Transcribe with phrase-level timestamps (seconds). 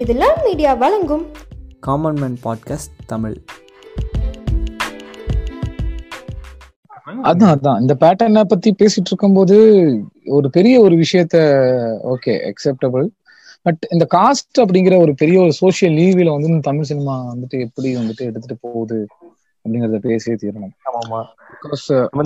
[0.00, 1.26] இது love media வழங்கும்.
[1.80, 3.36] Common man podcast Tamil.
[7.22, 7.80] அதான் அதான்.
[7.80, 9.56] இந்த பேட்டர்னை பத்தி பேசிட்டு இருக்கும்போது
[10.26, 11.36] ஒரு பெரிய ஒரு விஷயத்த
[12.04, 13.08] ஓகே அக்செப்டபிள்
[13.62, 17.96] பட் இந்த காஸ்ட் அப்படிங்கிற ஒரு பெரிய ஒரு சோசியல் லீவில வந்து இந்த தமிழ் சினிமா வந்துட்டு எப்படி
[17.96, 19.06] வந்துட்டு எடுத்துட்டு போகுது
[19.64, 20.70] அப்படிங்கறத பேசியே தீரணும்.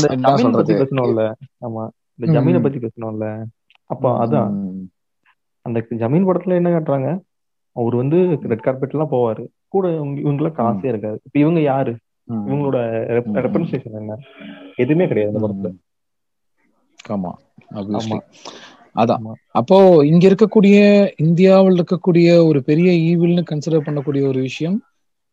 [0.07, 0.75] ஜமீன் பத்தி?
[0.75, 1.33] பேசணும்ல.
[1.61, 1.89] ஆமா.
[2.15, 2.41] இந்த.
[2.41, 3.43] ஜமீனை பத்தி பேசணும்ல.
[3.85, 4.51] அப்போ அதான்.
[5.63, 7.33] அந்த ஜமீன் படத்துல என்ன காட்டுறாங்க?
[7.77, 9.45] அவர் வந்து ரெட் கார்பெட் எல்லாம் போவாரு.
[9.69, 11.21] கூட இவங்க இவங்களாம் காசே இருக்காது.
[11.25, 11.93] இப்ப இவங்க யாரு?
[12.29, 12.79] இவங்களோட
[13.23, 13.35] ம்.
[13.37, 14.17] ரெப்ரசன்டேஷன் என்ன?
[14.77, 15.71] எதுவுமே கிடையாது இந்த படத்துல.
[17.09, 17.33] ஆமா.
[17.75, 18.19] ஆமா.
[18.97, 19.23] அதான்.
[19.53, 20.77] அப்போ இங்க இருக்கக்கூடிய
[21.17, 24.77] இந்தியாவில் இருக்கக்கூடிய ஒரு பெரிய ஈவில்னு கன்சிடர் பண்ணக்கூடிய ஒரு விஷயம்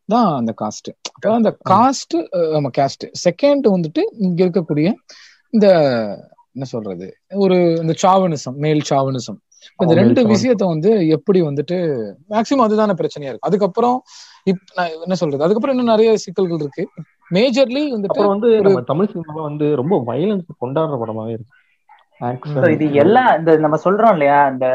[0.09, 0.89] தான் அந்த காஸ்ட்
[1.31, 2.15] அந்த காஸ்ட்
[2.55, 4.87] ஆமா காஸ்ட் செகண்ட் வந்துட்டு இங்க இருக்கக்கூடிய
[5.53, 5.67] இந்த
[6.55, 7.05] என்ன சொல்றது?
[7.35, 9.39] ஒரு இந்த சாவனிசம் மேல் சாவனிசம்
[9.79, 10.21] இந்த ரெண்டு.
[10.31, 11.77] விஷயத்த வந்து எப்படி வந்துட்டு
[12.29, 13.47] மேக்சிமம் அதுதானே பிரச்சனையா இருக்கு.
[13.49, 13.97] அதுக்கப்புறம்
[14.47, 15.43] இப் நான் என்ன சொல்றது?
[15.43, 16.83] அதுக்கப்புறம் இன்னும் நிறைய சிக்கல்கள் இருக்கு.
[17.31, 21.55] மேஜர்லி வந்துட்டு அப்புறம் வந்து நம்ம தமிழ் சினிமால வந்து ரொம்ப வயலன்ஸ் கொண்டாடுற படமாவே இருக்கு.
[22.75, 24.39] இது எல்லா இந்த நம்ம சொல்றோம் இல்லையா?
[24.49, 24.67] இந்த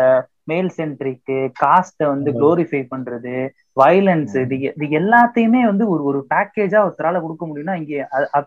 [0.45, 2.31] மேல் சென்ட்ரிக் காஸ்ட வந்து.
[2.33, 3.35] குளோரிஃபை பண்றது
[3.77, 7.95] வயலன்ஸ் இது இது எல்லாத்தையுமே வந்து ஒரு ஒரு பேக்கேஜா ஒருத்தரால கொடுக்க முடியும்னா இங்க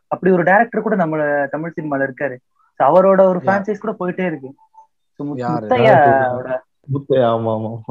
[0.08, 1.18] அப்படி ஒரு டைரக்டர் கூட நம்ம
[1.52, 2.38] தமிழ் சினிமால இருக்காரு.
[2.80, 4.50] அவரோட ஒரு பிரான்சைஸ் கூட போயிட்டே இருக்கு?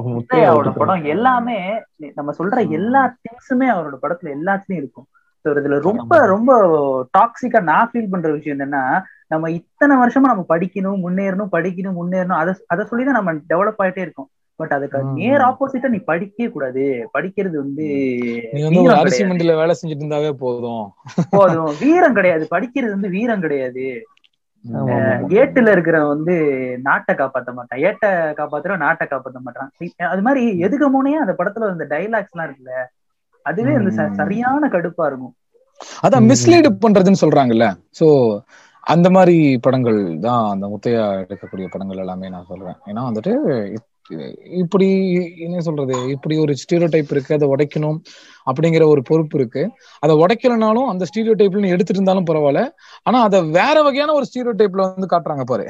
[0.02, 1.04] முத்தையாவோட படம்.
[1.04, 1.82] எல்லாமே
[2.14, 2.70] நம்ம சொல்ற.
[2.70, 5.06] எல்லா திங்ஸுமே அவரோட படத்துல எல்லாத்துலயும் இருக்கும்.
[5.48, 6.26] இதுல ரொம்ப.
[6.26, 12.36] ரொம்ப டாக்ஸிக்கா நான் ஃபீல் பண்ற விஷயம் என்னன்னா நம்ம இத்தனை வருஷமா நம்ம படிக்கணும் முன்னேறணும் படிக்கணும் முன்னேறணும்
[12.36, 14.28] அதை அதை சொல்லிதான் நம்ம டெவலப் ஆயிட்டே இருக்கோம்.
[14.56, 14.98] பட் அதுக்கு.
[15.14, 17.10] நேர் ஆப்போசிட்டா நீ படிக்கவே கூடாது.
[17.18, 17.84] படிக்கிறது வந்து
[18.94, 19.24] அரிசி.
[19.24, 20.92] மண்டியில வேலை செஞ்சுட்டு இருந்தாவே போதும்.
[21.30, 21.74] போதும்.
[21.80, 22.48] வீரம் கிடையாது.
[22.50, 24.06] படிக்கிறது வந்து வீரம் கிடையாது.
[25.30, 26.34] ஏட்டுல இருக்கிறவன் வந்து
[26.83, 27.80] நாட்டை காப்பாத்த மாட்டான்.
[27.80, 29.70] ஏட்டை காப்பாத்துறவன் நாட்டை காப்பாத்த மாட்டான்.
[29.98, 32.86] அது மாதிரி எதுக்கு முனையே அந்த படத்துல அந்த டைலாக்ஸ் எல்லாம் இருக்குல்ல
[33.42, 34.14] அதுவே ம்.
[34.14, 35.34] சரியான கடுப்பா இருக்கும்.
[36.03, 36.25] அதான்.
[36.25, 37.66] மிஸ்லீடு பண்றதுன்னு சொல்றாங்கல்ல.
[38.00, 38.38] சோ
[38.81, 42.76] அந்த மாதிரி படங்கள் தான் அந்த முத்தையா எடுக்கக்கூடிய படங்கள் எல்லாமே நான் சொல்றேன்.
[42.87, 43.32] ஏன்னா வந்துட்டு
[44.44, 46.08] இப்படி என்ன சொல்றது?
[46.08, 47.98] இப்படி ஒரு ஸ்டீரியோ டைப் இருக்கு அதை உடைக்கணும்
[48.52, 49.70] அப்படிங்கிற ஒரு பொறுப்பு இருக்கு.
[49.98, 52.70] அதை உடைக்கலனாலும் அந்த ஸ்டீரியோ டைப்ல எடுத்துட்டு இருந்தாலும் பரவாயில்ல.
[53.02, 55.68] ஆனா அதை வேற வகையான ஒரு ஸ்டீரியோ டைப்ல வந்து காட்டுறாங்க பாரு.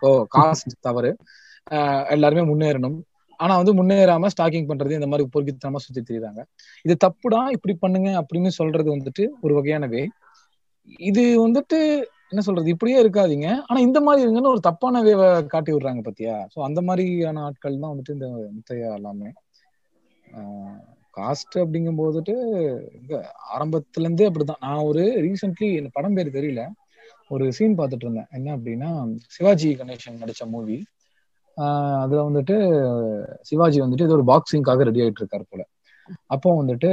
[0.00, 1.16] ஓ காஸ்ட் தவறு.
[1.70, 3.00] ஆஹ் எல்லாருமே முன்னேறணும்.
[3.36, 6.44] ஆனா வந்து முன்னேறாம ஸ்டாக்கிங் பண்றது இந்த மாதிரி பொறுக்கித்தனமா சுத்தி தெரியுறாங்க.
[6.82, 7.50] இது தப்புடா?
[7.50, 10.08] இப்படி பண்ணுங்க அப்படின்னு சொல்றது வந்துட்டு ஒரு வகையான வே
[10.98, 12.02] இது வந்துட்டு
[12.32, 12.68] என்ன சொல்றது?
[12.74, 13.48] இப்படியே இருக்காதீங்க.
[13.68, 16.34] ஆனா இந்த மாதிரி இருங்கன்னு ஒரு தப்பான வேவை காட்டி விடுறாங்க பத்தியா?
[16.52, 19.30] சோ அந்த மாதிரியான ஆட்கள் தான் வந்துட்டு இந்த முத்தையா எல்லாமே.
[21.16, 22.34] காஸ்ட் அப்படிங்கும் போதுட்டு
[22.98, 23.14] இங்க
[23.56, 24.62] ஆரம்பத்துல இருந்தே அப்படிதான்.
[24.66, 26.62] நான் ஒரு ரீசென்ட்லி இந்த படம் பேர் தெரியல.
[27.30, 28.90] ஒரு சீன் பார்த்துட்டு இருந்தேன் என்ன அப்படின்னா
[29.34, 30.78] சிவாஜி கணேசன் நடிச்ச மூவி
[32.02, 32.56] அதுல வந்துட்டு
[33.48, 35.62] சிவாஜி வந்துட்டு இது ஒரு பாக்ஸிங்காக ரெடி ஆயிட்டு இருக்காரு போல.
[36.34, 36.90] அப்போ வந்துட்டு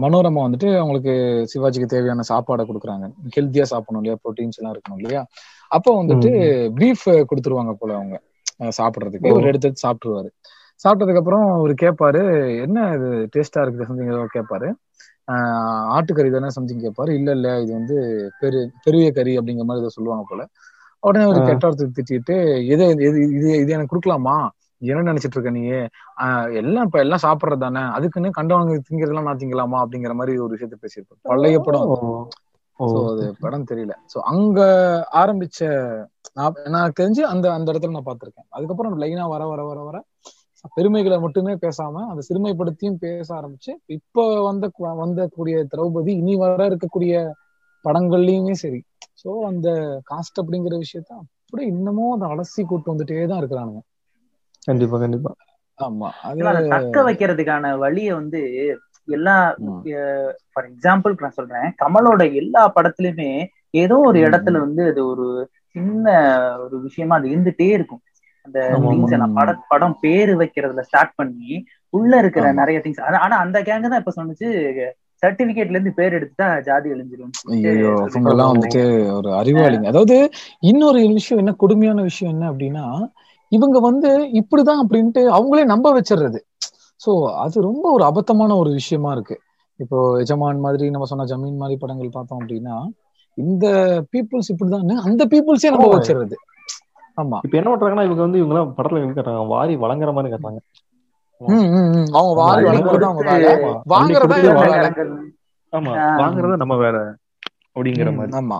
[0.00, 1.12] மனோரமா வந்துட்டு அவங்களுக்கு
[1.52, 3.06] சிவாஜிக்கு தேவையான சாப்பாடை கொடுக்குறாங்க.
[3.36, 4.18] ஹெல்த்தியா சாப்பிடணும் இல்லையா?
[4.22, 5.22] ப்ரோட்டீன்ஸ் எல்லாம் இருக்கணும் இல்லையா?
[5.70, 6.30] அப்போ வந்துட்டு
[6.78, 8.16] பீஃப் கொடுத்துருவாங்க போல அவங்க.
[8.76, 9.30] சாப்பிடுறதுக்கு.
[9.32, 10.28] இவர் எடுத்து சாப்பிட்டுருவாரு.
[10.84, 12.20] சாப்பிட்டதுக்கு அப்புறம் அவர் கேட்பாரு
[12.64, 14.68] என்ன இது டேஸ்டா இருக்குது சம்திங் ஏதோ கேட்பாரு
[15.28, 17.96] ஆஹ் ஆட்டுக்கறி தானே சம்திங் கேட்பாரு இல்ல இல்ல இது வந்து
[18.40, 20.42] பெரு பெரிய கறி அப்படிங்கிற மாதிரி ஏதோ சொல்லுவாங்க போல.
[21.02, 21.46] உடனே அவர் ஆ.
[21.48, 22.36] கெட்ட வார்த்தை திட்டிட்டு
[22.74, 24.36] எது இது இது இது எனக்கு கொடுக்கலாமா?
[24.82, 25.62] என்ன நினைச்சிட்டு இருக்க நீ
[26.22, 27.82] ஆஹ் எல்லாம் இப்ப எல்லாம் சாப்பிடுறது தானே?
[27.90, 31.20] அதுக்குன்னு கண்டவங்க திங்கிறதெல்லாம் நான் திங்கலாமா அப்படிங்கிற மாதிரி ஒரு விஷயத்த பேசியிருப்பேன்.
[31.22, 31.92] பழைய படம்
[33.08, 33.26] அது.
[33.40, 33.92] படம் தெரியல.
[34.12, 34.58] சோ அங்க
[35.14, 35.60] ஆரம்பிச்ச
[36.34, 38.48] நான் எனக்கு தெரிஞ்சு அந்த அந்த இடத்துல நான் பார்த்திருக்கேன்.
[38.48, 39.98] அதுக்கப்புறம் லைனா வர வர வர வர
[40.74, 44.68] பெருமைகளை மட்டுமே பேசாம அந்த சிறுமைப்படுத்தியும் பேச ஆரம்பிச்சு இப்ப வந்த
[45.00, 47.14] வந்தக்கூடிய திரௌபதி இனி வர இருக்கக்கூடிய
[47.84, 48.80] படங்கள்லயுமே சரி.
[49.22, 49.68] சோ அந்த
[50.10, 51.12] காஸ்ட் அப்படிங்கிற விஷயத்த
[51.42, 53.80] அப்படியே இன்னமும் அதை அலசி கூட்டு வந்துட்டே தான் இருக்கிறானுங்க.
[54.66, 55.32] கண்டிப்பா கண்டிப்பா
[55.78, 56.42] ஆமா அது
[56.74, 58.40] தக்க வைக்கிறதுக்கான வழியை வந்து
[59.08, 59.34] எல்லா.
[60.52, 63.30] ஃபார் எக்ஸாம்பிள் நான் சொல்றேன் கமலோட எல்லா படத்துலயுமே
[63.74, 64.18] ஏதோ ஒரு.
[64.26, 65.26] இடத்துல வந்து அது ஒரு
[65.74, 66.06] சின்ன
[66.64, 68.02] ஒரு விஷயமா அது இருந்துட்டே இருக்கும்
[68.46, 69.14] அந்த திங்ஸ்.
[69.22, 71.50] நான் பட படம் பேரு வைக்கிறதுல ஸ்டார்ட் பண்ணி
[71.92, 72.46] உள்ள இருக்கிற.
[72.60, 74.48] நிறைய திங்ஸ் ஆனா அந்த கேங்க தான் இப்ப சொன்னுச்சு
[75.22, 77.30] சர்டிபிகேட்ல இருந்து பேர் எடுத்துட்டா ஜாதி அழிஞ்சிரும்
[78.48, 78.82] வந்துட்டு
[79.16, 80.16] ஒரு அறிவாளிங்க அதாவது
[80.70, 82.84] இன்னொரு விஷயம் என்ன கொடுமையான விஷயம் என்ன அப்படின்னா
[83.52, 84.10] இவங்க வந்து
[84.40, 86.40] இப்படிதான் அப்படின்ட்டு அவங்களே நம்ப வச்சிடுறது
[87.00, 87.10] சோ
[87.42, 89.36] அது ரொம்ப ஒரு அபத்தமான ஒரு விஷயமா இருக்கு.
[89.80, 92.76] இப்போ எஜமான் மாதிரி நம்ம சொன்ன ஜமீன் மாதிரி படங்கள் பார்த்தோம் அப்படின்னா
[93.38, 93.66] இந்த
[94.12, 95.96] பீப்புள்ஸ் இப்படிதான் அந்த பீப்புள்ஸே நம்ப ஆமா.
[95.96, 96.36] வச்சிடுறது
[97.18, 97.38] ஆமா.
[97.44, 100.60] இப்ப என்ன பண்றாங்கன்னா இவங்க வந்து இவங்க எல்லாம் படத்துல எப்படி காட்டுறாங்க வாரி வழங்குற மாதிரி காட்டுறாங்க
[101.40, 102.08] ம், ம், ம்.
[102.14, 103.22] அவங்க வாரி வழங்குறது அவங்க.
[103.86, 104.36] வாங்குறதா
[105.72, 105.92] ஆமா.
[106.20, 106.96] வாங்குறத நம்ம வேற
[107.76, 108.34] அப்படிங்கிற மாதிரி.
[108.38, 108.58] ஆமா.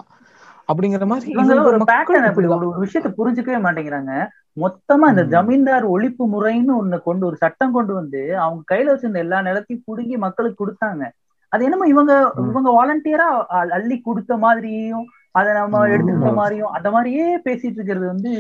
[0.69, 1.35] அப்படிங்கிற மாதிரி
[1.67, 4.12] ஒரு பேட்டர்ன் அப்படி ஒரு விஷயத்த புரிஞ்சுக்கவே மாட்டேங்கிறாங்க.
[4.56, 5.25] மொத்தமா இந்த.
[5.32, 10.17] ஜமீன்தார் ஒழிப்பு முறைன்னு ஒண்ணு கொண்டு ஒரு சட்டம் கொண்டு வந்து அவங்க கையில வச்சிருந்த எல்லா நிலத்தையும் புடுங்கி
[10.25, 11.05] மக்களுக்கு கொடுத்தாங்க
[11.53, 12.12] அது என்னமோ இவங்க.
[12.50, 13.29] இவங்க வாலண்டியரா
[13.76, 15.05] அள்ளி கொடுத்த மாதிரியும்
[15.35, 15.82] அதை நம்ம.
[15.94, 16.32] எடுத்துக்கிட்ட.
[16.41, 18.31] மாதிரியும் அந்த மாதிரியே பேசிட்டு இருக்கிறது வந்து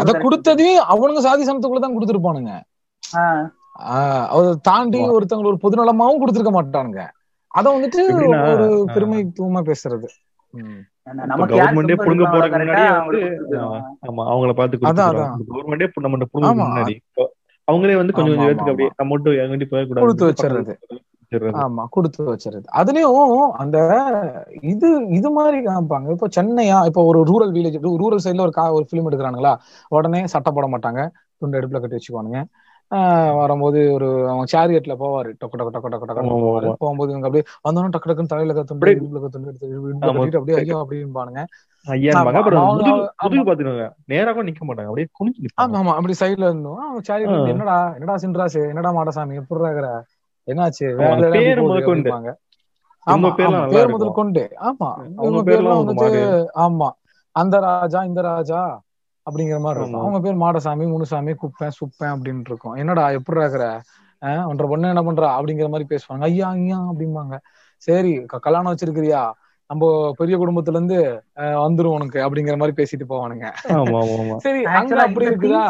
[0.00, 0.12] அத.
[0.24, 2.52] கொடுத்ததே அவனுங்க சாதி சமத்துக்குள்ள தான் கொடுத்துருப்பானுங்க
[4.34, 4.98] அதை தாண்டி.
[5.16, 7.02] ஒருத்தவங்க ஒரு பொதுநலமாவும் கொடுத்துருக்க மாட்டானுங்க
[7.54, 8.02] அத வந்துட்டு
[8.50, 8.66] ஒரு.
[8.94, 10.08] பெருமைத்துவமா பேசுறது.
[11.30, 12.74] நமக்கு கவர்மெண்டே புடுங்க போறதுக்கு.
[14.08, 15.24] ஆமா அவங்கள கொடுத்துருவாங்க.
[15.50, 16.54] கவர்மெண்டே நம்ம புடுங்க.
[16.62, 16.94] முன்னாடி
[17.68, 20.74] அவங்களே வந்து கொஞ்சம் கொஞ்சம் ஆமா, பேத்துக்கு அப்படியே நம்ம மட்டும் எங்கிட்ட போக கொடுத்து வச்சிடுறது.
[21.32, 23.30] கூடாது ஆமா கொடுத்து வச்சிருது அதுலயும்
[23.62, 23.76] அந்த
[24.72, 26.08] இது இது மாதிரி காமிப்பாங்க.
[26.16, 29.54] இப்போ சென்னையா இப்போ ஒரு ரூரல் வில்லேஜ் ரூரல் சைடுல ஒரு கா ஒரு ஃபிலிம் எடுக்கிறானுங்களா?
[29.96, 31.00] உடனே சட்டை போட மாட்டாங்க.
[31.42, 32.40] துண்டு அடுப்புல கட்டி வச்சுக்குவானுங்க.
[33.36, 35.34] வரும்போது ஒரு அவன் சேரியட்ல போவாரு.
[35.40, 36.72] டொக்க டொக்க டொக்க டொக்க டொக்க போவாரு.
[36.78, 41.44] போகும்போது இவங்க அப்படியே வந்தோம் டக்கு டக்குன்னு தலையில கத்துண்டு இடுப்புல கத்துண்டு எடுத்து அப்படியே ஐயா அப்படின்பானுங்க.
[41.86, 43.06] ஐயா ஆமா, அப்புறம் அவங்க- முதுகு ஆமா.
[43.22, 43.92] முதுகு பாத்துக்கோங்க.
[44.06, 44.84] நேரா கூட நிக்க மாட்டாங்க.
[44.84, 45.94] அப்படியே குனிஞ்சு ஆமா ஆமா.
[45.94, 46.78] அப்படி சைடுல இருந்தோம்.
[46.78, 47.46] அவன்.
[47.46, 48.68] என்னடா என்னடா சின்ராசு?
[48.68, 49.34] என்னடா மாடசாமி?
[49.34, 49.60] எப்படி
[50.48, 50.90] என்னாச்சு?
[50.90, 51.62] எப்படி பேரு
[53.06, 53.88] ஆமா பேர்.
[53.88, 54.50] முதல் கொண்டு.
[54.60, 55.08] ஆமா.
[55.22, 56.90] இவங்க பேர்லாம் வந்துட்டு ஆமா.
[57.32, 58.82] அந்த ராஜா இந்த ராஜா
[59.26, 60.02] அப்படிங்கிற மாதிரி இருக்கும்.
[60.02, 62.74] அவங்க பேர் மாடசாமி முனுசாமி குப்பேன் சுப்பேன் அப்படின்னு இருக்கும்.
[62.74, 63.66] என்னடா எப்படி இருக்கிற?
[64.22, 65.28] ஆஹ் உன்ற பொண்ணு என்ன பண்றா?
[65.36, 66.22] அப்படிங்கிற மாதிரி பேசுவாங்க.
[66.22, 67.34] ஐயா ஐயா அப்படிம்பாங்க.
[67.82, 69.22] சரி கல்யாணம் வச்சிருக்கிறியா?
[69.70, 69.84] நம்ம
[70.16, 70.98] பெரிய குடும்பத்துல இருந்து
[71.36, 73.46] ஆஹ் வந்துரும் உனக்கு அப்படிங்கிற மாதிரி பேசிட்டு போவானுங்க.
[73.74, 74.36] ஆமா ஆமா ஆமா.
[74.44, 75.62] சரி அங்க ஆக்சுவலா அப்படி இருக்குதா?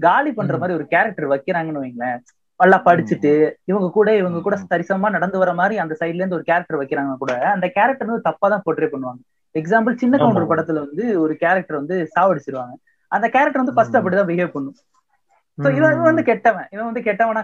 [0.00, 0.54] காலி பண்ற.
[0.58, 2.18] மாதிரி ஒரு கேரக்டர் வைக்கிறாங்கன்னு வைங்களேன்.
[2.60, 3.32] நல்லா படிச்சுட்டு
[3.64, 4.68] இவங்க கூட இவங்க கூட ம்.
[4.70, 7.32] சரிசமா நடந்து வர மாதிரி அந்த சைடுல இருந்து ஒரு கேரக்டர் வைக்கிறாங்க கூட.
[7.54, 9.20] அந்த கேரக்டர் வந்து தப்பா தான் போர்ட்ரே பண்ணுவாங்க.
[9.54, 10.18] எக்ஸாம்பிள் சின்ன.
[10.20, 12.74] கவுண்டர் படத்துல வந்து ஒரு கேரக்டர் வந்து சாவடிச்சிருவாங்க.
[13.12, 13.98] அந்த கேரக்டர் வந்து ஃபர்ஸ்ட்.
[13.98, 14.78] அப்படிதான் பிஹேவ் பண்ணும்.
[15.58, 16.68] சோ இவன் வந்து கெட்டவன்.
[16.74, 17.42] இவன் வந்து கெட்டவனா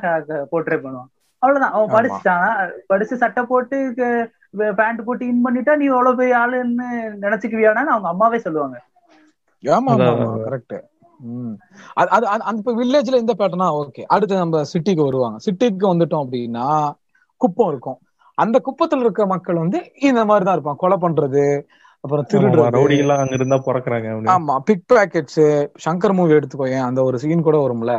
[0.52, 1.10] போர்ட்ரே பண்ணுவான்.
[1.42, 1.74] அவ்வளவுதான்.
[1.76, 1.92] அவன்.
[1.96, 2.48] படிச்சுட்டான்
[2.90, 3.76] படிச்சு சட்டை போட்டு
[4.80, 6.88] பேண்ட் போட்டு இன் பண்ணிட்டா நீ எவ்வளவு பெரிய ஆளுன்னு
[7.24, 8.76] நினைச்சுக்குவியாடான்னு அவங்க அம்மாவே சொல்லுவாங்க.
[10.46, 10.76] கரெக்ட்
[12.14, 15.38] அது அந்த இப்ப வில்லேஜ்ல இந்த பேட்டர்னா ஓகே அடுத்து நம்ம சிட்டிக்கு வருவாங்க.
[15.46, 16.66] சிட்டிக்கு வந்துட்டோம் அப்படின்னா
[17.40, 17.98] குப்பம் இருக்கும்.
[18.38, 19.78] அந்த குப்பத்துல இருக்க மக்கள் வந்து
[20.08, 20.80] இந்த மாதிரி தான் இருப்பாங்க.
[20.82, 21.44] கொலை பண்றது
[22.04, 24.08] அப்புறம் எல்லாம் அங்க இருந்தா பிறக்குறாங்க.
[24.32, 25.44] ஆமா பிக் பாக்கெட்ஸ்
[25.84, 27.92] சங்கர் மூவி எடுத்துக்கோயேன் அந்த ஒரு சீன் கூட வரும்ல?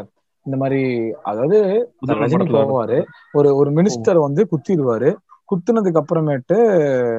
[0.45, 0.81] இந்த மாதிரி
[1.29, 1.59] அதாவது
[2.21, 2.47] ரஜினி.
[2.55, 2.97] போவாரு.
[3.39, 5.11] ஒரு ஒரு மினிஸ்டர் வந்து குத்திடுவாரு.
[5.51, 6.57] குத்துனதுக்கு அப்புறமேட்டு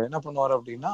[0.06, 0.92] என்ன பண்ணுவாரு அப்படின்னா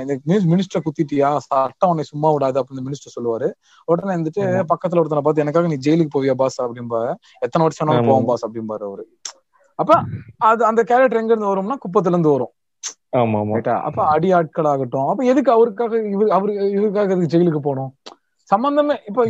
[0.00, 0.14] இந்த
[0.52, 1.28] மினிஸ்டர் குத்திட்டியா?
[1.46, 3.48] சட்டம் உன்னை சும்மா விடாது அப்படின்னு மினிஸ்டர் சொல்லுவாரு.
[3.88, 4.42] உடனே வந்துட்டு.
[4.72, 7.12] பக்கத்துல ஒருத்தனை பார்த்து எனக்காக நீ ஜெயிலுக்கு போவியா பாஸ் அப்படிம்பாரு.
[7.46, 8.10] எத்தனை வருஷம் வேணாலும்.
[8.10, 9.04] போவோம் பாஸ் அப்படிம்பாரு அவரு.
[9.78, 9.92] அப்ப
[10.50, 12.52] அது அந்த கேரக்டர் எங்க இருந்து வரும்னா குப்பத்துல இருந்து வரும்.
[13.12, 17.94] அப்ப அடி ஆட்கள் ஆகட்டும் அப்ப எதுக்கு அவருக்காக இவரு அவரு இவருக்காக எதுக்கு ஜெயிலுக்கு போகணும்?
[18.34, 19.26] சம்பந்தமே இப்ப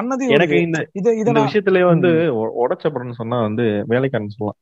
[0.00, 0.28] பண்ணது.
[0.28, 4.60] எனக்கு இந்த இத இந்த நான் விஷயத்திலேயே வந்து ஒ- உடைச்ச படம்னு சொன்னா வந்து வேலைக்காரன் சொல்லலாம்.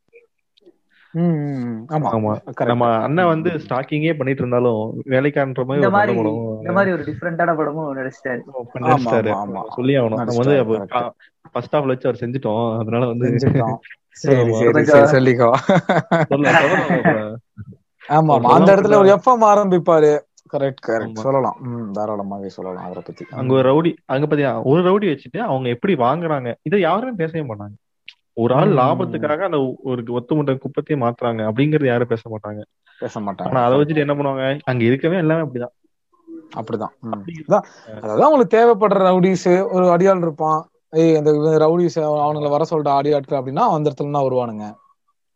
[2.67, 8.41] நம்ம அண்ணன் வந்து ஸ்டாக்கிங்கே பண்ணிட்டு இருந்தாலும் வேலைக்காரன்ற மாதிரி இந்த ஒரு மாதிரி ஒரு டிஃப்ரெண்டான படமும் நடிச்சிட்டாரு.
[8.75, 9.33] நடிச்சிட்டாரு.
[9.69, 10.15] சொல்லி ஆகணும்.
[10.15, 10.87] நம்ம வந்து
[11.53, 12.79] ஃபர்ஸ்ட் ஹாஃப்ல வச்சு அவர் செஞ்சுட்டோம்.
[12.79, 13.29] அதனால வந்து
[15.03, 15.53] சொல்லிக்கோ.
[18.11, 20.11] ஆமா ஆமா அந்த இடத்துல ஒரு எஃப்எம் ஆரம்பிப்பாரு.
[20.53, 21.21] Correct correct.
[21.21, 21.59] சொல்லலாம்.
[21.93, 23.25] தாராளமாவே சொல்லலாம் அவரை பத்தி.
[23.31, 27.77] அங்க ஒரு ரவுடி அங்க பாத்தியா ஒரு ரவுடி வச்சுட்டு அவங்க எப்படி வாங்குறாங்க இதை யாருமே பேசவே மாட்டாங்க.
[28.35, 28.73] ஒரு ஆள்.
[28.73, 32.61] லாபத்துக்காக அந்த ஒரு ஒத்து முட்டை குப்பத்தையே மாத்துறாங்க அப்படிங்கறது யாரும் பேச மாட்டாங்க.
[33.01, 33.49] பேச மாட்டாங்க.
[33.49, 35.75] ஆனா அதை வச்சுட்டு என்ன பண்ணுவாங்க அங்க இருக்கவே எல்லாமே அப்படிதான்.
[36.57, 36.95] அப்படிதான்.
[37.97, 40.61] அதாவது அவங்களுக்கு தேவைப்படுற ரவுடிஸ் ஒரு அடியாள் இருப்பான்.
[40.93, 41.31] ஏய் அந்த
[41.65, 44.65] ரவுடிஸ் அவனுங்களை வர சொல்லிட்டு அடியாட்கள் அப்படின்னா அந்த இடத்துல தான் வருவானுங்க.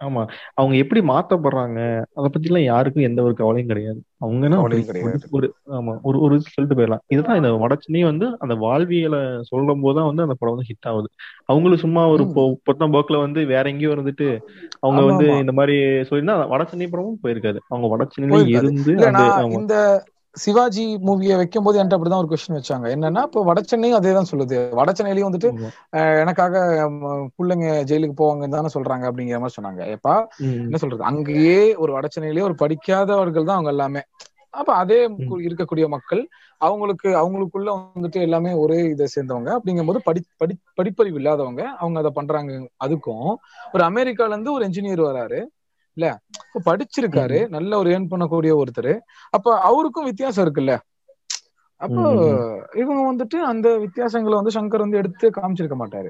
[0.05, 0.23] ஆமா.
[0.55, 1.79] அவங்க எப்படி மாத்தப்படுறாங்க?
[2.15, 4.01] அதை பத்தி எல்லாம் யாருக்கும் எந்த ஒரு கவலையும் கிடையாது.
[4.19, 5.29] அவங்க என்ன கவலையும் அப்படி கிடையாது.
[5.31, 7.03] ஒரு ஆமா ஒரு ஒரு சொல்லிட்டு போயிடலாம்.
[7.07, 11.09] இதுதான் இந்த வடச்சனையும் வந்து அந்த வாழ்வியலை சொல்லும் போதுதான் வந்து அந்த படம் வந்து ஹிட் ஆகுது.
[11.45, 12.25] அவங்களும் சும்மா ஒரு
[12.65, 14.29] பொத்தம் போக்குல வந்து வேற எங்கேயும் இருந்துட்டு
[14.81, 15.27] அவங்க வந்து.
[15.39, 15.77] இந்த மாதிரி
[16.09, 17.61] சொல்லியிருந்தா வடச்சென்னை படமும் போயிருக்காது.
[17.69, 18.65] அவங்க வடச்சென்னையில போயிருக்காது.
[18.65, 18.93] இருந்து
[19.55, 19.79] இந்த
[20.35, 22.87] சிவாஜி மூவியை வைக்கும் போது என்கிட்ட அப்படிதான் ஒரு கொஸ்டின் வச்சாங்க.
[22.95, 24.57] என்னன்னா இப்போ வடச்சென்னையும் அதே தான் சொல்லுது.
[24.81, 25.49] வடச்சென்னையிலயும் வந்துட்டு
[26.19, 26.63] எனக்காக
[27.39, 29.97] பிள்ளைங்க ஜெயிலுக்கு போவாங்கன்னு தானே சொல்றாங்க அப்படிங்கிற மாதிரி சொன்னாங்க.
[29.97, 30.61] எப்பா ம்.
[30.65, 31.03] என்ன சொல்றது?
[31.03, 34.01] அங்கேயே ஒரு வடச்சென்னையிலேயே ஒரு படிக்காதவர்கள் தான் அவங்க எல்லாமே.
[34.51, 35.09] அப்ப அதே
[35.47, 36.29] இருக்கக்கூடிய மக்கள்
[36.61, 39.59] அவங்களுக்கு அவங்களுக்குள்ள வந்துட்டு எல்லாமே ஒரே இதை சேர்ந்தவங்க.
[39.59, 41.63] அப்படிங்கும்போது படி படி படிப்பறிவு இல்லாதவங்க.
[41.79, 42.53] அவங்க அதை பண்றாங்க
[42.85, 43.35] அதுக்கும்.
[43.73, 45.41] ஒரு அமெரிக்கால இருந்து ஒரு என்ஜினியர் வராரு.
[45.95, 46.19] இல்ல?
[46.65, 47.49] படிச்சிருக்காரு.
[47.49, 49.01] நல்ல ஒரு ஏர்ன் பண்ணக்கூடிய ஒருத்தர்.
[49.31, 50.79] அப்ப அவருக்கும் வித்தியாசம் இருக்குல்ல?
[51.77, 52.11] அப்போ.
[52.75, 56.09] இவங்க வந்துட்டு அந்த வித்தியாசங்களை வந்து சங்கர் வந்து எடுத்து காமிச்சிருக்க மாட்டாரு.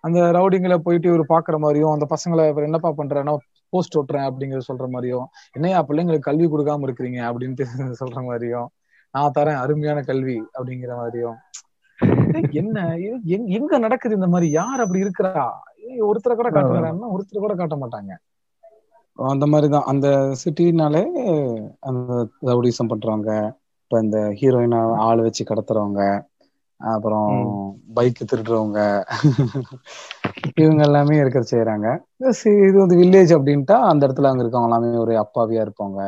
[0.00, 3.36] அந்த ரவுடிங்களை போயிட்டு இவர் பாக்குற மாதிரியும் அந்த பசங்களை இவர் என்னப்பா பண்றேன்னா
[3.68, 7.64] போஸ்ட் ஓட்டுறேன் அப்படிங்கறத சொல்ற மாதிரியும் என்னையா பிள்ளைங்களுக்கு கல்வி கொடுக்காம இருக்கிறீங்க அப்படின்ட்டு
[8.04, 8.68] சொல்ற மாதிரியும்
[9.10, 11.36] நான் தரேன் அருமையான கல்வி அப்படிங்கிற மாதிரியும்.
[12.50, 12.96] என்ன?
[13.24, 14.50] எங்க- நடக்குது இந்த மாதிரி?
[14.50, 15.50] யார் அப்படி இருக்கிறா?
[15.88, 18.31] ஒருத்தரை கூட காட்டுறாங்கன்னா ஒருத்தரை கூட காட்ட மாட்டாங்க.
[19.18, 19.88] அந்த மாதிரிதான்.
[19.92, 20.08] அந்த
[20.42, 21.02] சிட்டினாலே
[21.80, 23.30] அந்த ரவுடிசம் பண்றவங்க
[23.82, 26.02] இப்ப இந்த ஹீரோயினை ஆள் வச்சு கடத்துறவங்க
[26.80, 27.32] அப்புறம்
[27.96, 28.78] பைக் திருடுறவங்க
[30.60, 31.88] இவங்க எல்லாமே இருக்க செய்யறாங்க
[32.62, 36.00] இது வந்து வில்லேஜ் அப்படின்ட்டா அந்த இடத்துல அங்க இருக்கவங்க எல்லாமே ஒரு அப்பாவியா இருப்பாங்க.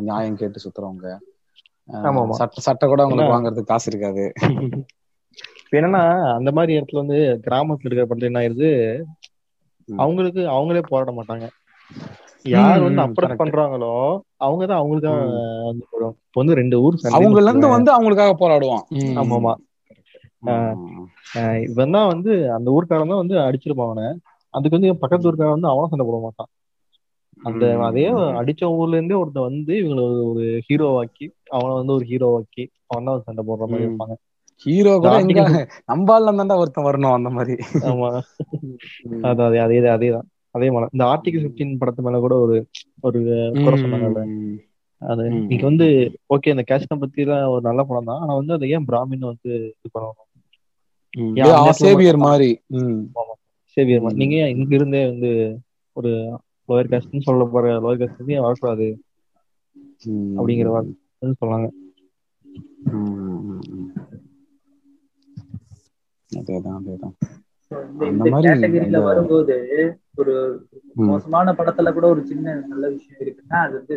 [0.00, 1.06] நியாயம் கேட்டு சுத்துறவங்க.
[2.38, 4.24] சட்டை சட்டை கூட அவங்களுக்கு வாங்குறதுக்கு காசு இருக்காது.
[5.76, 6.02] என்னன்னா
[6.36, 8.70] அந்த மாதிரி இடத்துல வந்து கிராமத்துல இருக்கிற படத்துல என்ன ஆயிருது.
[9.88, 11.46] அவங்களுக்கு அவங்களே போராட மாட்டாங்க.
[12.44, 13.38] யார் வந்து அப்ரோச்.
[13.38, 13.92] பண்றாங்களோ
[14.38, 15.34] அவங்க தான் அவங்களுக்கு ம்.
[15.64, 17.68] வந்து போடுவாங்க இப்ப வந்து ரெண்டு ஊர் அவங்கல இருந்து.
[17.68, 19.14] வந்து அவங்களுக்காக போராடுவான் ம்.
[19.18, 19.52] ஆமா, ஆமா.
[20.46, 21.08] ம்.
[21.36, 24.06] ஆஹ் இவன் தான் வந்து அந்த ஊர்க்காரன் தான் வந்து அடிச்சிருப்பான் அவனை
[24.54, 26.50] அதுக்கு வந்து பக்கத்து ஊர்க்காரன் வந்து அவனும் சண்டை போட மாட்டான்
[27.42, 27.64] அந்த.
[27.84, 28.04] அதே
[28.38, 33.44] அடிச்ச ஊர்ல இருந்தே ஒருத்தன் வந்து இவங்களை ஒரு- ஹீரோவாக்கி அவனை வந்து ஒரு ஹீரோவாக்கி அவன் தான் சண்டை
[33.44, 33.86] போடுற மாதிரி.
[33.86, 34.16] இருப்பாங்க
[34.66, 35.42] ஹீரோ கூட எங்க
[35.88, 37.54] நம்பால ஒருத்தன் வரணும் அந்த மாதிரி
[37.86, 38.08] ஆமா
[39.24, 42.56] அது அதே அதே அதேதான் அதே மாதிரி இந்த ஆர்டிகல் பிப்டீன் படத்து மேல கூட ஒரு
[43.02, 43.18] ஒரு
[43.56, 44.22] குறை சொன்னாங்கல்ல.
[45.02, 45.24] அது.
[45.44, 45.86] நீங்க வந்து
[46.34, 49.50] ஓகே இந்த கேஸ்ட பத்தி எல்லாம் ஒரு நல்ல படம் தான் ஆனா வந்து அதை ஏன் பிராமின் வந்து
[49.76, 50.26] இது பண்ணணும்
[51.80, 52.50] சேவியர் மாதிரி.
[53.76, 54.16] சேவியர் ம்.
[54.20, 55.30] நீங்க ஏன் இங்க இருந்தே வந்து
[55.96, 56.10] ஒரு
[56.68, 58.88] லோயர் காஸ்ட்னு சொல்ல போற லோயர் காஸ்ட் வந்து ஏன் வரக்கூடாது.
[60.38, 60.96] அப்படிங்கிற வார்த்தை
[61.40, 61.68] சொன்னாங்க.
[66.32, 67.16] அதேதான் அதேதான்
[68.34, 69.56] மாதிரி வரும்போது
[70.22, 70.34] ஒரு.
[71.08, 73.96] மோசமான படத்துல கூட ஒரு சின்ன நல்ல விஷயம் இருக்குன்னா அது வந்து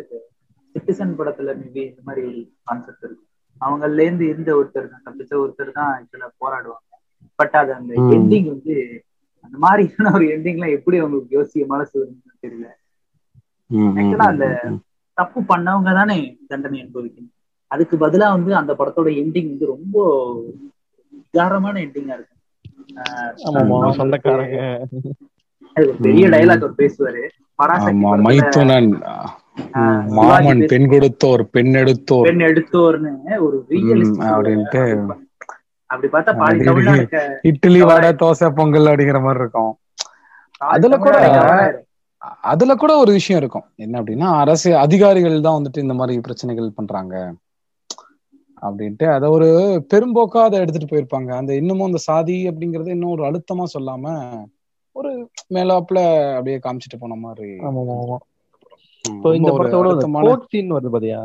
[0.75, 3.25] சிட்டிசன் படத்துல மேபி இந்த மாதிரி ஒரு கான்செப்ட் இருக்கு
[3.61, 6.89] அவங்கல இருந்து இருந்த ஒருத்தர் தான் தப்பிச்ச ஒருத்தர் தான் இதுல போராடுவாங்க
[7.39, 7.91] பட் அது அந்த.
[8.15, 8.75] எண்டிங் வந்து
[9.45, 9.83] அந்த மாதிரியான
[10.17, 12.67] ஒரு எண்டிங்லாம் எப்படி அவங்களுக்கு யோசிக்க மனசு வரும்னு தெரியல.
[13.93, 14.45] Actually அந்த.
[15.17, 16.17] தப்பு பண்ணவங்க தானே
[16.49, 17.33] தண்டனை அனுபவிக்கணும்
[17.71, 19.95] அதுக்கு பதிலா வந்து அந்த படத்தோட எண்டிங் வந்து ரொம்ப
[21.13, 22.31] விகாரமான எண்டிங்கா இருக்கு
[26.03, 26.23] பெரிய.
[26.33, 27.23] டைலாக் அவர் பேசுவாரு.
[30.17, 32.25] மாமன் பெண் கொடுத்தோர் பெண் எடுத்தோர்.
[32.27, 33.11] பெண் எடுத்தோர்னு
[33.45, 33.57] ஒரு
[34.29, 34.83] அப்படின்ட்டு.
[35.89, 36.31] அப்படி பார்த்தா
[37.49, 39.73] இட்லி வடை தோசை பொங்கல் அப்படிங்கிற மாதிரி இருக்கும்.
[40.71, 41.85] அதுல கூட-.
[42.51, 43.65] அதுல கூட ஒரு விஷயம் இருக்கும்.
[43.83, 47.15] என்ன அப்படின்னா அரசு அதிகாரிகள் தான் வந்துட்டு இந்த மாதிரி பிரச்சனைகள் பண்றாங்க.
[48.61, 49.47] அப்படின்ட்டு அதை ஒரு
[49.93, 51.31] பெரும்போக்கா அதை எடுத்துட்டு போயிருப்பாங்க.
[51.39, 54.05] அந்த இன்னமும் அந்த சாதி அப்படிங்கறது இன்னும் ஒரு அழுத்தமா சொல்லாம
[54.95, 55.11] ஒரு
[55.55, 55.99] மேலாப்புல
[56.35, 57.51] அப்படியே காமிச்சிட்டு போன மாதிரி.
[59.05, 59.87] இப்போ இந்த படத்தோட
[60.19, 61.21] கோட் சீன் வருது பாத்தியா?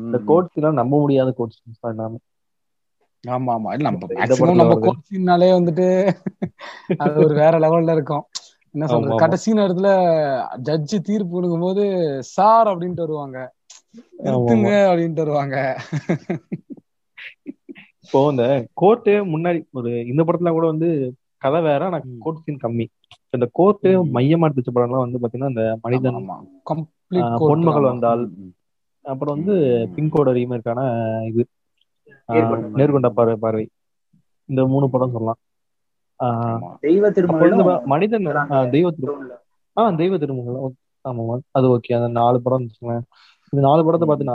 [0.00, 0.18] இந்த.
[0.28, 2.20] கோட் சீன் நம்ப முடியாத கோட் சீன்ஸ் தான் எல்லாமே
[3.24, 3.70] ஆமா ஆமா.
[3.74, 4.06] இல்ல நம்ம
[4.52, 4.86] நம்ம வருது.
[4.86, 5.86] கோச்சினாலே வந்துட்டு
[7.00, 8.24] அது ஒரு வேற லெவல்ல இருக்கும்.
[8.74, 9.20] என்ன சொல்றது.
[9.22, 9.88] கடைசி நேரத்துல
[10.68, 11.84] ஜட்ஜி தீர்ப்பு கொடுக்கும் போது
[12.30, 13.38] சார் அப்படின்ட்டு வருவாங்க.
[14.24, 15.56] நிறுத்துங்க அப்படின்ட்டு வருவாங்க.
[18.04, 18.44] இப்போ இந்த
[18.80, 20.88] கோர்ட்டு முன்னாடி ஒரு இந்த படத்துல கூட வந்து
[21.42, 21.98] கதை வேற ஆனா.
[22.18, 22.86] கோர்ட் சீன் கம்மி
[23.30, 23.90] இந்த கோர்ட்டு.
[24.16, 26.18] மையமா எடுத்துச்ச படம்லாம் வந்து பாத்தீங்கன்னா இந்த மனிதன்
[27.42, 27.88] பொன்மகள்.
[27.90, 28.22] வந்தால்.
[29.04, 29.54] அப்புறம் வந்து.
[29.96, 30.80] பின்கோட ரீமேக்கான
[31.28, 31.42] இது
[32.78, 33.36] நேர்கொண்ட பார்வை.
[33.44, 33.64] பார்வை
[34.48, 35.40] இந்த மூணு படம் சொல்லலாம்.
[36.80, 38.26] தெய்வ திருமணம் மனிதன்
[38.70, 39.12] தெய்வ திரு
[39.76, 40.56] ஆ தெய்வ திருமகள்
[41.04, 41.24] ஆமா.
[41.56, 42.66] அது ஓகே அந்த நாலு படம்
[43.52, 44.26] இந்த நாலு படத்தை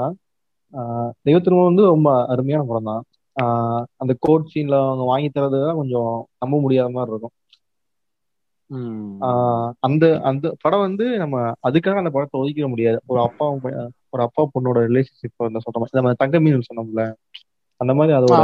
[0.73, 3.14] ஆஹ் தெய்வ திருமகள் வந்து ரொம்ப அருமையான படம் தான் ஆஹ்
[3.99, 7.35] அந்த கோட் சீன்ல அவங்க வாங்கி தரதுலாம் கொஞ்சம் நம்ப முடியாத மாதிரி இருக்கும்.
[9.85, 11.35] அந்த அந்த படம் வந்து நம்ம
[11.67, 12.97] அதுக்காக அந்த படத்தை ஒதுக்கிட முடியாது.
[13.05, 13.45] ஒரு அப்பா
[14.13, 17.03] ஒரு அப்பா பொண்ணோட ரிலேஷன்ஷிப் வந்து சொல்ற மாதிரி நம்ம தங்க மீன் சொன்னோம்ல.
[17.81, 18.41] அந்த மாதிரி அதோட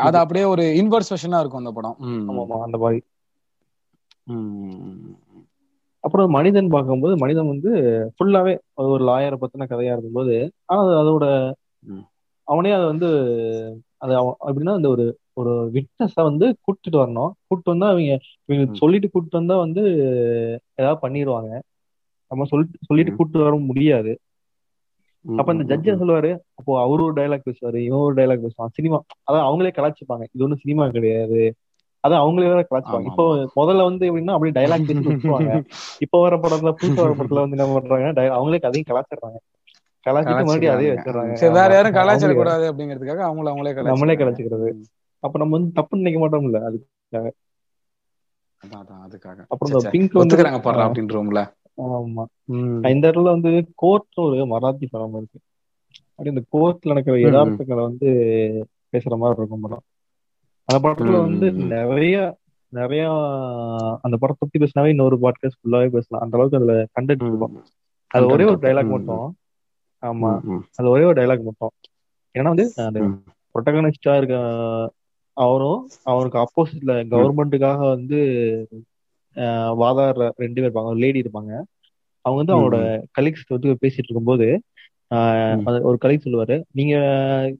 [0.00, 1.96] அது அப்படியே ஒரு இன்வர்ஸ் வெர்ஷனா இருக்கும் அந்த படம்.
[2.06, 2.22] ம்.
[2.30, 3.00] ஆமா ஆமா அந்த மாதிரி.
[6.04, 7.70] அப்புறம் மனிதன் பார்க்கும்போது மனிதன் வந்து
[8.14, 8.54] ஃபுல்லாவே
[8.86, 11.26] ஒரு லாயரை பத்தின கதையா இருக்கும்போது ஆனா அது அதோட.
[12.48, 13.08] அவனே அதை வந்து
[14.04, 15.04] அது அவன் எப்படின்னா அந்த ஒரு
[15.36, 17.32] ஒரு விட்னஸ வந்து கூட்டிட்டு வரணும்.
[17.44, 18.14] கூட்டு வந்தா அவங்க
[18.48, 18.64] இவங்க.
[18.80, 19.82] சொல்லிட்டு கூட்டு வந்தா வந்து
[20.78, 21.50] ஏதாவது பண்ணிடுவாங்க
[22.30, 23.12] நம்ம சொல்லிட்டு சொல்லிட்டு.
[23.18, 24.12] கூட்டு வர முடியாது.
[25.24, 26.30] அப்ப இந்த ஜட்ஜ் சொல்லுவாரு?
[26.58, 28.72] அப்போ அவரு ஒரு டைலாக் பேசுவாரு இவன் ஒரு டைலாக் பேசுவான்.
[28.72, 30.24] சினிமா அதான் அவங்களே கலாச்சிப்பாங்க.
[30.30, 31.40] இது ஒண்ணும் சினிமா கிடையாது.
[32.04, 33.08] அதான் அவங்களே வேற கலாச்சிப்பாங்க.
[33.10, 33.24] இப்போ
[33.56, 35.02] முதல்ல வந்து எப்படின்னா அப்படியே டைலாக் பேசி
[36.04, 38.06] இப்போ வர படத்துல புதுசா வர படத்துல வந்து என்ன பண்றாங்க
[38.36, 39.38] அவங்களே கதையும் கலாச்சிடுறாங்க.
[40.10, 41.32] கலாச்சிட்டு மறுபடியும் அதே வச்சிடுறாங்க.
[41.32, 41.74] சரி வேற.
[41.74, 44.18] யாரும் அவங்களே- கூடாது அப்படிங்கிறதுக்காக அவங்கள அவங்களே நம்மளே கலாய்ச்சிக்கிறாங்க.
[44.18, 44.72] கலாச்சிக்கிறது
[45.18, 46.88] அப்ப நம்ம வந்து தப்பு நினைக்க மாட்டோம்ல அது
[48.66, 49.44] அதான், அதான், அதுக்காக.
[49.48, 49.90] அப்புறம் இந்த.
[49.90, 52.24] பிங்க் வந்து ஒத்துக்கிறாங்க பாடுறா அப்படின்றவங்கள ஆமா.
[52.88, 55.38] இந்த இடத்துல வந்து கோர்ட் ஒரு மராத்தி படம் இருக்கு.
[56.14, 57.16] அப்படி இந்த கோர்ட்ல நடக்கிற.
[57.16, 58.08] யதார்த்தங்களை வந்து
[58.92, 59.80] பேசுற மாதிரி இருக்கும் படம்.
[60.64, 61.52] அந்த படத்துல வந்து.
[61.52, 62.36] நிறைய
[62.68, 63.08] நிறைய
[64.02, 66.24] அந்த படத்தை பத்தி பேசினாவே இன்னொரு பாட்காஸ்ட் ஃபுல்லாவே பேசலாம்.
[66.24, 67.62] அந்த அளவுக்கு அதுல கண்டென்ட் இருக்கும்.
[68.06, 68.88] அது ஒரே ஒரு டைலாக்.
[68.88, 69.36] மட்டும்
[70.04, 70.30] ஆமா.
[70.78, 71.74] அது ஒரே ஒரு டைலாக் மட்டும்.
[72.34, 73.00] ஏன்னா வந்து அந்த.
[73.54, 74.36] ப்ரொட்டகனிஸ்டா இருக்க
[75.36, 78.18] அவரும் அவருக்கு ஆப்போசிட்ல கவர்மெண்ட்டுக்காக வந்து
[79.80, 80.92] வாதாடுற ரெண்டு பேர் இருப்பாங்க.
[81.02, 81.52] லேடி இருப்பாங்க.
[82.24, 82.78] அவங்க வந்து அவங்களோட
[83.16, 84.46] கலீக்ஸ் வந்து பேசிட்டு இருக்கும்போது
[85.88, 86.94] ஒரு கலை சொல்லுவாரு நீங்க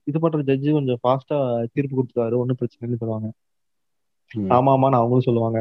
[0.04, 1.38] இது பண்ற ஜட்ஜு கொஞ்சம் ஃபாஸ்டா
[1.72, 3.28] தீர்ப்பு கொடுத்துருவாரு ஒன்றும் பிரச்சனை இல்லைன்னு சொல்லுவாங்க.
[4.54, 5.58] ஆமா ஆமான்னு அவங்களும் சொல்லுவாங்க.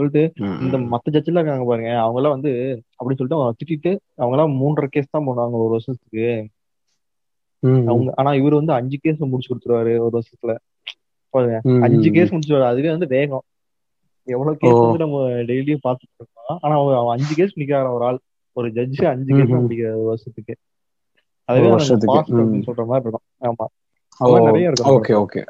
[0.00, 0.78] சொல்லிட்டு இந்த.
[0.90, 1.98] மத்த ஜட்ஜெல்லாம் இருக்காங்க பாருங்க.
[1.98, 2.50] அவங்க எல்லாம் வந்து
[2.92, 6.48] அப்படின்னு சொல்லிட்டு அவங்க திட்டிட்டு அவங்க எல்லாம் மூன்றரை கேஸ் தான் போடுவாங்க ஒரு வருஷத்துக்கு.
[7.86, 10.56] அவங்க ஆனா இவர் வந்து அஞ்சு கேஸ் முடிச்சு கொடுத்துருவாரு ஒரு வருஷத்துல.
[11.30, 11.60] பாருங்க.
[11.82, 12.34] அஞ்சு கேஸ்.
[12.34, 13.42] முடிச்சிருவாரு அதுவே வந்து வேகம்.
[14.24, 16.58] எவ்வளவு கேஸ் வந்து நம்ம டெய்லியும் பார்த்துட்டு இருக்கோம்.
[16.60, 18.18] ஆனா அவன் அவன் அஞ்சு கேஸ் முடிக்கிறாரு ஒரு ஆள்.
[18.52, 19.48] ஒரு ஜட்ஜ் அஞ்சு கேஸ்.
[19.56, 20.56] முடிக்கிறாரு ஒரு வருஷத்துக்கு.
[21.44, 21.68] அதுவே
[22.66, 23.20] சொல்ற மாதிரி இருக்கும்.
[23.40, 23.66] ஆமா.
[24.42, 25.02] நிறைய இருக்கும்.
[25.04, 25.46] Okay okay.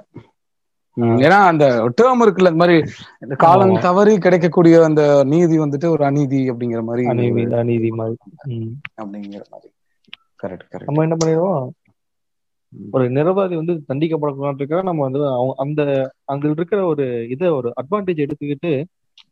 [1.20, 1.64] ஏன்னா அந்த
[1.98, 2.76] டேர்ம் இருக்குல்ல இந்த மாதிரி
[3.24, 8.16] இந்த காலம் தவறி கிடைக்கக்கூடிய அந்த நீதி வந்துட்டு ஒரு அநீதி அப்படிங்கிற மாதிரி அநீதி அநீதி மாதிரி.
[9.00, 9.70] அப்படிங்கிற மாதிரி.
[10.42, 11.68] கரெக்ட் கரெக்ட் நம்ம என்ன பண்ணிடுவோம்
[12.92, 15.82] ஒரு நிரபராதி வந்து தண்டிக்கப்படக்கூடாதுக்காக நம்ம வந்து அவங்க அந்த
[16.24, 18.72] அங்க இருக்கிற ஒரு இதை ஒரு அட்வான்டேஜ் எடுத்துக்கிட்டு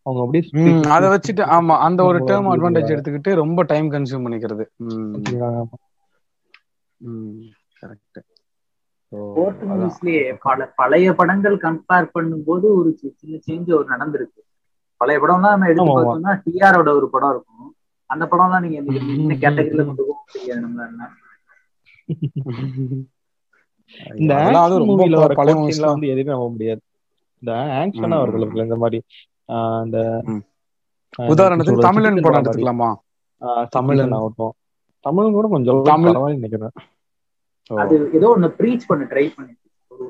[0.06, 4.64] அவங்க அப்படியே அதை வச்சுட்டு ஆமா அந்த ஒரு டேர்ம் அட்வான்டேஜ் எடுத்துக்கிட்டு ரொம்ப டைம் கன்சியூம் பண்ணிக்கிறது.
[7.82, 8.18] கரெக்ட்
[9.16, 14.40] மூவிஸ்லயே பல பழைய படங்கள் கம்பேர் பண்ணும்போது ஒரு சின்ன சேஞ்ச் ஒரு நடந்திருக்கு.
[14.96, 17.74] பழைய படம்லாம் நம்ம எடுத்து பார்த்தோம்னா டிஆரோட ஒரு படம் இருக்கும்.
[18.06, 21.08] அந்த படம்லாம் நீங்க இந்த இந்த கேட்டகரியில கொண்டு போக முடியாது நம்மளால
[24.14, 24.34] இந்த
[24.78, 25.34] மூவில வர
[25.86, 26.80] வந்து எதுவுமே நம்ப முடியாது.
[27.42, 27.52] இந்த
[27.90, 29.02] ம், இருக்குல்ல, இந்த மாதிரி
[31.18, 32.94] உதாரணத்துக்கு தமிழன் படம் படம் எடுத்துக்கலாமா?
[33.40, 34.52] ஆஹ் தமிழன் ஆகட்டும்.
[35.00, 36.70] தமிழும் கூட கொஞ்சம் தமிழ் நினைக்கிறேன்.
[37.82, 39.66] அது ஏதோ ஒண்ணு ப்ரீச் பண்ண ட்ரை பண்ணிட்டு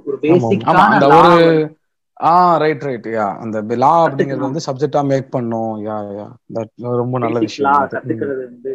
[0.06, 1.00] ஒரு பேசிக்கான
[2.26, 5.74] ஆ ரைட் ரைட் யா அந்த லா அப்படிங்கறது வந்து சப்ஜெக்டா மேக் பண்ணும்.
[5.84, 6.24] யா யா.
[6.56, 8.72] தட் ரொம்ப நல்ல விஷயம் கத்துக்கிறது வந்து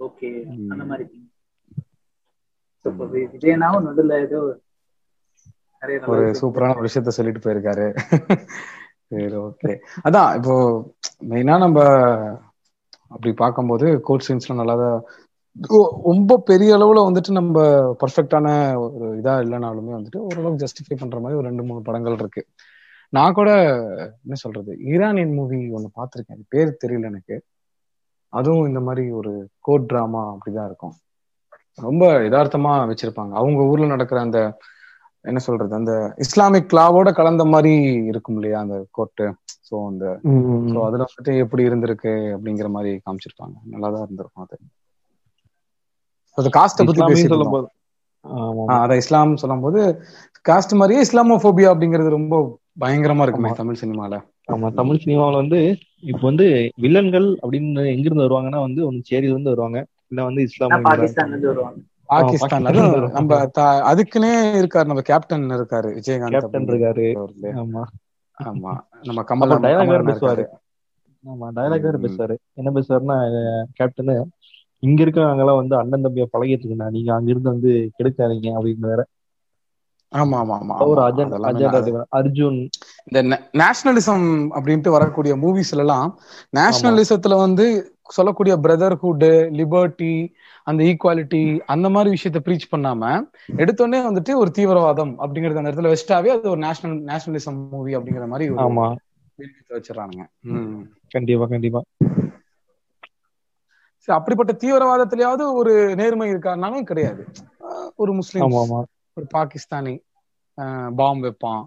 [0.00, 0.30] ஓகே
[0.72, 1.06] அந்த மாதிரி.
[3.32, 4.40] விஜயனாவும் நடுவில் ஏதோ
[6.10, 7.86] ஒரு சூப்பரான ஒரு விஷயத்த சொல்லிட்டு போயிருக்காரு.
[9.10, 9.72] சரி ஓகே
[10.06, 10.54] அதான் இப்போ
[11.30, 11.78] மெயினா நம்ம
[13.10, 14.98] அப்படி பார்க்கும்போது கோட் சீன்ஸ்லாம் நல்லா தான்
[16.04, 17.58] ரொம்ப பெரிய அளவுல வந்துட்டு நம்ம
[18.02, 18.46] பர்ஃபெக்டான
[18.76, 22.42] ஒரு இதா இல்லைனாலுமே வந்துட்டு ஓரளவுக்கு ஜஸ்டிஃபை பண்ற மாதிரி ஒரு ரெண்டு மூணு படங்கள் இருக்கு.
[23.12, 23.50] நான் கூட
[24.24, 26.42] என்ன சொல்றது ஈரானியன் மூவி ஒன்னு பார்த்திருக்கேன்.
[26.48, 27.36] பேர் தெரியல எனக்கு.
[28.32, 30.94] அதுவும் இந்த மாதிரி ஒரு கோட் டிராமா அப்படிதான் இருக்கும்.
[31.78, 33.32] ரொம்ப யதார்த்தமா வச்சிருப்பாங்க.
[33.34, 34.40] அவங்க ஊர்ல நடக்கிற அந்த
[35.24, 37.72] என்ன சொல்றது அந்த இஸ்லாமிக் லாவோட கலந்த மாதிரி
[38.04, 39.26] இருக்கும் இல்லையா அந்த கோர்ட்டு
[39.68, 40.04] ஸோ அந்த
[40.72, 40.78] ஸோ.
[40.86, 43.56] அதுல வந்துட்டு எப்படி இருந்திருக்கு அப்படிங்கிற மாதிரி காமிச்சிருப்பாங்க.
[43.64, 44.56] நல்லா தான் இருந்திருக்கும் அது.
[46.56, 47.54] காஸ்ட்டை பத்தி பேசிட்டு சொல்லும் இருந்தோம்.
[47.54, 47.66] போது
[48.42, 48.66] ஆமா.
[48.70, 49.80] ஆஹ் அதை இஸ்லாம் சொல்லும்போது
[50.44, 52.34] காஸ்ட் மாதிரியே இஸ்லாமோபோபியா அப்படிங்கிறது ரொம்ப
[52.80, 54.14] பயங்கரமா இருக்குமே தமிழ் சினிமால.
[54.52, 54.68] ஆமா.
[54.72, 55.60] தமிழ் சினிமாவுல வந்து
[56.08, 56.46] இப்போ வந்து
[56.82, 59.78] வில்லன்கள் அப்படின்னு எங்க இருந்து வருவாங்கன்னா வந்து ஒன்னு சேரியில இருந்து வருவாங்க.
[60.10, 61.80] இல்ல வந்து இஸ்லாமிய பாகிஸ்தான்ல இருந்து வருவாங்க.
[62.08, 63.38] பாகிஸ்தான் பாகிஸ்தான்ல அதுவும் இருந்து நம்ம
[63.90, 67.08] அதுக்குன்னே இருக்காரு நம்ம கேப்டன் இருக்காரு விஜயகாந்த் கேப்டன் இருக்காரு.
[67.56, 67.82] ஆமா.
[68.38, 68.72] ஆமா.
[69.02, 70.44] நம்ம கமல் கமலண்ணா பேசுவாரு.
[71.24, 71.46] ஆமா
[72.02, 72.02] ம்.
[72.04, 72.34] பேசுவாரு.
[72.54, 73.16] என்ன பேசுவாருன்னா
[73.78, 74.12] கேப்டன்
[74.82, 79.02] இங்க இருக்கிறவங்க எல்லாம் வந்து அண்ணன் தம்பியா பழகிட்டு இருக்கா நீங்க அங்க இருந்து வந்து கெடுக்காதீங்க அப்படின்னு வேற.
[80.12, 81.00] ஆமா ஆமா ஆமா ஒரு
[82.12, 82.58] அர்ஜுன்.
[83.06, 83.20] இந்த
[83.58, 86.08] நேஷனலிசம் அப்படின்ட்டு வரக்கூடிய மூவிஸ்ல எல்லாம்
[86.52, 87.66] நேஷனலிசத்துல வந்து
[88.10, 90.12] சொல்லக்கூடிய பிரதர்ஹுட் லிபர்ட்டி
[90.66, 93.10] அந்த ஈக்குவாலிட்டி அந்த மாதிரி விஷயத்த ப்ரீச் பண்ணாம
[93.58, 98.48] எடுத்தோடனே வந்துட்டு ஒரு தீவிரவாதம் அப்படிங்கறது அந்த இடத்துல வச்சுட்டாவே அது ஒரு நேஷனல் நேஷனலிசம் மூவி அப்படிங்கிற மாதிரி
[98.66, 98.86] ஆமா.
[99.70, 100.24] வச்சிடறானுங்க.
[101.14, 101.80] கண்டிப்பா கண்டிப்பா.
[104.08, 107.22] அப்படிப்பட்ட தீவிரவாதத்திலயாவது ஒரு நேர்மை இருக்காருனாலும் கிடையாது.
[107.96, 108.62] ஒரு ஆமா
[109.16, 109.94] ஒரு பாகிஸ்தானி
[110.96, 111.62] பாம் வைப்பான்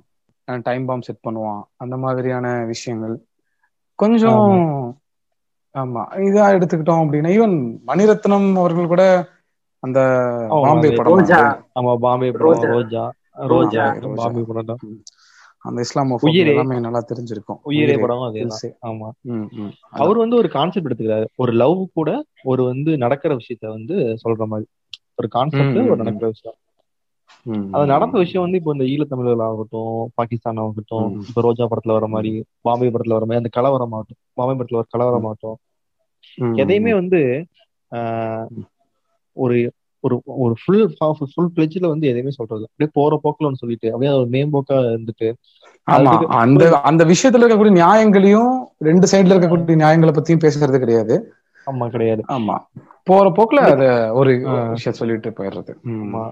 [0.64, 3.16] டைம் பாம் செட் பண்ணுவான் அந்த மாதிரியான விஷயங்கள்.
[4.00, 4.44] கொஞ்சம்
[5.76, 6.04] ஆமா.
[6.28, 7.56] இதா எடுத்துக்கிட்டோம் அப்படின்னா ஈவன்
[7.88, 9.04] மணிரத்னம் அவர்கள் கூட
[9.84, 10.00] அந்த
[10.62, 11.42] பாம்பே படம் ரோஜா.
[11.78, 12.52] ஆமா பாம்பே படம்.
[12.52, 13.04] ரோஜா.
[13.48, 13.86] ரோஜா.
[14.16, 14.84] பாம்பே படம்.
[15.66, 15.82] அந்த
[16.22, 16.52] உயிரே.
[16.52, 17.60] எல்லாமே நல்லா தெரிஞ்சிருக்கும்.
[17.64, 19.10] உயிரே படம் ஹில்ஸே ஆமா.
[20.02, 21.28] அவர் வந்து ஒரு கான்செப்ட் எடுத்துக்கிறாரு.
[21.36, 22.10] ஒரு லவ் கூட
[22.44, 24.68] ஒரு வந்து நடக்கிற விஷயத்த வந்து சொல்ற மாதிரி.
[25.16, 26.58] ஒரு கான்செப்ட் ஒரு நடக்கிற விஷயம்.
[27.72, 32.32] அது நடந்த விஷயம் வந்து இப்போ இந்த ஈழத்தமிழர்கள் ஆகட்டும் பாகிஸ்தான் ஆகட்டும் இப்போ ரோஜா படத்துல வர மாதிரி
[32.62, 35.60] பாம்பே படத்துல வர மாதிரி அந்த கலவரம் ஆகட்டும் பாம்பே படத்துல வர கலவரம் ஆகட்டும்
[36.56, 37.22] எதையுமே வந்து
[39.38, 39.58] ஒரு
[40.04, 40.84] ஒரு ஒரு ஃபுல்
[41.32, 42.64] ஃபுல் பிளெஜ்ல வந்து எதையுமே சொல்றது.
[42.66, 45.30] அப்படியே போற போக்குல ஒன்று சொல்லிட்டு அப்படியே ஒரு மேம்போக்கா இருந்துட்டு
[45.88, 51.16] ஆமா அந்த அந்த விஷயத்துல இருக்கக்கூடிய நியாயங்களையும் ரெண்டு சைடுல இருக்கக்கூடிய நியாயங்களை பத்தியும் பேசுறது கிடையாது.
[51.68, 52.22] ஆமா கிடையாது.
[52.36, 52.56] ஆமா.
[53.08, 54.32] போற போக்குல அத ஒரு
[54.74, 55.74] விஷயம் சொல்லிட்டு போயிடுறது.
[55.96, 56.24] ஆமா.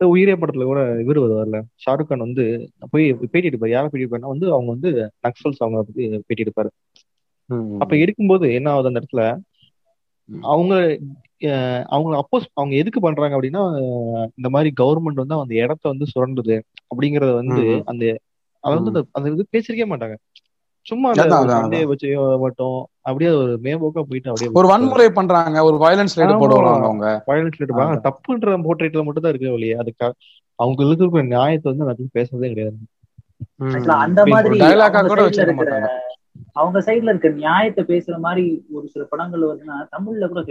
[0.00, 1.58] உயிரே படத்துல கூட இவர் வருவார்ல.
[1.82, 2.44] ஷாருக் கான் வந்து
[2.92, 3.74] போய் பேட்டி எடுப்பாரு.
[3.74, 4.90] யாரை பேட்டி எடுப்பாருன்னா வந்து அவங்க வந்து
[5.26, 6.70] நக்சல்ஸ் அவங்க பத்தி பேட்டி எடுப்பாரு.
[7.82, 9.22] அப்ப எடுக்கும்போது என்ன ஆகுது அந்த இடத்துல
[10.48, 10.74] அவங்க
[11.86, 13.78] அவங்க அப்போஸ் அவங்க எதுக்கு பண்றாங்க அப்படின்னா
[14.36, 16.60] இந்த மாதிரி கவர்மெண்ட் வந்து அந்த இடத்த வந்து சுரண்டுது
[16.94, 18.18] அப்படிங்கறத வந்து அந்த
[18.60, 20.14] அதை வந்து அந்த- இது பேசிருக்கவே மாட்டாங்க.
[20.80, 21.10] சும்மா
[21.86, 26.38] வச்சு மட்டும் அப்படியே ஒரு மேம்போக்கா போயிட்டு அப்படியே ஒரு வன்முறை பண்றாங்க ஒரு வயலன்ஸ் ரேட்.
[26.40, 27.24] போடுவாங்க அவங்க.
[27.26, 28.04] வயலன்ஸ் எடுப்பாங்க அதான்.
[28.04, 30.14] தப்புன்ற போர்ட்ரேட்ல மட்டும் தான் இருக்கு வழியே அதுக்கு
[30.54, 32.76] அவங்களுக்கு இருக்கிற நியாயத்தை வந்து நான் பேசுறதே கிடையாது.
[33.88, 34.58] அந்த மாதிரி
[35.06, 35.88] கூட வச்சிருக்க மாட்டாங்க.
[36.52, 40.42] அவங்க சைடுல இருக்க நியாயத்தை பேசுற மாதிரி ஒரு சில படங்கள் வருதுன்னா தமிழ்ல கூட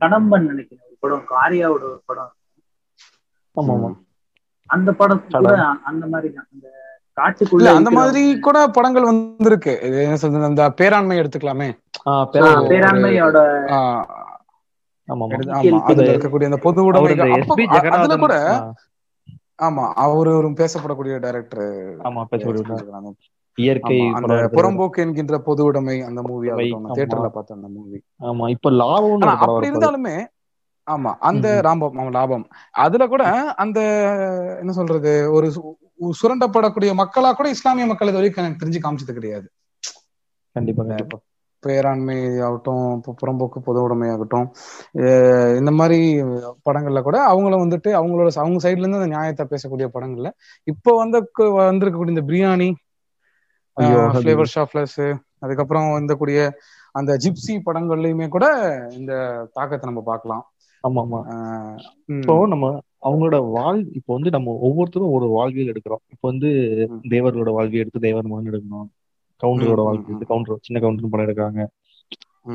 [0.00, 1.40] கடம்பன் நினைக்கிறேன் ஒரு படம் இருக்கும்.
[1.44, 2.32] ஆர்யாவோட ஒரு படம்.
[3.56, 3.90] ஆமா
[4.70, 5.52] அந்த படம் கூட
[5.90, 6.48] அந்த மாதிரி தான்.
[6.52, 6.66] அந்த
[7.18, 9.74] காட்டுக்குள்ள அந்த மாதிரி கூட படங்கள் வந்திருக்கு.
[9.88, 11.68] இது என்ன சொல்றது அந்த பேராண்மை எடுத்துக்கலாமே.
[12.70, 13.38] பேராண்மையோட
[16.06, 16.84] இருக்கக்கூடிய அந்த பொது
[17.76, 18.36] ஜெகநாதன் கூட
[19.66, 21.68] ஆமா அவரு ஒரு பேசப்படக்கூடிய டைரக்டர்
[22.08, 22.42] ஆமா பேச
[23.58, 24.34] இயற்கை அந்த.
[24.54, 26.48] புறம்போக்கு என்கின்ற பொது உடைமை அந்த மூவி.
[26.90, 28.70] தியேட்டர்ல பார்த்த அந்த மூவி ஆமா இப்ப
[29.22, 29.68] படம் அப்படி.
[29.70, 30.16] இருந்தாலுமே
[30.86, 31.46] ஆமா அந்த.
[31.66, 32.44] ராம்பம் லாபம்
[32.80, 33.22] அதுல கூட
[33.62, 33.78] அந்த
[34.60, 35.46] என்ன சொல்றது ஒரு
[36.18, 39.46] சுரண்டப்படக்கூடிய மக்களா கூட இஸ்லாமிய மக்கள் இது வரைக்கும் எனக்கு தெரிஞ்சு காமிச்சது கிடையாது
[40.56, 41.18] கண்டிப்பா கண்டிப்பா
[41.62, 42.16] பேராண்மை
[42.46, 42.84] ஆகட்டும்
[43.18, 44.46] புறம்போக்கு பொது உடைமை ஆகட்டும்
[45.58, 45.98] இந்த மாதிரி
[46.66, 50.30] படங்கள்ல கூட அவங்கள வந்துட்டு அவங்களோட அவங்க சைடுல இருந்து அந்த நியாயத்தை பேசக்கூடிய படங்கள்ல
[50.66, 51.18] இப்போ வந்து
[51.62, 52.68] வந்திருக்கக்கூடிய இந்த பிரியாணி
[54.14, 55.00] ஃபிளேவர் ஷாப்லஸ்
[55.44, 56.40] அதுக்கப்புறம் இந்த கூடிய
[56.94, 58.46] அந்த ஜிப்சி படங்கள்லயுமே கூட
[58.98, 59.12] இந்த
[59.56, 60.44] தாக்கத்தை நம்ம பார்க்கலாம்.
[60.84, 61.20] ஆமா ஆமா
[62.16, 62.66] இப்போ நம்ம
[63.06, 66.02] அவங்களோட வாழ் இப்போ வந்து நம்ம ஒவ்வொருத்தரும் ஒரு வாழ்வியல் எடுக்கிறோம்.
[66.14, 66.50] இப்போ வந்து.
[67.14, 68.88] தேவர்களோட வாழ்வியல் எடுத்து தேவர் மகன் எடுக்கணும்.
[69.40, 71.62] கவுண்டரோட வாழ்க்கை எடுத்து கவுண்டர் சின்ன கவுண்டர் படம் எடுக்கிறாங்க.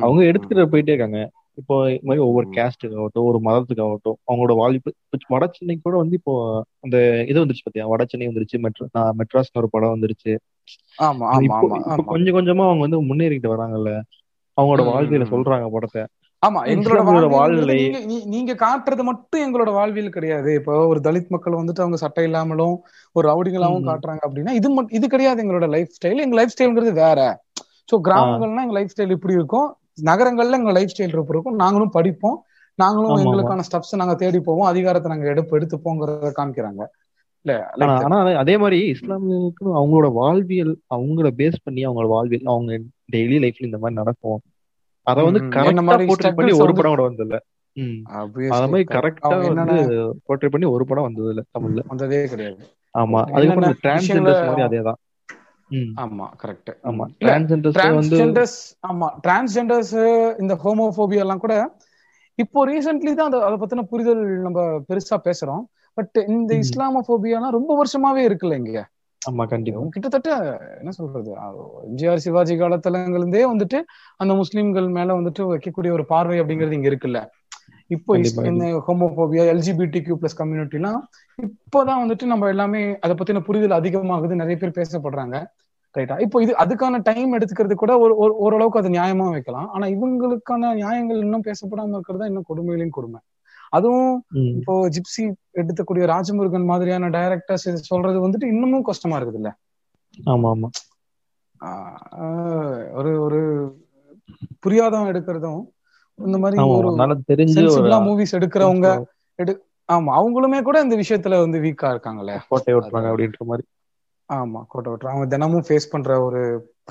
[0.04, 1.20] அவங்க எடுத்துட்டு போயிட்டே இருக்காங்க.
[1.60, 2.48] இப்போ இது மாதிரி ஒவ்வொரு.
[2.58, 6.34] கேஸ்டுக்கு ஆகட்டும் ஒரு மதத்துக்கு ஆகட்டும் அவங்களோட வாழ்வு இப்ப வட சென்னை கூட வந்து இப்போ
[6.86, 6.98] அந்த
[7.32, 7.86] இது வந்துருச்சு பாத்தியா?
[7.94, 10.34] வட சென்னை வந்துருச்சு மெட்ரா மெட்ராஸ்னு ஒரு படம் வந்துருச்சு.
[11.00, 11.78] ஆமா ஆமா ஆமா
[12.12, 13.92] கொஞ்சம் கொஞ்சமா அவங்க வந்து முன்னேறிக்கிட்டு வராங்கல்ல.
[14.58, 15.26] அவங்களோட வாழ்வியல.
[15.32, 16.02] சொல்றாங்க படத்தை.
[16.44, 17.02] ஆமா எங்களோட
[17.34, 17.80] வாழ்நிலை.
[18.32, 20.52] நீங்க காட்டுறது மட்டும் எங்களோட வாழ்வியல் கிடையாது.
[20.60, 22.76] இப்போ ஒரு தலித் மக்கள் வந்துட்டு அவங்க சட்டை இல்லாமலும்
[23.16, 23.86] ஒரு ரவுடிகளாவும்.
[23.90, 26.24] காட்டுறாங்க அப்படின்னா இது இது கிடையாது எங்களோட லைஃப் ஸ்டைல்.
[26.26, 27.20] எங்க லைஃப் ஸ்டைல்ங்கிறது வேற.
[27.90, 29.68] சோ கிராமங்கள்னா எங்க லைஃப் ஸ்டைல் இப்படி இருக்கும்.
[30.04, 31.60] நகரங்கள்ல எங்க லைஃப் ஸ்டைல் இப்படி இருக்கும்.
[31.64, 32.38] நாங்களும் படிப்போம்.
[32.80, 33.18] நாங்களும்.
[33.24, 34.68] எங்களுக்கான ஸ்டெப்ஸ் நாங்க தேடி போவோம்.
[34.70, 36.82] அதிகாரத்தை நாங்க எடுப்பு எடுத்துப்போங்கிறத காமிக்கிறாங்க.
[37.46, 37.54] இல்ல
[38.02, 42.72] ஆனா அதே- மாதிரி இஸ்லாமியர்களுக்கு அவங்களோட வாழ்வியல் அவங்கள பேஸ் பண்ணி அவங்களோட வாழ்வியல் அவங்க
[43.14, 44.40] டெய்லி லைஃப்ல இந்த மாதிரி நடக்கும்.
[45.08, 47.38] அத வந்து கரெக்டா போர்ட்ரேட் பண்ணி ஒரு படம் கூட வந்தது
[48.52, 48.86] அத மாதிரி.
[48.96, 49.78] கரெக்டா வந்து
[50.28, 52.62] போர்ட்ரேட் பண்ணி ஒரு படம் வந்தது இல்ல தமிழ்ல வந்ததே கிடையாது.
[52.96, 55.00] ஆமா அதுக்கப்புறம் டிரான்ஸ்ஜெண்டர்ஸ் மாதிரி அதேதான்.
[56.00, 59.94] ஆமா கரெக்ட் ஆமா டிரான்ஸ்ஜெண்டர்ஸ் வந்து டிரான்ஸ்ஜெண்டர்ஸ் ஆமா டிரான்ஸ்ஜெண்டர்ஸ்
[60.40, 61.56] இந்த ஹோமோபோபியா எல்லாம் கூட
[62.40, 65.64] இப்போ ரீசென்ட்லி தான் அதை பத்தின புரிதல் நம்ம பெருசா பேசுறோம்.
[65.94, 66.62] பட் இந்த ம்.
[66.64, 68.82] இஸ்லாமோபோபியாலாம் ரொம்ப வருஷமாவே இருக்குல்ல இங்க?
[69.22, 69.82] ஆமா கண்டிப்பா.
[69.90, 70.30] கிட்டத்தட்ட
[70.80, 71.32] என்ன சொல்றது?
[71.88, 73.80] எம்ஜிஆர் சிவாஜி காலத்துல இருந்தே வந்துட்டு
[74.18, 77.22] அந்த முஸ்லிம்கள் மேல வந்துட்டு வைக்கக்கூடிய ஒரு பார்வை அப்படிங்கிறது இங்க இருக்குல்ல?
[77.88, 81.00] இப்போ இந்த ஹோமோபோபியா எல்ஜிபிடி கியூ பிளஸ் கம்யூனிட்டிலாம்
[81.40, 84.36] இப்போதான் வந்துட்டு நம்ம எல்லாமே அதை பத்தின புரிதல் அதிகமாகுது.
[84.36, 85.38] நிறைய பேர் பேசப்படுறாங்க.
[85.96, 89.70] ரைட்டா இப்போ இது அதுக்கான டைம் எடுத்துக்கிறது கூட ஒரு ஓரளவுக்கு அது நியாயமா வைக்கலாம்.
[89.70, 93.20] ஆனா இவங்களுக்கான நியாயங்கள் இன்னும் பேசப்படாம இருக்கிறது இன்னும் கொடுமையிலும் கொடுமை.
[93.74, 94.14] அதுவும்
[94.58, 95.24] இப்போ ஜிப்சி
[95.62, 99.52] எடுத்தக்கூடிய ராஜமுருகன் மாதிரியான டைரக்டர்ஸ் இது சொல்றது வந்துட்டு இன்னமும் கஷ்டமா இருக்குது இல்ல
[100.34, 100.70] ஆமா ஆமா
[103.00, 103.40] ஒரு ஒரு
[104.64, 105.62] புரியாதவன் எடுக்கிறதும்
[106.20, 106.90] இந்த மாதிரி ஒரு
[107.32, 107.64] தெரிஞ்சு
[108.08, 108.88] மூவிஸ் எடுக்கிறவங்க
[109.90, 112.34] ஆமா அவங்களுமே கூட இந்த விஷயத்துல வந்து வீக்கா இருக்காங்கல்ல?
[112.50, 113.64] கோட்டை விட்டுறாங்க அப்படின்ற மாதிரி.
[114.30, 116.42] ஆமா கோட்டை விட்டுறாங்க அவங்க தினமும் ஃபேஸ் பண்ற ஒரு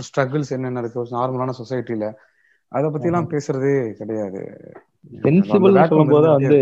[0.06, 1.04] ஸ்ட்ரகிள்ஸ் என்னென்ன இருக்கு?
[1.14, 2.06] நார்மலான சொசைட்டில
[2.72, 4.40] அத பத்தி எல்லாம் பேசுறதே கிடையாது.
[5.24, 6.58] சென்சிபிள் அந்த சொல்லும் போது background வந்து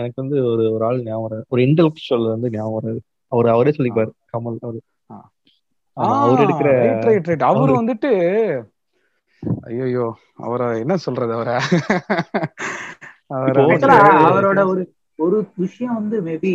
[0.00, 1.46] எனக்கு வந்து ஒரு ஒரு ஆள் ஞாபகம்.
[1.48, 3.00] ஒரு இன்டெலக்சுவல் வந்து ஞாபகம் வருது.
[3.32, 4.80] அவர் அவரே சொல்லிப்பாரு கமல் அவரு.
[5.96, 6.68] அவர் எடுக்கிற
[7.50, 8.10] அவர் வந்துட்டு
[9.68, 10.04] ஐயோ
[10.46, 11.56] அவரை என்ன சொல்றது அவரை?
[14.28, 14.82] அவரோட ஒரு
[15.18, 16.52] ஒரு விஷயம் வந்து மேபி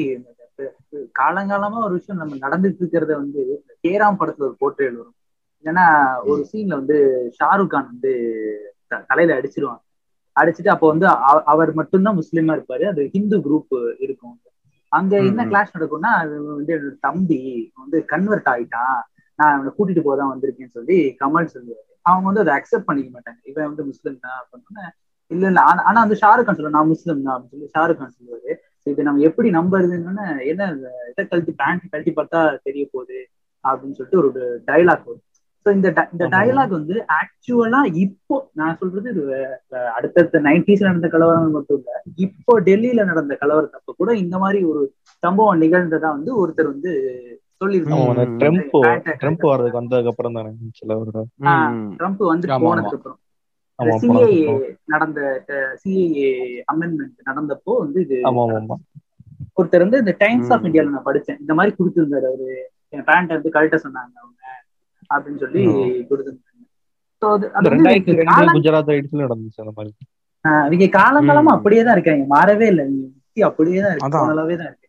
[1.20, 3.42] காலங்காலமா ஒரு விஷயம் நம்ம நடந்துட்டு இருக்கிறத வந்து
[3.84, 5.18] கேராம் படத்துல ஒரு போர்ட்ரேல் வரும்.
[5.66, 5.86] ஏன்னா
[6.32, 6.98] ஒரு சீன்ல வந்து
[7.38, 8.14] ஷாருக் கான் வந்து
[9.08, 9.86] தலையில அடிச்சிருவாங்க
[10.42, 12.86] அடிச்சுட்டு அப்போ வந்து அவ- அவர் மட்டும்தான் முஸ்லீமா இருப்பாரு.
[12.86, 14.40] அது ஹிந்து குரூப் இருக்கும்.
[14.90, 15.44] அங்க என்ன.
[15.48, 19.02] கிளாஸ் நடக்கும்னா அது வந்து என்னோட தம்பி வந்து கன்வெர்ட் ஆயிட்டான்.
[19.36, 21.96] நான் அவனை கூட்டிட்டு போதான் வந்திருக்கேன்னு சொல்லி கமல் சொல்லுவாரு.
[22.02, 23.48] அவங்க வந்து அதை அக்செப்ட் பண்ணிக்க மாட்டாங்க.
[23.48, 24.90] இவன் வந்து முஸ்லீம் தான் அப்படின்னு.
[25.28, 25.62] இல்ல இல்ல.
[25.62, 26.70] ஆனா வந்து ஷாருக் கான் சொல்லுவாரு.
[26.70, 28.54] நான் முஸ்லீம் தான் அப்படின்னு சொல்லி ஷாருக் கான் சொல்லுவாரு.
[28.84, 33.28] இது நம்ம எப்படி நம்புறதுன்னு என்ன இதை கழட்டி பேண்ட் கழட்டி பார்த்தா தெரிய போகுது
[33.64, 35.22] அப்படின்னு சொல்லிட்டு ஒரு டைலாக் வரும்.
[35.72, 36.28] இந்த di- இந்த.
[36.28, 39.24] டைலாக் வந்து ஆக்சுவலா இப்போ நான் சொல்றது இது
[39.96, 44.82] அடுத்தடுத்த நைன்டிஸ்ல நடந்த கலவரங்கள் மட்டும் இல்ல இப்போ டெல்லியில நடந்த கலவரத்தப்ப கூட இந்த மாதிரி ஒரு
[45.24, 46.92] சம்பவம் நிகழ்ந்ததா வந்து ஒருத்தர் வந்து.
[48.40, 48.76] ட்ரம்ப்
[49.20, 52.48] ட்ரம்ப் வர்றதுக்கு வந்ததுக்கு அப்புறம் தானே சில ஒரு ம், ட்ரம்ப் வந்து.
[52.66, 53.20] போனதுக்கு அப்புறம்
[53.80, 54.44] சிஏஏ
[54.86, 55.20] நடந்த
[55.84, 56.30] சிஏஏ
[56.74, 58.18] அமெண்ட்மெண்ட் நடந்தப்போ வந்து இது
[59.58, 60.64] ஒருத்தர் வந்து இந்த டைம்ஸ் ஆஃப்.
[60.64, 61.40] இந்தியால நான் படிச்சேன்.
[61.40, 62.50] இந்த மாதிரி கொடுத்திருந்தாரு அவரு.
[62.90, 64.47] என் பேண்ட் வந்து கழட்ட சொன்னாங்க அவங்க.
[65.10, 65.64] அப்படின்னு சொல்லி
[66.10, 66.44] கொடுத்துருந்தாங்க.
[68.58, 69.92] குஜராத் ரைட்ஸ்ல நடந்துச்சு அந்த மாதிரி.
[70.70, 71.54] இவங்க காலங்காலமா.
[71.58, 72.26] அப்படியே தான் இருக்காங்க.
[72.36, 72.84] மாறவே இல்லை.
[72.90, 74.12] இவங்க அப்படியே தான் இருக்கு.
[74.52, 74.84] தான் இருக்கு.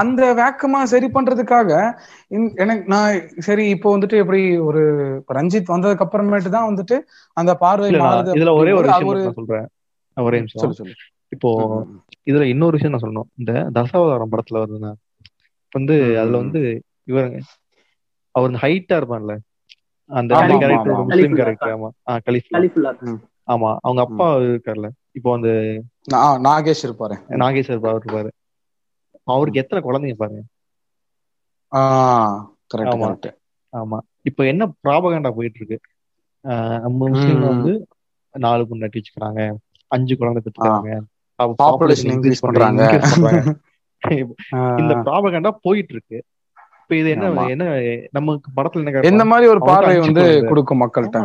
[0.00, 1.70] அந்த வேக்கமா சரி பண்றதுக்காக
[2.62, 3.10] எனக்கு நான்
[3.48, 4.82] சரி இப்போ வந்துட்டு எப்படி ஒரு
[5.36, 6.96] ரஞ்சித் வந்ததுக்கு அப்புறமேட்டு தான் வந்துட்டு
[7.36, 7.88] அந்த பார்வை
[8.36, 9.68] இதுல ஒரே ஒரு விஷயம் சொல்றேன்.
[10.16, 10.74] ஒரே நிமிஷம்.
[11.32, 11.50] இப்போ
[12.26, 13.28] இதுல இன்னொரு விஷயம் நான் சொல்லணும்.
[13.40, 14.78] இந்த தசாவதாரம் படத்துல இப்ப
[15.72, 16.36] வந்து அதுல.
[16.42, 16.60] வந்து
[17.10, 17.30] இவர்
[18.34, 19.34] அவர் ஹைட்டா இருப்பான்ல.
[20.10, 20.98] அந்த கேரக்டர்.
[21.02, 21.88] முஸ்லீம் கேரக்டர் ஆமா.
[22.26, 22.60] கலிஃபுல்லா.
[23.48, 24.88] ஆமா அவங்க அப்பா இருக்கார்ல.
[25.18, 25.50] இப்போ அந்த
[26.46, 27.16] நாகேஷ் இருப்பாரு.
[27.40, 28.30] நாகேஸ்வர் பாபு இருப்பாரு.
[29.26, 30.42] அவருக்கு எத்தனை குழந்தைங்க பாருங்க.
[32.86, 33.08] ஆமா.
[33.72, 33.98] ஆமா.
[34.28, 35.78] இப்போ என்ன ப்ராபகண்டா போயிட்டு இருக்கு
[36.44, 37.52] ஆஹ் நம்ம முஸ்லீம்ல ம்.
[37.52, 37.72] வந்து
[38.34, 39.40] நாலு பொண்ணு நட்டி வச்சுக்கிறாங்க.
[39.90, 40.90] அஞ்சு குழந்தை பெற்றுக்கிறாங்க
[41.58, 42.82] பாப்புலேஷன் இன்க்ரீஸ் பண்றாங்க.
[44.80, 46.18] இந்த ப்ராபகண்டா போயிட்டு இருக்கு
[46.90, 47.26] இப்ப இது என்ன.
[47.54, 47.64] என்ன
[48.16, 49.26] நமக்கு படத்துல என்ன கேட்பாங்க?
[49.30, 50.22] மாதிரி ஒரு பார்வை வந்து.
[50.48, 51.18] கொடுக்கும் மக்கள்கிட்ட.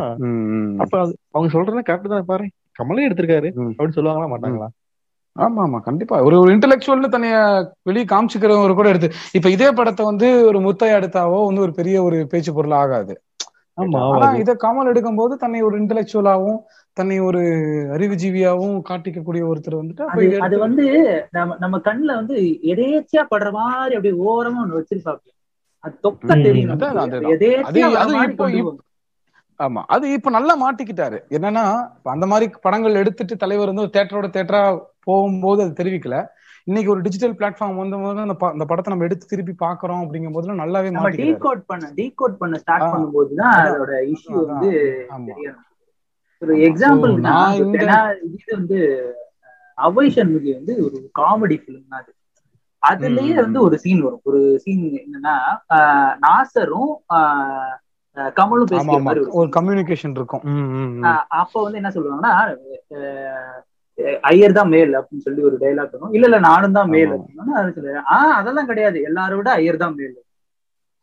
[0.82, 2.44] அப்ப அது அவங்க சொல்றதுல கரெக்ட் தானே பாரு
[2.78, 3.48] கமலே எடுத்திருக்காரு.
[3.68, 4.68] அப்படின்னு சொல்லுவாங்களா மாட்டாங்களா
[5.36, 7.38] ஆமா ஆமா கண்டிப்பா ஒரு ஒரு இன்டெலெக்சுவல்னு தன்னைய
[7.88, 12.18] வெளியே காமிச்சுக்கிறவங்க கூட எடுத்து இப்ப இதே படத்தை வந்து ஒரு முத்தையா எடுத்தாவோ வந்து ஒரு பெரிய ஒரு
[12.32, 13.14] பேச்சு பொருள் ஆகாது
[13.78, 14.28] ஆமா ஆனா.
[14.42, 16.60] இத கமல் எடுக்கும்போது தன்னை ஒரு இன்டெலெக்சுவலாவும்
[16.96, 17.40] தன்னை ஒரு
[17.96, 20.84] அறிவுஜீவியாவும் காட்டிக்கக்கூடிய ஒருத்தர் வந்துட்டு அப்ப அது வந்து
[21.36, 22.36] நம்ம நம்ம கண்ணுல வந்து
[22.72, 25.22] எதேச்சியா படுற மாதிரி அப்படியே ஓரமா ஒண்ணு வச்சிருப்பாங்க
[25.86, 26.70] அது தொக்க தெரியும்.
[29.60, 29.82] ஆமா.
[29.86, 31.18] அது இப்ப நல்லா மாட்டிக்கிட்டாரு.
[31.30, 31.62] என்னன்னா
[32.06, 34.62] அந்த மாதிரி படங்கள் எடுத்துட்டு தலைவர் வந்து தேட்டரோட தேட்டரா
[35.02, 36.16] போகும்போது அது தெரிவிக்கல.
[36.66, 38.20] இன்னைக்கு ஒரு டிஜிட்டல் பிளாட்ஃபார்ம் வந்த போது
[38.50, 40.88] அந்த படத்தை நம்ம எடுத்து திருப்பி பாக்குறோம் அப்படிங்கும் போதுலாம் நல்லாவே
[41.22, 44.70] டீகோட் பண்ண டீகோட் பண்ண ஸ்டார்ட் பண்ணும்போது தான் அதோட இஷ்யூ வந்து.
[46.42, 47.78] ஒரு எக்ஸாம்பிள் So, நான் இந்த-
[48.30, 48.78] இது வந்து
[49.78, 52.12] அவை சண்முகி வந்து ஒரு காமெடி பிலிம் தான் அது.
[52.86, 53.34] அதுலயே.
[53.42, 54.22] வந்து ஒரு சீன் வரும்.
[54.28, 55.34] ஒரு சீன் என்னன்னா
[56.26, 56.92] நாசரும்
[58.36, 59.48] கமலும் பேசுற மாதிரி ஒரு.
[59.56, 60.44] கம்யூனிகேஷன் இருக்கும்.
[61.40, 62.34] அப்ப வந்து என்ன சொல்லுவாங்கன்னா
[64.30, 66.14] ஐயர் தான் மேல் அப்படின்னு சொல்லி ஒரு டைலாக் வரும்.
[66.16, 67.12] இல்ல இல்ல நானும் தான் மேல்.
[67.16, 68.98] அப்படின்னா ஆஹ் அதெல்லாம் கிடையாது.
[69.10, 70.16] எல்லாரும் விட ஐயர் தான் மேல்.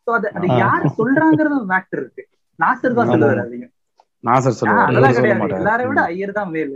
[0.08, 0.48] சோ அது அது.
[0.62, 2.24] யாரு சொல்றாங்கிறது மேட்டர் இருக்கு.
[2.60, 3.12] நாசர் தான்.
[3.14, 3.72] சொல்லுவாரு அதிகம்
[4.24, 4.88] நாசர் சொல்லுவாரு.
[4.90, 5.42] அதெல்லாம் கிடையாது.
[5.42, 5.62] மாட்டாரு.
[5.62, 6.02] எல்லாரை விட.
[6.14, 6.74] ஐயர் தான் மேல்.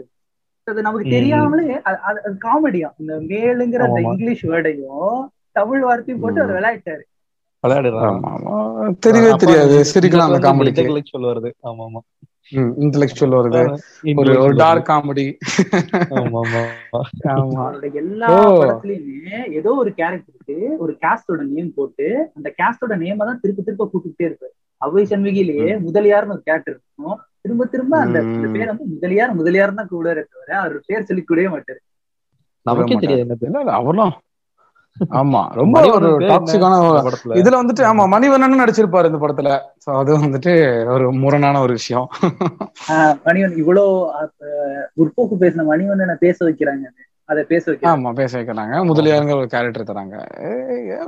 [0.67, 1.09] அது நமக்கு.
[1.09, 4.01] தெரியாமலே அது- காமெடியா இந்த மேலுங்கிற அந்த.
[4.01, 6.55] இங்கிலீஷ் வேர்டையும் தமிழ் வார்த்தையும் போட்டு அவர்.
[6.55, 6.99] விளையாட்டாரு
[8.85, 9.83] தெரியவே தெரியாது.
[9.93, 11.51] சிரிக்கலாம் அந்த காமெடிக்கு இன்டெலெக்சுவல் வருது.
[11.63, 11.97] ஆமா ஆமா
[12.51, 13.77] இன்டெலெக்சுவல் வருது.
[14.15, 15.37] ஒரு ஒரு டார்க் காமெடி
[17.25, 17.93] ஆமா.
[17.93, 18.27] எல்லா.
[18.51, 24.25] படத்துலயுமே ஏதோ ஒரு கேரக்டருக்கு ஒரு கேஸ்டோட நேம் போட்டு அந்த கேஸ்டோட நேம தான் திருப்ப திருப்ப கூப்பிட்டுட்டே
[24.25, 24.66] இருப்பாரு.
[24.81, 27.15] அவை சண்முகிலேயே முதலியார்னு ஒரு கேரக்டர் இருக்கும்.
[27.41, 28.17] திரும்ப திரும்ப அந்த
[28.53, 31.79] பேர் வந்து முதலியார் முதலியார் தான் கூடாரு தவிர அவர் பேர் சொல்லி கூடவே மாட்டாரு.
[32.65, 32.95] நமக்கே.
[32.95, 34.13] தெரியாது என்ன பேர் இல்ல இல்ல அவரும்
[35.17, 35.41] ஆமா.
[35.53, 37.35] ரொம்ப ஒரு டாக்ஸிக்கான இந்த படத்துல?
[37.35, 39.49] இதுல வந்துட்டு ஆமா மணிவண்ணன் நடிச்சிருப்பாரு இந்த படத்துல.
[39.83, 40.53] சோ அது வந்துட்டு
[40.91, 42.07] ஒரு முரணான ஒரு விஷயம்.
[43.25, 43.83] மணிவன் இவ்வளோ
[44.15, 44.31] அஹ்,
[44.97, 46.87] முற்போக்கு பேசின மணிவண்ணனை பேச வைக்கிறாங்க.
[47.29, 48.75] அதை பேச ஆமா பேச வைக்கிறாங்க.
[48.89, 50.17] முதலியாருங்கிற ஒரு கேரக்டர் தராங்க.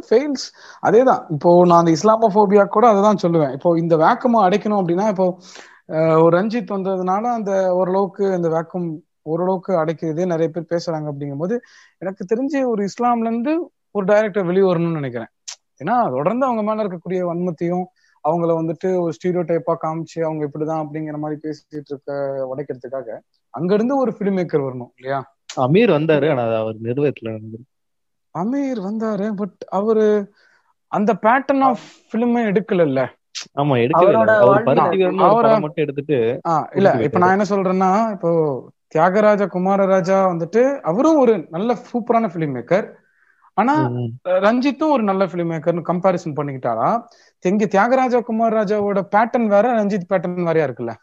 [0.07, 0.45] ஃபெயில்ஸ்
[0.83, 1.21] அதேதான்.
[1.29, 3.53] இப்போ நான் அந்த இஸ்லாமோபோபியா கூட அதுதான் சொல்லுவேன்.
[3.53, 5.27] இப்போ இந்த வேக்கமா அடைக்கணும் அப்படின்னா இப்போ
[6.23, 8.87] ஒரு ரஞ்சித் வந்ததுனால அந்த ஓரளவுக்கு அந்த வேக்கம்
[9.25, 11.55] ஓரளவுக்கு அடைக்கிறதே நிறைய பேர் பேசுறாங்க அப்படிங்கும்போது
[12.01, 13.53] எனக்கு தெரிஞ்சு ஒரு இஸ்லாம்ல இருந்து
[13.95, 15.31] ஒரு டைரக்டர் வெளியே வரணும்னு நினைக்கிறேன்.
[15.81, 17.85] ஏன்னா தொடர்ந்து அவங்க மேல இருக்கக்கூடிய வன்மத்தையும்
[18.23, 22.11] அவங்கள வந்துட்டு ஒரு ஸ்டீரியோ டைப்பா காமிச்சு அவங்க இப்படிதான் அப்படிங்கிற மாதிரி பேசிட்டு இருக்க
[22.51, 23.09] உடைக்கிறதுக்காக
[23.53, 25.19] அங்க இருந்து ஒரு ஃபிலிம் மேக்கர் வரணும் இல்லையா?
[25.59, 27.31] அமீர் வந்தாரு ஆனா அவர் நிறுவனத்துல
[28.35, 30.05] அமீர் வந்தாரு பட் அவரு
[30.91, 32.83] அந்த பேட்டர்ன் ஆஃப் பிலிமே எடுக்கல
[33.55, 33.73] ஆமா.
[33.99, 36.17] அவரோட அவர் மட்டும் எடுத்துட்டு
[36.77, 38.31] இல்ல இப்ப நான் என்ன சொல்றேன்னா இப்போ
[38.95, 42.87] தியாகராஜ குமாரராஜா வந்துட்டு அவரும் ஒரு நல்ல சூப்பரான பிலிம் மேக்கர்
[43.59, 43.73] ஆனா
[44.45, 46.89] ரஞ்சித்தும் ஒரு நல்ல பிலிம் மேக்கர்னு கம்பாரிசன் பண்ணிக்கிட்டாரா?
[47.45, 50.93] இங்க தியாகராஜா குமாரராஜாவோட பேட்டர்ன் வேற ரஞ்சித் பேட்டர்ன் வேறையா இருக்குல்ல.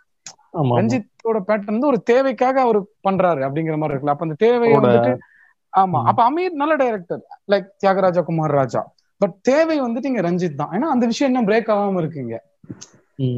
[0.77, 4.15] ரஞ்சித்தோட பேட்டர்ன் வந்து ஒரு தேவைக்காக அவர் பண்றாரு அப்படிங்கிற மாதிரி இருக்குல்ல.
[4.15, 5.13] அப்ப அந்த தேவையை வந்துட்டு
[5.73, 5.99] ஆமா.
[6.11, 8.83] அப்ப அமீர் நல்ல director like Thiagaraja Kumar Raja
[9.21, 10.73] but தேவை வந்துட்டு இங்க ரஞ்சித் தான்.
[10.77, 12.37] ஏன்னா அந்த விஷயம் இன்னும் பிரேக் ஆகாம இருக்குங்க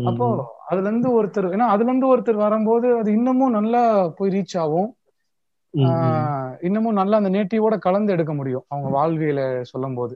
[0.08, 0.26] அப்போ
[0.68, 3.82] அதுல இருந்து ஒருத்தர் ஏன்னா அதுல இருந்து ஒருத்தர் வரும்போது அது இன்னமும் நல்லா
[4.18, 4.88] போய் ரீச் ஆகும்.
[6.62, 10.14] இன்னமும் நல்லா அந்த நேட்டிவோட கலந்து எடுக்க முடியும் அவங்க வாழ்வியல சொல்லும் போது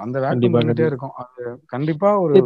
[0.00, 0.86] அந்த இருந்துட்டே கண்டிப்பா.
[0.86, 1.14] இருக்கும்.
[1.22, 2.36] அது கண்டிப்பா ஒரு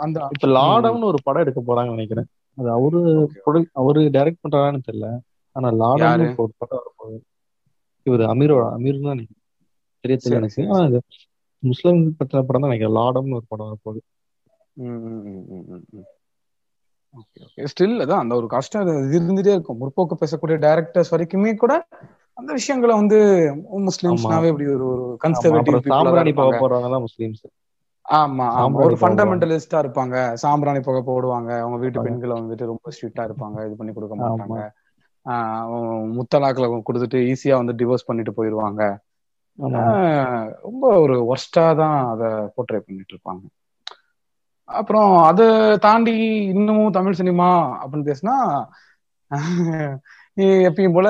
[0.00, 2.28] அந்த இப்ப லாடம்னு ஒரு படம் எடுக்க போறாங்கன்னு நினைக்கிறேன்.
[2.58, 3.00] அது அவரு
[3.72, 5.08] அவரு டைரக்ட் பண்றாரான்னு தெரியல.
[5.56, 7.18] ஆனா லாடம்னு ஒரு படம் வரப்போகுது
[8.06, 9.42] இவரு அமீரோட அமீர் தான் நினைக்கிறேன்.
[10.04, 10.62] தெரிய தெரியல எனக்கு.
[10.68, 11.00] ஆனா இது
[11.62, 12.98] முஸ்லிம் பத்தின படம் தான் நினைக்கிறேன்.
[13.00, 14.00] லாடம்னு ஒரு படம் வரப்போகுது.
[17.70, 19.78] ஸ்டில் அதான் அந்த ஒரு கஷ்டம் இருந்துட்டே இருக்கும்.
[19.80, 21.74] முற்போக்கு பேசக்கூடிய டைரக்டர்ஸ் வரைக்குமே கூட
[22.36, 23.18] அந்த விஷயங்களை வந்து
[23.86, 26.58] முஸ்லிம்ஸ்னாவே இப்படி ஒரு ஒரு கன்சர்வேட்டிவ் சாம்பிராணி போக
[27.06, 27.42] முஸ்லிம்ஸ்
[28.08, 28.76] ஆமா ஆமா.
[28.84, 30.14] ஒரு ஃபண்டமெண்டலிஸ்டா இருப்பாங்க.
[30.42, 31.50] சாம்பிராணி புகை போடுவாங்க.
[31.58, 31.98] அவங்க வீட்டு.
[32.02, 33.66] பெண்களை வந்துட்டு ரொம்ப ஸ்ட்ரிக்டா இருப்பாங்க.
[33.66, 34.14] இது பண்ணி கொடுக்க.
[34.20, 34.60] மாட்டாங்க.
[35.26, 35.66] ஆஹ்
[36.16, 38.82] முத்தலாக்ல கொடுத்துட்டு ஈஸியா வந்து டிவோர்ஸ் பண்ணிட்டு போயிருவாங்க
[40.62, 43.42] ரொம்ப ஒரு ஒர்ஸ்டா தான் அதை போர்ட்ரே பண்ணிட்டு இருப்பாங்க.
[44.68, 45.46] அப்புறம் அதை
[45.80, 46.14] தாண்டி
[46.52, 48.34] இன்னமும் தமிழ் சினிமா அப்படின்னு பேசினா
[50.36, 51.08] நீ எப்பயும் போல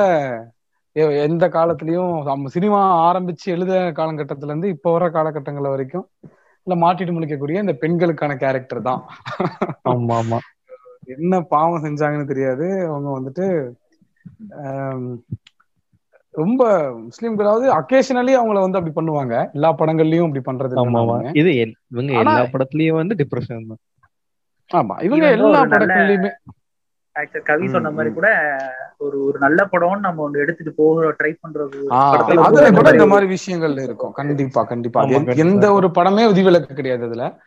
[1.27, 6.07] எந்த காலத்துலயும் நம்ம சினிமா ஆரம்பிச்சு எழுத காலகட்டத்துல இருந்து இப்ப வர காலகட்டங்கள் வரைக்கும்
[6.67, 9.03] இல்ல மாட்டிட்டு முடிக்கக்கூடிய இந்த பெண்களுக்கான கேரக்டர் தான்.
[9.91, 10.39] ஆமா ஆமா.
[11.15, 12.67] என்ன பாவம் செஞ்சாங்கன்னு தெரியாது.
[12.89, 13.47] அவங்க வந்துட்டு
[16.39, 19.53] ரொம்ப முஸ்லீம்களாவது அக்கேஷனலி அவங்கள வந்து அப்படி பண்ணுவாங்க.
[19.53, 20.77] எல்லா படங்கள்லயும் அப்படி பண்றது.
[21.33, 21.57] இது
[21.91, 23.79] இவங்க எல்லா படத்துலயும் வந்து டிப்ரெஷன் தான்.
[24.73, 25.03] ஆமா.
[25.03, 25.61] இவங்க எல்லா
[27.13, 28.15] ஆக்டர் கவி சொன்ன மாதிரி.
[28.15, 28.57] கூட
[28.99, 31.87] ஒரு ஒரு நல்ல படம்னு நம்ம ஒண்ணு எடுத்துட்டு போக ட்ரை பண்றது
[32.27, 34.13] அதுல கூட இந்த மாதிரி மாதிரி விஷயங்கள் இருக்கும்.
[34.13, 35.03] கண்டிப்பா கண்டிப்பா.
[35.03, 37.41] எந்த- ஒரு படமே விதிவிலக்கு கிடையாது அதுல.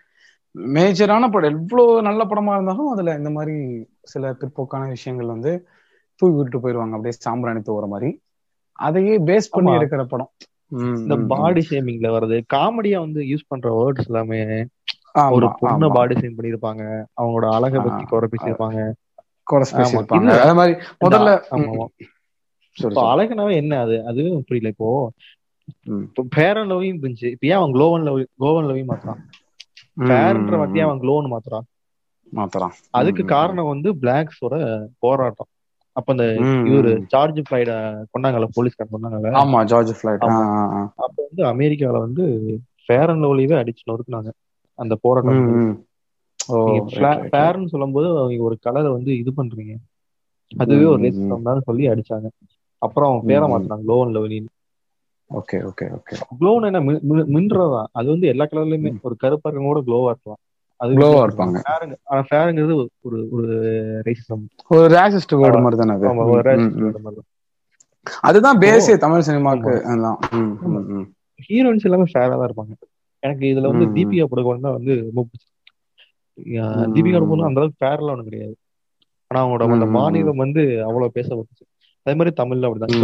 [0.57, 5.67] மேஜரான படம் எவ்வளவு நல்ல படமா இருந்தாலும் அதுல இந்த மாதிரி சில பிற்போக்கான விஷயங்கள் வந்து
[6.15, 6.95] தூக்கி விட்டு போயிருவாங்க.
[6.95, 8.21] அப்படியே சாம்பிராணி தூவுற மாதிரி.
[8.87, 9.71] அதையே பேஸ் பண்ணி.
[9.71, 10.31] எடுக்கிற படம்.
[10.97, 11.15] இந்த.
[11.31, 14.41] பாடி ஷேமிங்ல வர்றது காமெடியா வந்து யூஸ் பண்ற வேர்ட்ஸ் எல்லாமே
[15.31, 15.87] ஒரு பொண்ணை.
[15.93, 16.83] பாடி ஷேம் பண்ணிருப்பாங்க
[17.21, 18.79] அவங்களோட அழகை பத்தி குறை பேசியிருப்பாங்க.
[20.39, 21.29] அதே மாதிரி முதல்ல.
[23.07, 23.95] அழகுனாவே என்ன அது?
[24.05, 24.89] அதுவும் புரியல இப்போ.
[26.55, 27.27] அண்ட் லவ்யும் இருந்துச்சு.
[27.31, 29.21] இப்போ ஏன் அவன் க்ளோவன் லவ் க்ளோவன் லவ்யும் மாத்துறான்?
[30.51, 31.67] வார்த்தையை ம், அவன் க்ளோன்னு மாத்துறான்.
[32.33, 34.55] மாத்தலாம் அதுக்கு காரணம் வந்து பிளாக்ஸோட
[34.99, 35.49] போராட்டம்.
[35.93, 36.23] அப்ப அந்த
[36.69, 36.99] இவரு.
[37.07, 40.17] ஜார்ஜ் ஃபிளைட கொண்டாங்கல்ல போலீஸ்கார் கொண்டாங்கல்ல ஆமா ஜார்ஜ் ஃபிளைட்.
[40.95, 42.25] அப்ப வந்து அமெரிக்கால வந்து
[42.85, 44.29] ஃபேர் அண்ட் லவ்லியவே அடிச்சு நொறுக்குனாங்க.
[44.73, 45.37] அந்த போராட்டம்
[47.31, 49.75] ஃபேர்னு சொல்லும்போது அவங்க ஒரு கலரை வந்து இது பண்றீங்க.
[50.57, 52.29] அதுவே ஒரு ரேசிசம் தான் சொல்லி அடிச்சாங்க.
[52.77, 53.51] அப்புறம் அவன் பேரை.
[53.51, 54.51] மாத்தினாங்க க்ளோவன் லவ்லின்னு
[55.29, 56.79] ஓகே ஓகே ஓகே க்ளோன் என்ன?
[56.79, 57.83] மி- மி- மின்றதா?
[57.91, 60.41] அது வந்து எல்லா கலர்லயுமே ஒரு கருப்பா கூட க்ளோவா இருக்கலாம்.
[60.81, 61.57] க்ளோவா இருப்பாங்க
[62.27, 62.75] ஃபேருங்கிறது
[63.07, 63.49] ஒரு ஒரு
[64.07, 66.05] ரேசிசம் ஒரு ரேசிஸ்ட் வேர்டு மாதிரி தானே அது
[66.87, 67.21] ஒரு மாதிரி.
[68.27, 69.73] அதுதான் பேஸே தமிழ் சினிமாக்கு.
[71.47, 72.73] ஹீரோயின்ஸ் எல்லாமே ஃபேரா தான் இருப்பாங்க
[73.23, 73.85] எனக்கு இதுல வந்து.
[73.95, 75.29] தீபிகா படுகோன் தான் வந்து ரொம்ப
[76.75, 76.89] ம்.
[76.93, 78.55] தீபிகா படுகோன் அந்த அளவுக்கு ஃபேர்லாம் ஒன்றும் கிடையாது
[79.31, 79.85] ஆனா அவங்களோட அந்த.
[79.95, 81.65] மாநிலம் வந்து அவ்வளவு பேசப்பட்டுச்சு
[82.05, 82.95] அதே மாதிரி தமிழ்ல அப்படிதான்.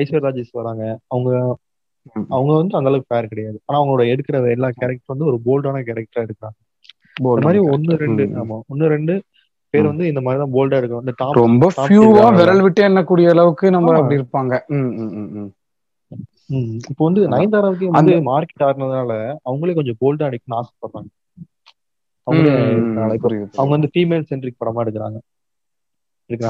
[0.00, 1.30] ஐஸ்வர்யா ராஜேஷ் வராங்க அவங்க.
[2.34, 6.24] அவங்க வந்து அந்த அளவுக்கு ஃபேர் கிடையாது ஆனா அவங்களோட எடுக்கிற எல்லா கேரக்டர் வந்து ஒரு போல்டான கேரக்டரா
[6.26, 6.58] எடுக்கிறாங்க
[7.16, 7.92] இந்த மாதிரி ஒன்னு.
[8.04, 8.24] ரெண்டு.
[8.40, 9.14] ஆமா ஒன்னு ரெண்டு
[9.74, 12.26] பேர் வந்து இந்த மாதிரி தான் போல்டா இருக்கும் இந்த டாப் ரொம்ப ஃபியூவா.
[12.38, 13.90] விரல் விட்டு எண்ணக்கூடிய அளவுக்கு நம்ம.
[13.98, 14.54] அப்படி இருப்பாங்க.
[16.90, 17.22] இப்போ வந்து.
[17.32, 21.10] நயன்தாராவுக்கு வந்து மார்க்கெட் ஆடுனதுனால அவங்களே கொஞ்சம் போல்டா அடிக்கணும்னு ஆசைப்படுறாங்க
[22.26, 22.48] அவங்க.
[23.74, 25.18] வந்து ஃபீமேல் சென்ட்ரிக் படமா எடுக்கிறாங்க.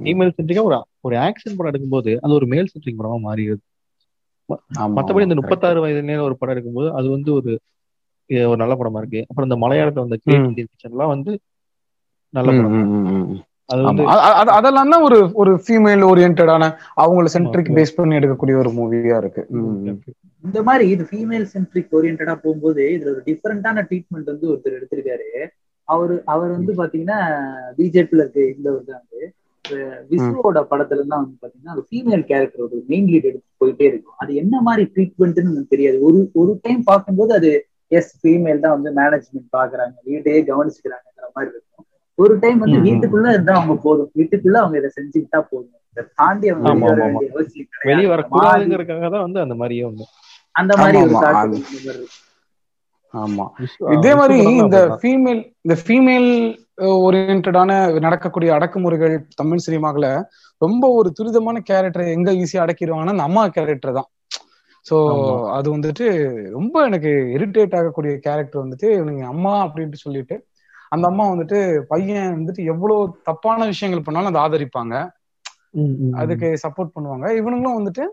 [0.00, 3.62] ஃபீமேல் சென்ட்ரிக்கா ஒரு ஒரு ஆக்ஷன் படம் எடுக்கும்போது அது ஒரு மேல் சென்ட்ரிக் படமா மாறிடுது
[4.48, 5.36] ஆமா, மத்தபடி இந்த.
[5.40, 7.52] முப்பத்தாறு வயது நேரம் ஒரு படம் எடுக்கும்போது அது வந்து ஒரு
[8.30, 10.18] ஒரு நல்ல படமா இருக்கு அப்புறம் இந்த மலையாளத்துல வந்த.
[10.24, 11.32] கிரேட் எல்லாம் வந்து
[12.34, 12.76] நல்ல படம்
[14.56, 16.68] அதெல்லாம் தான் ஒரு ஒரு ஃபீமேல் ஓரியன்டான
[17.02, 17.70] அவங்கள சென்ட்ரிக்.
[17.78, 19.42] பேஸ் பண்ணி எடுக்கக்கூடிய ஒரு மூவியா இருக்கு.
[20.44, 25.28] இந்த மாதிரி இது ஃபீமேல் சென்ட்ரிக் ஓரியன்டா போகும்போது இதுல ஒரு டிஃபரெண்டான ட்ரீட்மெண்ட் வந்து ஒருத்தர் எடுத்திருக்காரு.
[25.88, 27.20] அவரு அவர் வந்து பாத்தீங்கன்னா
[27.78, 29.20] பிஜேபியில இருக்க இந்த வந்து வந்து
[30.12, 34.16] விசுவோட படத்துல தான் வந்து பாத்தீங்கன்னா அது ஃபீமேல் கேரக்டர் ஒரு மெயின் லீட் எடுத்து போயிட்டே இருக்கும்.
[34.22, 35.98] அது என்ன மாதிரி ட்ரீட்மெண்ட்னு எனக்கு தெரியாது.
[36.08, 37.50] ஒரு ஒரு டைம் பார்க்கும்போது அது
[37.98, 41.86] எஸ் ஃபீமேல் தான் வந்து மேனேஜ்மெண்ட் பாக்குறாங்க வீட்டையே கவனிச்சுக்கிறாங்கிற மாதிரி இருக்கும்.
[42.20, 42.78] ஒரு டைம் வந்து.
[42.86, 44.10] வீட்டுக்குள்ள இருந்தா அவங்க போதும்.
[44.16, 45.76] வீட்டுக்குள்ள அவங்க இதை செஞ்சுக்கிட்டா போதும்.
[46.18, 46.90] தாண்டி அவங்க
[47.88, 50.04] வெளிய வரக்கூடாதுங்கிறதுக்காக தான் வந்து அந்த மாதிரியே வந்து.
[50.54, 52.02] அந்த மாதிரி ஒரு
[53.14, 53.44] ஆமா,
[53.94, 54.78] இதே மாதிரி இந்த.
[54.98, 56.28] ஃபீமேல் இந்த ஃபீமேல்
[56.98, 57.70] ஓரியன்டான
[58.04, 60.08] நடக்கக்கூடிய அடக்குமுறைகள் தமிழ் சினிமாக்குல
[60.62, 64.08] ரொம்ப ஒரு துரிதமான கேரக்டரை எங்க ஈஸியா அடக்கிடுவாங்கன்னா அந்த அம்மா கேரக்டர் தான்
[64.86, 64.96] சோ.
[65.56, 66.06] அது வந்துட்டு
[66.54, 70.36] ரொம்ப எனக்கு இரிட்டேட் ஆகக்கூடிய கேரக்டர் வந்துட்டு இவனுங்க அம்மா அப்படின்ட்டு சொல்லிட்டு
[70.92, 74.94] அந்த அம்மா வந்துட்டு பையன் வந்துட்டு எவ்வளவு தப்பான விஷயங்கள் பண்ணாலும் அதை ஆதரிப்பாங்க.
[76.20, 78.04] அதுக்கு சப்போர்ட் பண்ணுவாங்க இவனுங்களும் வந்துட்டு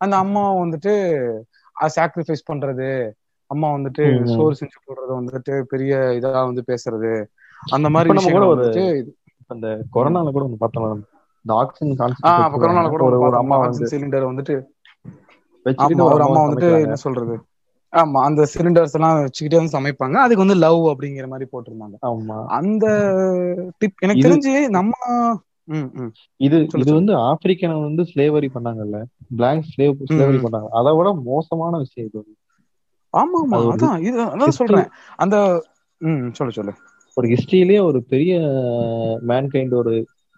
[0.00, 0.92] அந்த அம்மா வந்துட்டு
[1.96, 2.88] சாக்ரிஃபைஸ் பண்றது
[3.50, 4.04] அம்மா வந்துட்டு.
[4.32, 7.12] சோறு செஞ்சு போடுறது வந்துட்டு பெரிய இதா வந்து பேசுறது
[7.62, 8.84] அந்த மாதிரி விஷயங்கள் வந்துட்டு
[9.50, 11.00] அந்த கொரோனால கூட ஒண்ணு பார்த்தோம்
[11.44, 11.94] இந்த ஆக்சிஜன்
[12.56, 14.56] கொரோனால கூட ஒரு அம்மா வந்து சிலிண்டர் வந்துட்டு
[16.08, 16.70] ஒரு அம்மா வந்துட்டு.
[16.86, 17.34] என்ன சொல்றது
[17.92, 20.16] ஆமா அந்த சிலிண்டர்ஸ் எல்லாம் வச்சுக்கிட்டே வந்து சமைப்பாங்க.
[20.24, 21.96] அதுக்கு வந்து லவ் அப்படிங்கிற மாதிரி போட்டிருந்தாங்க.
[22.08, 22.38] ஆமா.
[22.58, 22.86] அந்த
[23.78, 24.92] டிப் எனக்கு தெரிஞ்சு நம்ம.
[26.40, 28.98] இது இது வந்து ஆப்பிரிக்கனை வந்து ஸ்லேவரி பண்ணாங்கல்ல.
[29.30, 30.38] Black slave slavery.
[30.44, 30.68] பண்ணாங்க.
[30.72, 32.20] அதை விட மோசமான விஷயம் இது.
[33.14, 33.58] ஆமா ஆமா.
[33.72, 34.88] அதான் இது அதான் சொல்றேன்.
[35.16, 35.36] அந்த
[36.00, 36.72] ம் சொல்லு சொல்லு.
[37.16, 38.32] ஒரு ஹிஸ்டரியிலேயே ஒரு பெரிய
[39.28, 39.94] மேன்கைண்ட் ஒரு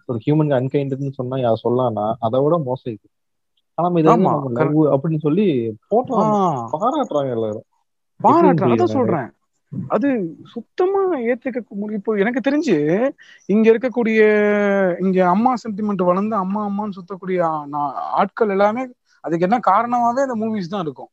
[0.09, 3.05] ஒரு ஹியூமன் அன்கைண்ட்னு சொன்னா யார் சொல்லலாம்னா அதை விட மோசம் இது.
[4.07, 5.45] ஆனா இது அப்படின்னு சொல்லி
[5.91, 6.31] போட்டோம்
[6.73, 7.67] பாராட்டுறாங்க எல்லாரும்.
[8.19, 9.29] பாராட்டுறேன் புரியுது அதான் சொல்றேன்.
[9.89, 10.07] அது
[10.53, 11.59] சுத்தமா ஏத்துக்க
[11.97, 12.75] இப்போ எனக்கு தெரிஞ்சு
[13.49, 14.19] இங்க இருக்கக்கூடிய
[14.99, 17.39] இங்க அம்மா சென்டிமெண்ட் வளர்ந்து அம்மா அம்மான்னு சுத்தக்கூடிய
[18.21, 18.83] ஆட்கள் எல்லாமே
[19.23, 21.11] அதுக்கு என்ன காரணமாவே அந்த மூவிஸ் தான் இருக்கும்.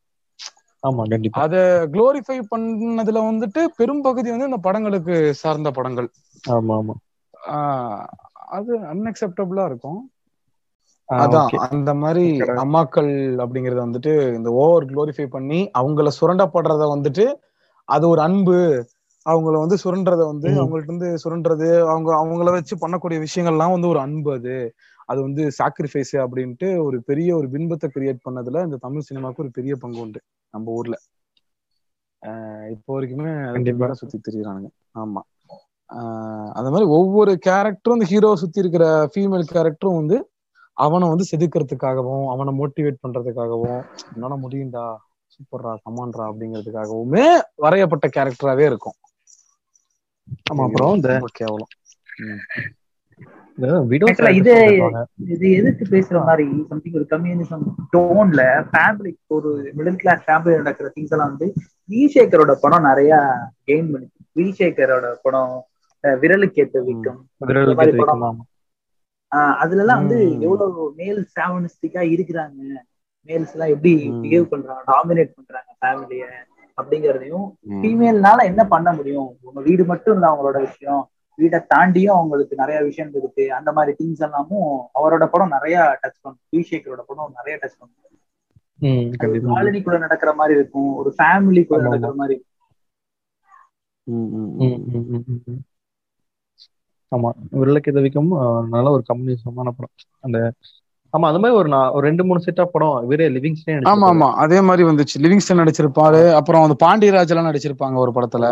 [0.83, 1.43] ஆமா கண்டிப்பா.
[1.43, 1.55] அத
[1.93, 6.09] குளோரிஃபை பண்ணதுல வந்துட்டு பெரும்பகுதி வந்து இந்த படங்களுக்கு சார்ந்த படங்கள்.
[6.51, 6.95] ஆமா ஆமா.
[8.57, 9.99] அது அன்அக்செப்டபிளா இருக்கும்.
[11.09, 11.49] அதான்.
[11.67, 12.23] அந்த மாதிரி.
[12.63, 13.11] அம்மாக்கள்
[13.43, 17.25] அப்படிங்கறத வந்துட்டு இந்த ஓவர் குளோரிஃபை பண்ணி அவங்கள சுரண்டப்படுறத வந்துட்டு
[17.87, 18.57] அது ஒரு அன்பு
[19.25, 20.49] அவங்கள வந்து சுரண்டறத வந்து.
[20.55, 24.55] அவங்கள்ட்ட இருந்து சுரண்டறது அவங்க அவங்கள வச்சு பண்ணக்கூடிய விஷயங்கள்லாம் வந்து ஒரு அன்பு அது
[25.09, 29.73] அது வந்து சாக்ரிஃபைஸ் அப்படின்ட்டு ஒரு பெரிய ஒரு பின்பத்தை கிரியேட் பண்ணதுல இந்த தமிழ் சினிமாவுக்கு ஒரு பெரிய
[29.77, 30.19] பங்கு உண்டு
[30.53, 30.95] நம்ம ஊர்ல
[32.21, 33.87] ஆஹ் இப்போ வரைக்குமே கண்டிப்பா.
[33.99, 35.21] சுத்தி திரியுறானுங்க ஆமா
[35.89, 40.17] ஆஹ் அந்த மாதிரி ஒவ்வொரு கேரக்டரும் இந்த ஹீரோ சுத்தி இருக்கிற ஃபீமேல் கேரக்டரும் வந்து
[40.79, 43.81] அவனை வந்து செதுக்கிறதுக்காகவும் அவனை மோட்டிவேட் பண்றதுக்காகவும்
[44.13, 44.85] என்னால முடியும்டா
[45.33, 47.25] சூப்பர்ரா கமான்ரா அப்படிங்கிறதுக்காகவுமே
[47.65, 48.97] வரையப்பட்ட கேரக்டராவே இருக்கும்.
[50.49, 51.09] ஆமா அப்புறம் இந்த
[51.39, 51.73] கேவலம்.
[54.39, 54.51] இது
[55.33, 57.63] இது எதிர்த்து பேசுற மாதிரி சம்திங் ஒரு கம்யூனிசம்
[57.95, 61.47] டோன்ல ஃபேமிலி ஒரு மிடில் கிளாஸ் ஃபேமிலி நடக்கிற திங்ஸ் எல்லாம் வந்து
[61.89, 63.13] விசேகரோட படம் நிறைய
[63.67, 64.19] கெயின் பண்ணுச்சு.
[64.41, 65.55] விசேகரோட படம்
[66.23, 67.19] விரலுக்கு ஏத்த வீக்கம்.
[69.31, 70.17] ஆஹ் அதுல எல்லாம் வந்து.
[70.39, 72.61] எவ்வளவு மேல் சாவனிஸ்டிக்கா இருக்கிறாங்க?
[73.29, 73.93] மேல்ஸ் எல்லாம் எப்படி.
[74.21, 74.83] பிஹேவ் பண்றாங்க?
[74.91, 76.25] டாமினேட் பண்றாங்க ஃபேமிலிய
[76.77, 77.47] அப்படிங்கறதையும்.
[77.81, 79.37] ஃபீமேல்னால என்ன பண்ண முடியும்?
[79.41, 81.01] உங்க வீடு மட்டும் இல்ல அவங்களோட விஷயம்.
[81.39, 83.53] வீட்டை தாண்டியும் அவங்களுக்கு நிறைய விஷயம் இருக்கு.
[83.53, 87.97] அந்த மாதிரி திங்ஸ் எல்லாமும் அவரோட படம் நிறைய டச் பண்ணும் விசேகரோட படம் நிறைய டச் பண்ணும்
[89.49, 90.95] காலனிக்குள்ள நடக்கிற மாதிரி இருக்கும்.
[90.95, 92.35] ஒரு ஃபேமிலிக்குள்ள நடக்கிற மாதிரி.
[92.35, 92.47] இருக்கும்.
[97.11, 97.29] ஆமா.
[97.55, 98.31] விரலுக்கு எதவிக்கும்
[98.69, 99.93] நல்ல ஒரு கம்யூனிசமான படம்.
[100.19, 100.37] அந்த
[101.13, 104.27] ஆமா அந்த மாதிரி ஒரு ஒரு ரெண்டு மூணு செட் ஆஃப் படம் இவரே லிவிங்ஸ்டே ஆமா ஆமா.
[104.43, 105.15] அதே மாதிரி வந்துச்சு.
[105.17, 106.19] லிவிங்ஸ்டன் நடிச்சிருப்பாரு.
[106.39, 108.45] அப்புறம் அந்த பாண்டியராஜ் எல்லாம் நடிச்சிருப்பாங்க ஒரு படத்துல.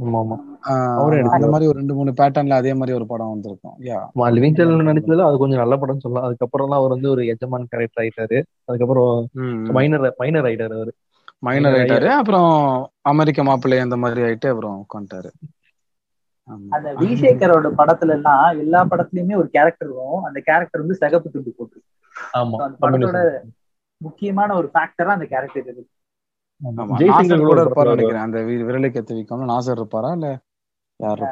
[0.00, 0.36] ஆமா ஆமா
[0.68, 1.46] ஆஹ் அவரே அந்த.
[1.52, 3.76] மாதிரி ஒரு ரெண்டு மூணு பேட்டர்ன்ல அதே மாதிரி ஒரு படம் வந்திருக்கும்.
[3.88, 4.56] யா ஆமா லிவிங்ஸ்டன்
[4.88, 6.26] நடிச்சதுல அது கொஞ்சம் நல்ல படம் சொல்லலாம்.
[6.28, 8.38] அதுக்கப்புறம் அவர் வந்து ஒரு எஜமான் கேரக்டர் ஆயிட்டாரு.
[8.68, 9.12] அதுக்கப்புறம்
[9.72, 10.92] மைனர் மைனர் ஆயிட்டாரு அவரு.
[11.42, 12.08] மைனர் ஆயிட்டாரு.
[12.20, 12.48] அப்புறம்
[13.10, 15.30] அமெரிக்க மாப்பிள்ளை அந்த மாதிரி ஆயிட்டு அப்புறம் உட்காந்துட்டாரு
[16.76, 20.24] அந்த விசேகரோட படத்துல எல்லாம் எல்லா படத்துலயுமே ஒரு கேரக்டர் வரும்.
[20.24, 21.78] அந்த கேரக்டர் வந்து சிகப்பு துண்டு போட்டு
[22.60, 23.18] அந்த படத்தோட
[24.00, 25.86] முக்கியமான ஒரு ஃபேக்டரா அந்த கேரக்டர் இருக்கு
[27.90, 28.24] நினைக்கிறேன்.
[28.26, 28.38] அந்த
[28.70, 30.10] விரலுக்கு எத்த வைக்காம நாசர் இருப்பாரா?
[30.12, 30.28] இல்ல
[31.00, 31.22] யார்.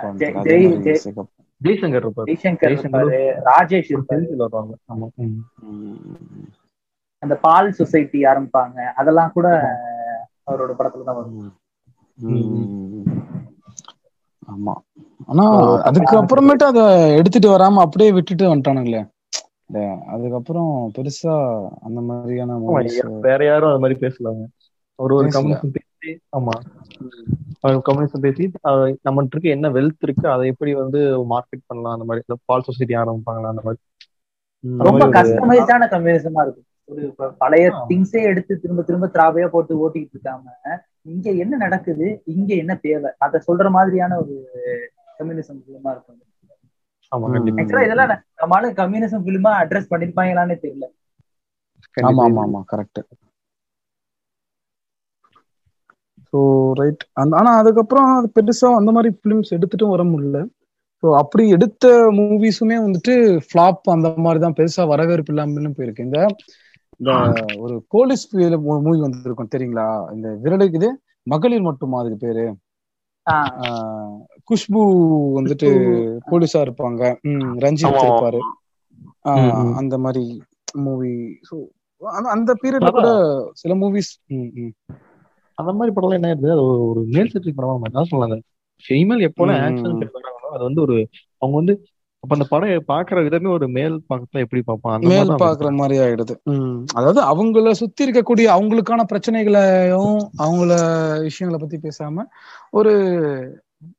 [1.61, 2.29] ஜெய்சங்கர் இருப்பாரு.
[2.75, 3.19] இருப்பாரு.
[3.51, 4.25] ராஜேஷ் இருப்பாரு.
[7.23, 8.79] அந்த பால் சொசைட்டி ஆரம்பிப்பாங்க.
[9.01, 9.49] அதெல்லாம் கூட
[10.51, 11.55] அவரோட படத்துல தான் வரும்.
[14.49, 14.75] ஆமா.
[15.29, 15.45] ஆனா
[15.85, 16.81] அதுக்கு அப்புறமேட்டு அத
[17.19, 19.03] எடுத்துட்டு வராம அப்படியே விட்டுட்டு வந்துட்டானுங்களே.
[20.15, 21.35] அதுக்கப்புறம் பெருசா
[21.87, 22.53] அந்த மாதிரியான
[23.25, 24.43] வேற யாரும் அது மாதிரி பேசலாங்க.
[24.99, 25.29] ஒரு ஒரு.
[25.35, 26.55] கம்யூனிசம் பேசி ஆமா.
[27.87, 28.45] கம்யூனிசம் பேசி
[29.07, 33.53] நம்மகிட்ட இருக்கு என்ன வெல்த் இருக்கு அதை எப்படி வந்து மார்க்கெட் பண்ணலாம் அந்த மாதிரி பால் சொசைட்டி ஆரம்பிப்பாங்களா
[33.53, 33.83] அந்த மாதிரி.
[34.81, 36.68] ரொம்ப கஸ்டமைஸ்டான கம்யூனிசமா இருக்கும்.
[36.89, 37.03] ஒரு
[37.41, 37.65] பழைய.
[37.89, 40.55] திங்ஸே எடுத்து திரும்ப திரும்ப திராவையா போட்டு ஓட்டிட்டு இருக்காம
[41.07, 42.07] இங்க என்ன நடக்குது?
[42.33, 43.11] இங்க என்ன தேவை?
[43.19, 44.35] அத சொல்ற மாதிரியான ஒரு
[45.19, 46.19] கம்யூனிசம் ஃபிலிமா இருக்கும்.
[47.13, 47.35] ஆமா ம்.
[47.35, 47.61] கண்டிப்பா.
[47.61, 50.87] ஆக்சுவலா இதெல்லாம் ந- நம்மளால கம்யூனிசம் ஃபிலிமா அட்ரஸ் பண்ணிருப்பாங்களான்னு தெரியல
[52.05, 52.23] ஆமா.
[52.25, 53.01] ஆமா ஆமா கரெக்ட்
[56.33, 56.39] ஸோ
[56.79, 60.39] ரைட் அந்த ஆனா அதுக்கப்புறம் அது பெருசா அந்த மாதிரி ஃபிலிம்ஸ் எடுத்துட்டும் வர முடியல.
[61.03, 61.87] ஸோ அப்படி எடுத்த
[62.17, 63.15] மூவிஸுமே வந்துட்டு
[63.45, 64.57] ஃபிளாப் அந்த மாதிரி தான்.
[64.59, 66.07] பெருசா வரவேற்பு இல்லாமலும் போயிருக்கு.
[66.09, 66.21] இந்த
[66.99, 70.13] இந்த ஒரு போலீஸ் மூவி வந்திருக்கும் தெரியுங்களா?
[70.13, 72.57] இந்த விரலுக்கு இது மகளிர் மட்டுமா அதுக்கு பேரு?
[74.51, 74.79] குஷ்பு
[75.39, 75.69] வந்துட்டு
[76.31, 77.17] போலீஸா இருப்பாங்க.
[77.59, 78.39] ரஞ்சித்.
[79.23, 79.75] இருப்பாரு.
[79.75, 80.43] அந்த மாதிரி
[80.73, 81.39] மூவி.
[82.07, 83.09] அந்த பீரியட்ல கூட
[83.53, 84.13] சில மூவிஸ்
[85.55, 88.41] அந்த மாதிரி படம் என்ன ஆயிருது அது ஒரு- மேல் செட்ரி படமா மாதிரி தான் சொல்லலாம்
[88.89, 89.41] ஃபீமேல் எப்போல ம்.
[89.41, 91.87] ஆக்ஷன் பண்றாங்களோ அது வந்து ஒரு அவங்க வந்து
[92.29, 96.35] அப்ப அந்த படம் பாக்குற விதமே ஒரு மேல் பார்த்தா எப்படி பார்ப்பான் மேல் பாக்குற மாதிரி ஆயிடுது.
[96.95, 100.73] அதாவது அவங்கள சுத்தி இருக்கக்கூடிய அவங்களுக்கான பிரச்சனைகளையும் அவங்கள
[101.23, 102.25] விஷயங்களை பத்தி பேசாம
[102.71, 102.93] ஒரு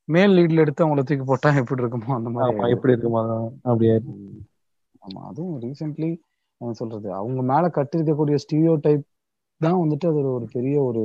[0.08, 2.72] மேல் லீட்ல எடுத்து அவங்கள தூக்கி போட்டா எப்படி இருக்குமோ அந்த மாதிரி.
[2.76, 3.22] எப்படி இருக்குமா
[3.64, 3.96] அப்படியே.
[5.02, 6.10] ஆமா அதுவும் ரீசென்ட்லி
[6.60, 9.04] என்ன சொல்றது அவங்க மேல கட்டிருக்கக்கூடிய ஸ்டீரியோ டைப்
[9.60, 11.04] தான் வந்துட்டு அது ஒரு பெரிய ஒரு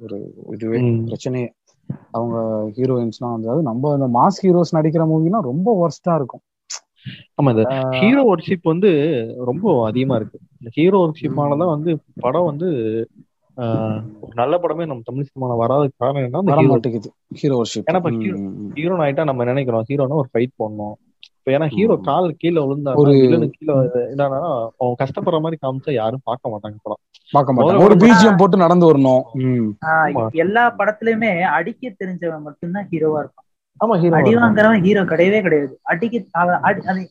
[0.00, 0.16] ஒரு
[0.54, 0.80] இதுவே.
[1.08, 1.48] பிரச்சனையே
[2.10, 2.36] அவங்க
[2.76, 6.42] ஹீரோயின்ஸ்லாம் வந்து நம்ம இந்த மாஸ் ஹீரோஸ் நடிக்கிற மூவிலாம் ரொம்ப ஒர்ஸ்டா இருக்கும்.
[7.40, 8.90] ஆமா இந்த ஹீரோ ஒர்க்ஷிப் வந்து
[9.44, 10.38] ரொம்ப அதிகமா இருக்கு.
[10.60, 12.68] இந்த ஹீரோ ஒர்க்ஷிப்னாலதான் வந்து படம் வந்து
[14.34, 16.42] நல்ல படமே நம்ம தமிழ் சினிமால வராத காரணம் என்ன
[17.34, 18.00] ஹீரோ வர்ஷிப் ஏன்னா
[18.76, 19.86] ஹீரோன் ஆயிட்டா நம்ம நினைக்கிறோம்.
[19.88, 20.96] ஹீரோனா ஒரு ஃபைட் பண்ணணும்
[21.46, 21.96] இப்ப ஏன்னா ஹீரோ.
[22.02, 23.72] கால் கீழே விழுந்தா ஒரு- கீழே
[24.14, 26.98] என்னன்னா அவன் கஷ்டப்படுற மாதிரி காமிச்சா யாரும் பார்க்க மாட்டாங்க படம்.
[27.30, 27.82] பார்க்க மாட்டாங்க.
[27.82, 29.22] ஒரு பிஜிஎம் போட்டு நடந்து வரணும்.
[30.32, 33.44] எல்லா படத்துலயுமே அடிக்க தெரிஞ்சவன் மட்டும்தான் ஹீரோவா இருப்பான்.
[33.86, 35.78] ஆமா ஹீரோ அடி வாங்குறவன் ஹீரோ கிடையவே கிடையாது.
[35.82, 36.22] அடிக்க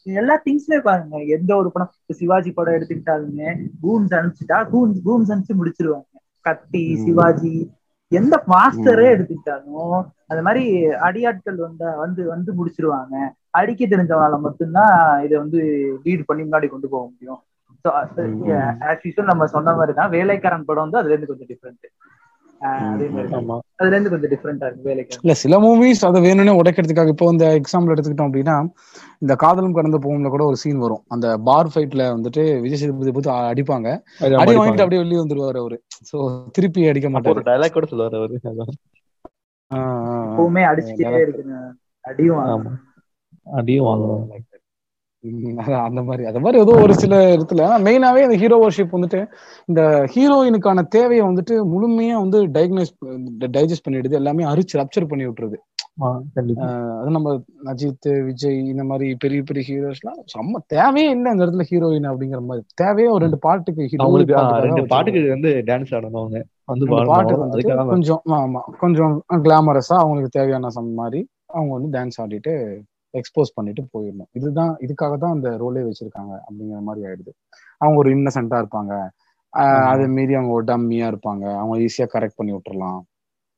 [0.03, 6.15] எல்லா திங்ஸ்லயே பாருங்க எந்த ஒரு படம் சிவாஜி படம் எடுத்துக்கிட்டாலுமே கூன்ஸ் அனுப்பிச்சிட்டா கூன்ஸ் கூன்ஸ் அனுப்பிச்சு முடிச்சிருவாங்க.
[6.41, 6.95] கத்தி.
[6.95, 7.69] சிவாஜி
[8.15, 9.13] எந்த மாஸ்டரே ம்.
[9.13, 9.95] எடுத்துக்கிட்டாலும்
[10.27, 10.63] அந்த மாதிரி
[10.99, 13.15] அடியாட்கள் வந்தா வந்து வந்து முடிச்சிருவாங்க.
[13.51, 15.59] அடிக்க தெரிஞ்சவனால மட்டும்தான் இதை வந்து
[16.05, 17.41] லீட் பண்ணி முன்னாடி கொண்டு போக முடியும்.
[19.25, 21.85] நம்ம சொன்ன மாதிரி தான் வேலைக்காரன் படம் வந்து அதுல இருந்து கொஞ்சம் டிஃப்ரெண்ட்
[22.87, 23.29] அதே மாதிரி.
[23.29, 23.39] தான்.
[23.39, 23.55] ஆமா.
[23.75, 27.93] அதுல இருந்து கொஞ்சம் டிஃப்ரெண்டா இருக்கு வேலைக்காரன் இல்ல சில மூவிஸ் அதை வேணும்னே உடைக்கிறதுக்காக இப்போ இந்த எக்ஸாம்பிள்
[27.93, 28.55] எடுத்துக்கிட்டோம் அப்படின்னா
[29.21, 31.03] இந்த காதலும் கடந்த போகும்ல கூட ஒரு சீன் வரும்.
[31.13, 33.87] அந்த பார் ஃபைட்ல வந்துட்டு விஜய் சேதுபதி போட்டு அடிப்பாங்க.
[34.37, 34.83] அடி வாங்கிட்டு.
[34.85, 35.77] அப்படியே வெளியே வந்துருவாரு அவரு.
[36.09, 36.17] சோ
[36.57, 37.35] திருப்பி அடிக்க மாட்டாரு.
[37.35, 38.37] ஒரு கூட சொல்லுவாரு அவரு.
[40.25, 41.55] எப்பவுமே அடிச்சுட்டே இருக்குங்க
[42.05, 42.67] அடியும்.
[43.47, 44.54] அடியும் வாங்குவாங்க ம், அதான்
[45.87, 47.61] அந்த மாதிரி அந்த மாதிரி ஏதோ ஒரு சில இடத்துல.
[47.87, 49.21] மெயினாவே இந்த ஹீரோ வர்ஷிப் வந்துட்டு
[49.65, 49.81] இந்த
[50.15, 52.91] ஹீரோயினுக்கான தேவையை வந்துட்டு முழுமையா வந்து டயக்னைஸ்
[53.57, 54.19] டைஜஸ்ட் பண்ணிடுது.
[54.21, 55.57] எல்லாமே அரிச்சு ரப்சர் பண்ணி விட்டுருது.
[56.99, 57.33] அது நம்ம
[57.65, 62.65] அஜித் விஜய் இந்த மாதிரி பெரிய பெரிய ஹீரோஸ்லாம் செம்ம தேவையே இல்லை அந்த இடத்துல ஹீரோயின் அப்படிங்கிற மாதிரி.
[62.75, 63.87] தேவையே ஒரு ரெண்டு பாட்டுக்கு
[64.65, 64.85] ரெண்டு.
[64.93, 66.39] பாட்டுக்கு வந்து டான்ஸ் ஆடணும் அவங்க.
[66.71, 69.13] வந்து பாட்டு அதுக்காக கொஞ்சம் ஆமா கொஞ்சம்
[69.43, 70.69] கிளாமரஸா அவங்களுக்கு தேவையான
[71.01, 71.21] மாதிரி
[71.53, 72.53] அவங்க வந்து டான்ஸ் ஆடிட்டு
[73.15, 77.31] எக்ஸ்போஸ் பண்ணிட்டு போயிடணும் இதுதான் இதுக்காக தான் அந்த ரோலே வச்சிருக்காங்க அப்படிங்கிற மாதிரி ஆயிடுது
[77.81, 78.93] அவங்க ஒரு இன்னசென்ட்டா இருப்பாங்க.
[79.87, 82.99] அதை மீறி அவங்க ஒரு டம்மியா இருப்பாங்க அவங்க ஈஸியா கரெக்ட் பண்ணி விட்டுறலாம்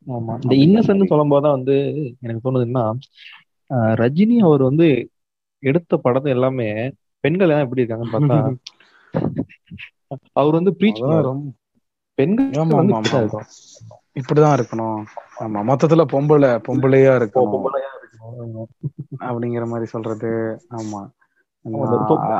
[0.08, 1.76] ஆமா இந்த இன்னசென்ட் சொல்லும் போதுதான் வந்து
[2.22, 2.84] எனக்கு தோணுதுன்னா
[3.95, 4.88] ரஜினி அவர் வந்து
[5.64, 6.70] எடுத்த படத்தை எல்லாமே
[7.24, 8.38] பெண்கள் எல்லாம் எப்படி இருக்காங்கன்னு பார்த்தா
[10.34, 11.01] அவர் வந்து ப்ரீச்
[12.18, 13.24] பெண்கள் வந்து இப்படிதான்.
[13.24, 13.47] இருக்கும்.
[14.58, 14.99] இருக்கணும்
[15.39, 17.66] ஆமா மொத்தத்துல பொம்பளை பொம்பளையா இருக்கணும்.
[19.20, 20.30] அப்படிங்கிற மாதிரி சொல்றது
[20.78, 21.02] ஆமா.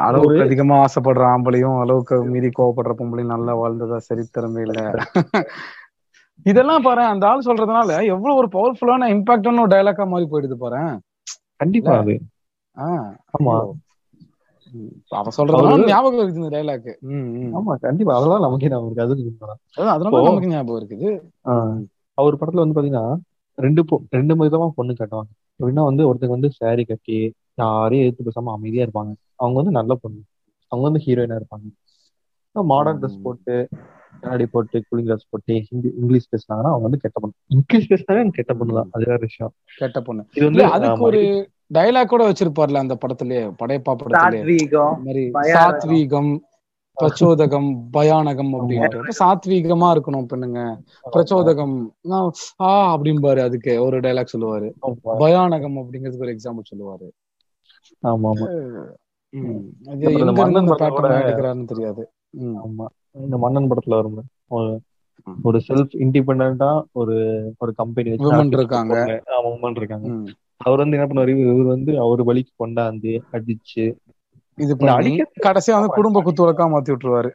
[0.02, 5.06] அளவுக்கு அதிகமா ஆசைப்படுற ஆம்பளையும் அளவுக்கு மீறி கோவப்படுற பொம்பளையும் நல்லா வாழ்ந்ததா சரித்திரமே இல்ல.
[6.44, 11.00] இதெல்லாம் பாரு அந்த ஆள் சொல்றதுனால எவ்வளவு ஒரு பவர்ஃபுல்லான இம்பாக்டான ஒரு டயலாக்கா மாறி போயிடுது பாரு.
[11.56, 12.16] கண்டிப்பா அது.
[13.32, 13.56] ஆமா.
[15.10, 16.88] அவ சொல்றதுனால ஞாபகம் இருக்குது இந்த டைலாக்
[17.58, 18.16] ஆமா கண்டிப்பா.
[18.18, 19.04] அதெல்லாம் நமக்கே ஞாபகம் இருக்கு.
[19.04, 19.60] அது உண்மைதான்.
[19.76, 21.10] அதனால இப்போ- நமக்கு ஞாபகம் இருக்குது.
[22.14, 23.06] அவர் படத்துல வந்து பாத்தீங்கன்னா
[23.58, 25.32] ரெண்டு ரெண்டு விதமா பொண்ணு காட்டுவாங்க.
[25.60, 27.18] எப்படின்னா வந்து ஒருத்தங்க வந்து saree கட்டி
[27.58, 29.12] யாரையும் எடுத்து பேசாம அமைதியா இருப்பாங்க.
[29.36, 30.22] அவங்க வந்து நல்ல பொண்ணு.
[30.72, 31.68] அவங்க வந்து ஹீரோயினா இருப்பாங்க.
[32.56, 33.20] Modern dress.
[33.22, 33.56] போட்டு
[34.24, 37.36] கண்ணாடி போட்டு கூலிங் கிளாஸ் போட்டு ஹிந்தி இங்கிலீஷ் பேசினாங்கன்னா அவங்க வந்து கெட்ட பொண்ணு.
[37.48, 38.90] இங்கிலீஷ் பேசினாவே எனக்கு கெட்ட பொண்ணு தான்.
[38.92, 39.54] அது வேற விஷயம்.
[39.78, 40.24] கெட்ட பொண்ணு.
[40.34, 41.22] இது வந்து அதுக்கு ஒரு
[41.74, 44.44] டைலாக் கூட வச்சிருப்பார்ல அந்த படத்துலயே படையப்பா படத்துலயே
[45.50, 46.32] சாத்வீகம்
[47.02, 48.98] பிரச்சோதகம் பயானகம் அப்படின்ட்டு.
[48.98, 50.82] அப்ப சாத்வீகமா இருக்கணும் பெண்ணுங்க.
[51.12, 51.88] பிரச்சோதகம்
[52.60, 53.84] ஆ அப்படிம்பாரு அதுக்கு.
[53.84, 54.72] ஒரு டைலாக் சொல்லுவாரு.
[55.20, 57.10] பயானகம் அப்படிங்கிறதுக்கு ஒரு எக்ஸாம்பிள் சொல்லுவாரு.
[58.04, 58.48] ஆமா ஆமா.
[61.66, 62.12] தெரியாது.
[62.38, 62.86] ஆமா.
[63.12, 64.26] இந்த மன்னன் படத்துல வரும்
[65.44, 68.36] ஒரு செல்ஃப் இண்டிபெண்டா ஒரு ஒரு கம்பெனி இருக்காங்க.
[69.76, 70.32] இருக்காங்க.
[70.58, 71.54] அவர் வந்து என்ன பண்ணுவாரு?
[71.54, 73.96] இவர் வந்து அவர் வழிக்கு கொண்டாந்து அடிச்சு
[74.58, 74.74] இது
[75.46, 77.30] கடைசியா வந்து குடும்ப குத்து வழக்கா மாத்தி விட்டுருவாரு.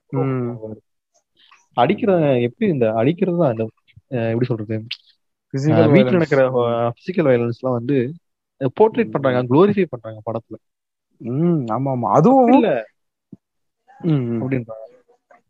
[1.77, 2.11] அடிக்கிற
[2.47, 3.61] எப்படி இந்த அடிக்கிறது தான்
[4.31, 4.77] எப்படி சொல்றது?
[5.89, 6.17] வீட்டுல.
[6.17, 6.43] நடக்கிற
[6.97, 7.97] பிசிக்கல் வயலன்ஸ் எல்லாம் வந்து
[8.79, 10.57] போர்ட்ரேட் பண்றாங்க குளோரிஃபை பண்றாங்க படத்துல.
[11.21, 12.69] ம் ஆமா ஆமா அதுவும் இல்ல.
[14.41, 14.87] அப்படின்றாங்க.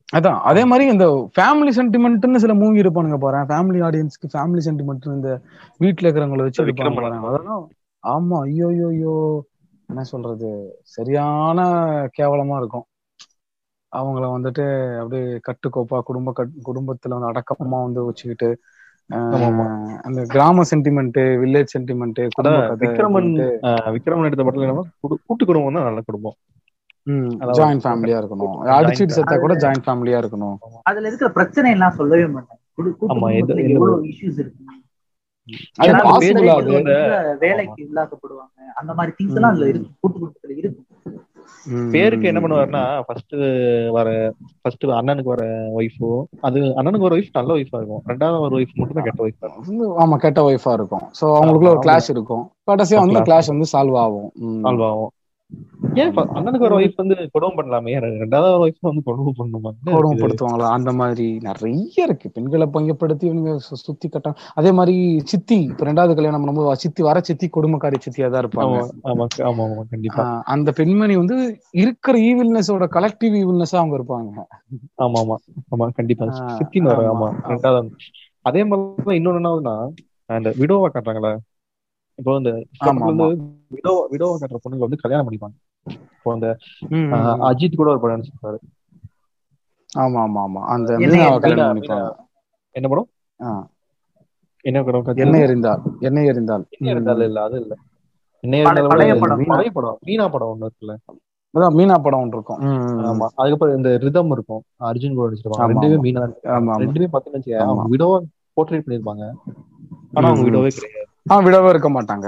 [0.08, 1.04] அதான் அதே மாதிரி இந்த
[1.36, 3.38] ஃபேமிலி சென்டிமெண்ட்னு சில மூவி இருப்பானுங்க பாரு.
[3.50, 5.30] ஃபேமிலி ஆடியன்ஸ்க்கு ஃபேமிலி சென்டிமெண்ட் இந்த
[5.80, 6.62] வீட்ல இருக்கிறவங்கள வச்சு
[7.22, 7.64] அதெல்லாம்
[8.04, 9.16] ஆமா ஐயோ ஐயோ.
[9.92, 10.48] என்ன சொல்றது
[10.96, 11.58] சரியான
[12.18, 12.86] கேவலமா இருக்கும்.
[13.92, 14.64] அவங்கள வந்துட்டு
[15.00, 18.48] அப்படியே கட்டுக்கோப்பா குடும்ப கட் குடும்பத்துல வந்து அடக்கமா வந்து வச்சுக்கிட்டு.
[20.06, 22.20] அந்த கிராம sentiment village sentiment
[22.82, 23.30] Vikraman
[23.96, 24.84] Vikraman எடுத்த படத்துல என்ன
[25.26, 26.36] கூட்டு குடும்பம் தான் நல்ல குடும்பம்.
[27.58, 28.56] ஜாயிண்ட் ஃபேமிலியா இருக்கணும்.
[28.76, 30.56] அடிச்சிட்டு செத்தா கூட ஜாயிண்ட் ஃபேமிலியா இருக்கணும்.
[30.90, 32.60] அதுல இருக்கிற பிரச்சனை எல்லாம் சொல்லவே மாட்டாங்க
[37.40, 39.90] வேலைக்கு உள்ளாக்கப்படுவாங்க அந்த மாதிரி திங்ஸ் எல்லாம் அதுல இருக்கு.
[40.00, 40.82] கூட்டு குடும்பத்துல இருக்கு.
[41.66, 43.34] ம், பேருக்கு என்ன பண்ணுவாருன்னா ஃபர்ஸ்ட்
[43.90, 44.08] வர
[44.62, 46.08] ஃபர்ஸ்ட் அண்ணனுக்கு வர ஒய்ஃபோ
[46.40, 48.02] அது அண்ணனுக்கு வர ஒய்ஃப் நல்ல ஒய்ஃபா இருக்கும்.
[48.08, 49.66] ரெண்டாவது ஒரு ஒய்ஃப் மட்டும் தான் கெட்ட ஒய்ஃபா இருக்கும்.
[49.66, 51.04] வந்து ஆமா கெட்ட ஒய்ஃபா இருக்கும்.
[51.20, 52.44] சோ அவங்களுக்குள்ள ஒரு கிளாஷ் இருக்கும்.
[52.66, 54.32] கடைசியா வந்து clash கிளாஷ் வந்து சால்வ் ஆகும்.
[54.34, 54.62] ம்.
[54.64, 55.12] சால்வ் ஆகும்.
[55.94, 57.94] ஏன் அண்ணனுக்கு ஒரு ஒய்ஃப் வந்து கொடுமை பண்ணலாமே?
[58.04, 59.72] ரெண்டாவது ஒரு ஒய்ஃப் வந்து கொடுமை?
[59.86, 60.68] கொடுமைப்படுத்துவாங்களா?
[60.68, 62.30] அந்த மாதிரி நிறைய இருக்கு.
[62.30, 67.98] பெண்களை பங்கப்படுத்தி சுத்தி கட்டம் அதே மாதிரி சித்தி இப்ப ரெண்டாவது கல்யாணம் பண்ணும்போது சித்தி வர சித்தி கொடுமைக்காரி
[68.06, 70.42] சித்தியா தான் இருப்பாங்க கண்டிப்பா.
[70.44, 71.38] அந்த பெண்மணி வந்து
[71.70, 74.30] இருக்கிற ஈவில்னஸோட கலெக்டிவ் ஈவில்னஸா அவங்க இருப்பாங்க.
[75.02, 75.34] ஆமா ஆமா
[75.76, 76.26] ஆமா கண்டிப்பா.
[76.58, 77.28] சித்தின்னு ஆமா.
[77.48, 77.90] ரெண்டாவது.
[78.42, 79.76] அதே மாதிரிதான் இன்னொன்னு என்னதுன்னா
[80.26, 81.32] அந்த விடோவா காட்டுறாங்களே?
[82.18, 82.50] இப்போ இந்த
[83.08, 83.26] வந்து
[83.74, 85.56] விடோ விடோவா காட்டுற பொண்ணுங்க வந்து கல்யாணம் பண்ணிப்பாங்க.
[86.14, 86.48] இப்போ அந்த.
[87.48, 88.58] அஜித் கூட ஒரு படம் நடிச்சிருப்பாரு.
[89.96, 90.60] ஆமா ஆமா ஆமா.
[90.74, 91.16] அந்த என்ன
[92.74, 93.08] என்ன படம்.
[94.64, 95.10] என்ன படம்?
[95.22, 97.74] எண்ணெய் எறிந்தால் எண்ணெய் எறிந்தால் என்ன இருந்தாலும் இல்ல அது இல்ல.
[98.44, 99.56] என்ன மீனா?
[100.30, 100.50] படம்.
[100.52, 100.94] ஒண்ணு இருக்குல்ல.
[101.54, 102.62] அதான் மீனா படம் ஒன்று இருக்கும்.
[103.04, 103.26] ஆமா.
[103.40, 104.62] அதுக்கப்புறம் இந்த ரிதம் இருக்கும்.
[104.88, 105.68] அர்ஜுன் கூட நடிச்சிருப்பாங்க.
[105.72, 105.96] ரெண்டுமே.
[106.04, 106.22] மீனா
[106.78, 108.18] ரெண்டுமே பாத்தீங்கன்னு விடோவா
[108.56, 109.24] போர்ட்ரேட் பண்ணிருப்பாங்க
[110.14, 111.01] ஆனா அவங்க விடோவே கிடையாது.
[111.26, 112.26] ஆ விடவே இருக்க மாட்டாங்க.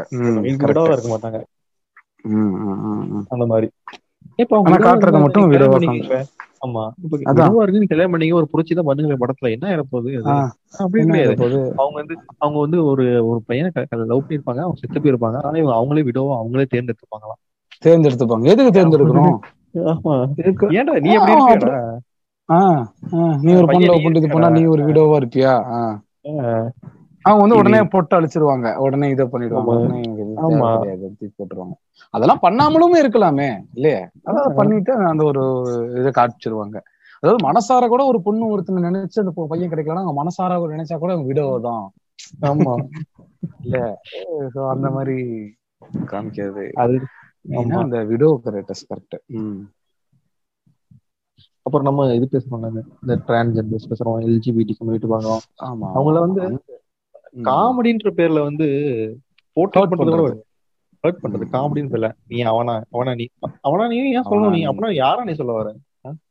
[0.63, 1.39] விடோவா இருக்க மாட்டாங்க.
[3.31, 3.69] அந்த மாதிரி.
[4.87, 5.79] காட்டுறது மட்டும் விடோவா.
[6.65, 6.83] ஆமா.
[7.05, 7.35] இப்ப அதான்.
[7.41, 9.51] விடோவா இருக்கு நீ கல்யாணம் பண்ணீங்க ஒரு புரட்சி தான் பண்ணுங்க படத்துல.
[9.57, 9.73] என்ன
[10.85, 11.35] அப்படி கிடையாது?
[11.81, 13.69] அவங்க வந்து அவங்க வந்து ஒரு ஒரு பையனை
[14.05, 17.41] லவ் பண்ணிருப்பாங்க அவங்க செத்து போயிருப்பாங்க ஆனா இவங்க அவங்களே விடோவா அவங்களே தேர்ந்தெடுத்துப்பாங்களாம்.
[17.83, 18.47] தேர்ந்தெடுத்துப்பாங்க.
[18.53, 19.37] எதுக்கு தேர்ந்தெடுக்கணும்?
[19.91, 20.15] ஆமா.
[20.41, 20.67] இருக்கு.
[20.79, 21.35] ஏன்டா நீ எப்படி
[22.49, 22.59] ஆ,
[23.43, 25.53] நீ ஒரு பொண்ணு பண்ணிட்டு பண்ணா நீ ஒரு விடோவா இருப்பியா.
[27.25, 28.77] அவங்க வந்து உடனே போட்டு அழிச்சிருவாங்க.
[28.77, 29.75] உடனே இதை பண்ணிடுவாங்க.
[31.35, 31.75] போட்டுருவாங்க.
[32.11, 34.01] அதெல்லாம் பண்ணாமலுமே இருக்கலாமே இல்லையா?
[34.25, 35.43] அதான் பண்ணிட்டு அந்த ஒரு
[35.95, 36.77] இதை காமிச்சிருவாங்க
[37.23, 41.13] அதாவது மனசார கூட ஒரு பொண்ணு ஒருத்தனை நினைச்சு அந்த பையன் கிடைக்கலன்னா அவங்க மனசார ஒரு நினைச்சா கூட
[41.13, 41.85] அவங்க விடோ தான்.
[42.43, 42.73] ஆமா.
[43.61, 43.79] இல்ல?
[44.69, 45.17] அந்த மாதிரி
[46.07, 46.65] காமிக்கிறது.
[46.75, 46.97] அது
[47.79, 49.17] அந்த விடோ கரெக்ட் கரெக்ட்
[51.63, 56.43] அப்புறம் நம்ம இது பேசுறோம்ல இந்த- டிரான்ஸ்ஜெண்டர்ஸ் பேசுறோம் எல்ஜிபிடி கம்யூனிட்டி பார்க்கறோம் ஆமா அவங்கள வந்து.
[57.43, 58.65] காமெடின்ற பேர்ல வந்து
[59.61, 60.41] Hurt பண்றது.
[61.07, 61.45] ஹர்ட் பண்றது.
[61.53, 63.27] காமெடின்னு பேர்ல நீ அவனா அவனா நீ
[63.61, 64.51] அவனா நீ ஏன் சொல்லணும்?
[64.51, 64.89] நீ அவனா.
[64.89, 65.75] அப்படின்னா யாரா நீ சொல்ல வர?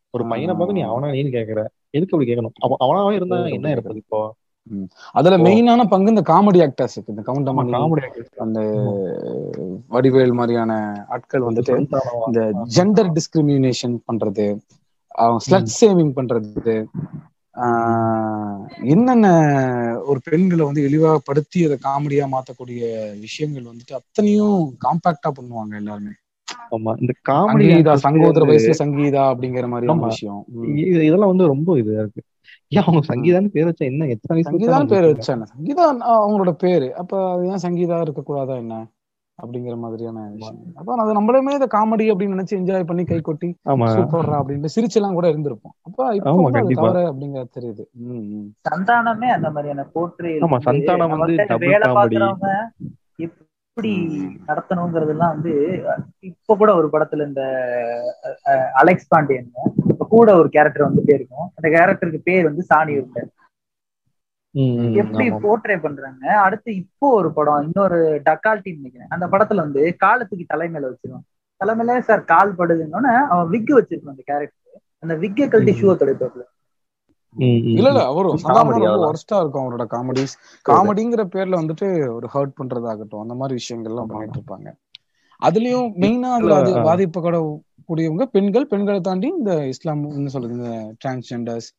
[0.10, 0.82] ஒரு பையனை பார்த்து நீ.
[0.82, 1.66] அவனா நீன்னு கேக்குற.
[1.90, 4.36] எதுக்கு அப்படி கேட்கணும் அவ- அவனாவே இருந்தா என்ன இருப்பது இப்போ?
[5.12, 5.38] அதுல.
[5.38, 8.60] மெயினான பங்கு இந்த காமெடி ஆக்டர்ஸ் இந்த ஆமா கவுண்டமணி காமெடி அந்த
[9.90, 11.88] வடிவேல் மாதிரியான ஆட்கள் வந்துட்டு
[12.26, 14.60] இந்த ஜெண்டர் டிஸ்கிரிமினேஷன் பண்றது
[15.08, 16.86] அவங்க ஸ்லட் சேவிங் பண்றது
[18.92, 19.28] என்னென்ன
[20.06, 22.82] ஒரு பெண்களை வந்து இழிவாப்படுத்தி அதை காமெடியா மாத்தக்கூடிய
[23.22, 26.14] விஷயங்கள் வந்துட்டு அத்தனையும் காம்பாக்டா பண்ணுவாங்க எல்லாருமே.
[26.74, 30.08] ஆமா இந்த காமெடி சங்கீதா சங்கோதர வயசுல சங்கீதா அப்படிங்கிற ஆமா.
[30.08, 30.42] விஷயம்.
[31.02, 32.22] இதெல்லாம் வந்து ரொம்ப இதா இருக்கு.
[32.72, 35.86] ஏன் அவங்க சங்கீதான்னு பேர் வச்சா என்ன எத்தனை வயசு சங்கீதான் வச்சாலும் பேர் அவங்க வச்சாங்க சங்கீதா
[36.16, 36.88] அவங்களோட பேரு.
[37.02, 38.76] அப்ப அது ஏன் சங்கீதா இருக்க கூடாதா என்ன?
[39.40, 43.50] அப்படிங்கிற மாதிரியான விஷயம் அப்ப அது நம்மளுமே இதை காமெடி அப்படின்னு நினைச்சு என்ஜாய் பண்ணி கை கொட்டி
[43.94, 45.76] சூப்பர்ரா அப்படின்ட்டு சிரிச்செல்லாம் கூட இருந்திருப்போம்.
[45.82, 46.74] அப்ப இப்ப.
[46.76, 47.84] தவறு அப்படிங்கிறது தெரியுது.
[48.70, 51.90] சந்தானமே அந்த மாதிரியான போற்று ஆமா, சந்தானம் வந்து வேலை.
[51.98, 52.52] பாக்குறவங்க
[53.18, 53.92] எப்படி
[54.48, 55.54] நடத்தணுங்கிறதெல்லாம் வந்து
[56.24, 57.44] இப்ப கூட ஒரு படத்துல இந்த
[58.74, 59.48] அலெக்ஸ் பாண்டியன்
[59.86, 61.48] இப்ப கூட ஒரு கேரக்டர் வந்துட்டே இருக்கும்.
[61.56, 63.30] அந்த கேரக்டருக்கு பேர் வந்து சாணி இருக்காரு.
[64.96, 65.26] எப்படி.
[65.44, 71.26] போர்ட்ரே பண்றாங்க அடுத்து இப்போ ஒரு படம் இன்னொரு டக்கால்டின்னு நினைக்கிறேன் அந்த படத்துல வந்து காலத்துக்கு தலைமையில வச்சிருவான்
[71.62, 74.60] தலைமையில சார் கால் படுதுன்னொன்னு அவன் விக் வச்சிருப்பான் அந்த கேரக்டர்
[75.04, 75.74] அந்த விக்கை கழட்டி.
[75.80, 76.44] ஷூவை தொடைப்பாப்ல
[77.72, 78.02] இல்ல இல்ல.
[78.10, 78.34] அவரும்.
[79.06, 80.34] ஒர்ஸ்டா இருக்கும் அவரோட காமெடிஸ்
[80.66, 81.88] காமெடிங்கிற பேர்ல வந்துட்டு
[82.18, 84.10] ஒரு ஹர்ட் பண்றதாகட்டும் அந்த மாதிரி விஷயங்கள்லாம்.
[84.12, 84.70] பண்ணிட்டு இருப்பாங்க
[85.42, 86.58] அதுலயும் மெயினா அதுல.
[86.86, 87.38] பாதிப்புக்கூட
[87.90, 90.70] கூடியவங்க பெண்கள் பெண்களை தாண்டி இந்த இஸ்லாம் என்ன சொல்றது இந்த
[91.02, 91.70] டிரான்ஸ்ஜெண்டர்ஸ்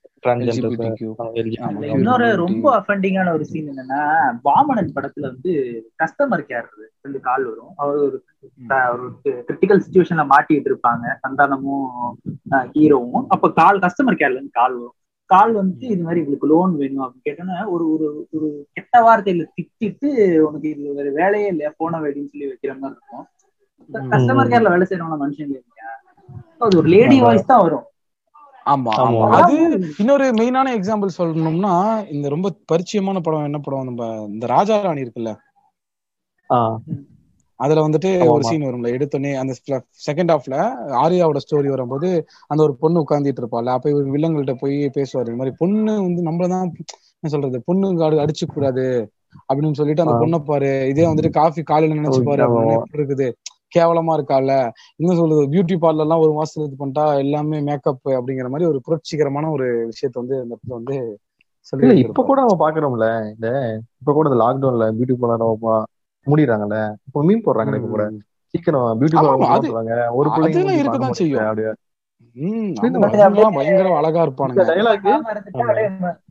[1.95, 2.27] இன்னொரு.
[2.43, 4.01] ரொம்ப அஃபெண்டிங்கான ஒரு சீன் என்னன்னா
[4.47, 5.53] வாமனன் படத்துல வந்து
[6.03, 6.69] கஸ்டமர் கேர்
[7.05, 7.73] ரெண்டு கால் வரும்.
[7.83, 8.19] அவர் ஒரு
[9.49, 11.07] கிரிட்டிக்கல் சுச்சுவேஷன்ல மாட்டிட்டு இருப்பாங்க.
[11.25, 11.87] சந்தானமும்
[12.77, 14.97] ஹீரோவும் அப்ப கால் கஸ்டமர் கேர்ல இருந்து கால் வரும்.
[15.31, 18.07] கால் வந்து இது மாதிரி உங்களுக்கு லோன் வேணும் அப்படின்னு கேட்டோன்னா ஒரு ஒரு
[18.37, 20.09] ஒரு கெட்ட வார்த்தையில திட்டிட்டு
[20.47, 23.25] உனக்கு இது வேற வேலையே இல்லையா போன வேடின்னு சொல்லி வைக்கிற மாதிரி இருக்கும்.
[24.13, 25.91] கஸ்டமர் கேர்ல வேலை செய்யறவங்க மனுஷங்க இல்லையா?
[26.65, 27.17] அது ஒரு லேடி.
[27.25, 27.87] வாய்ஸ் தான் வரும்.
[28.67, 29.19] ஆமா ஆமா.
[29.39, 29.57] அது
[29.99, 31.73] இன்னொரு மெயினான எக்ஸாம்பிள் சொல்லணும்னா
[32.11, 33.85] இந்த ரொம்ப பரிச்சயமான படம் என்ன படம்?
[33.85, 35.33] நம்ம இந்த ராஜா ராணி இருக்குல்ல?
[36.51, 36.59] ஆ,
[37.61, 38.43] அதுல வந்துட்டு ஒரு.
[38.43, 38.89] சீன் வரும்ல.
[38.97, 39.53] எடுத்தோடனே அந்த
[40.07, 40.57] செகண்ட் ஹாஃப்ல
[41.03, 42.09] ஆரியாவோட ஸ்டோரி வரும்போது
[42.47, 45.27] அந்த ஒரு பொண்ணு உட்கார்ந்துட்டு இருப்பாள் அப்ப இவர் வில்லங்கள்ட்ட போய் பேசுவாரு.
[45.27, 46.67] இந்த மாதிரி பொண்ணு வந்து நம்மளதான்
[47.23, 47.63] என்ன சொல்றது?
[47.63, 48.85] பொண்ணு அடி அடிச்சு கூடாது
[49.49, 50.15] அப்படின்னு சொல்லிட்டு அந்த.
[50.21, 50.87] பொண்ணை பாரு.
[50.89, 52.43] இதே வந்துட்டு காஃபி காலையில நினைச்சு பாரு.
[52.45, 53.29] அப்படின்னு இருக்குது.
[53.75, 54.51] கேவலமா இருக்கால?
[55.01, 59.51] என்ன சொல்றது பியூட்டி பார்லர் எல்லாம் ஒரு மாசத்துல இது பண்ணிட்டா எல்லாமே மேக்கப் அப்படிங்கிற மாதிரி ஒரு புரட்சிகரமான
[59.53, 60.97] ஒரு விஷயத்த வந்து அந்த இடத்துல வந்து
[61.73, 62.23] சொல்லி இப்ப.
[62.23, 63.49] கூட நம்ம பாக்குறோம்ல இந்த
[64.03, 65.47] இப்ப கூட இந்த லாக்டவுன்ல பியூட்டி பார்லர்
[66.27, 66.77] மூடிடுறாங்கல்ல
[67.09, 68.05] இப்ப மீன் போடுறாங்க இப்ப கூட.
[68.55, 71.47] சீக்கிரம் பியூட்டி பார்லர் ஒரு பிள்ளைங்க இருக்கதான் செய்யும்.
[71.47, 71.73] அப்படியே.
[73.57, 74.63] பயங்கர அழகா இந்த இருப்பானுங்க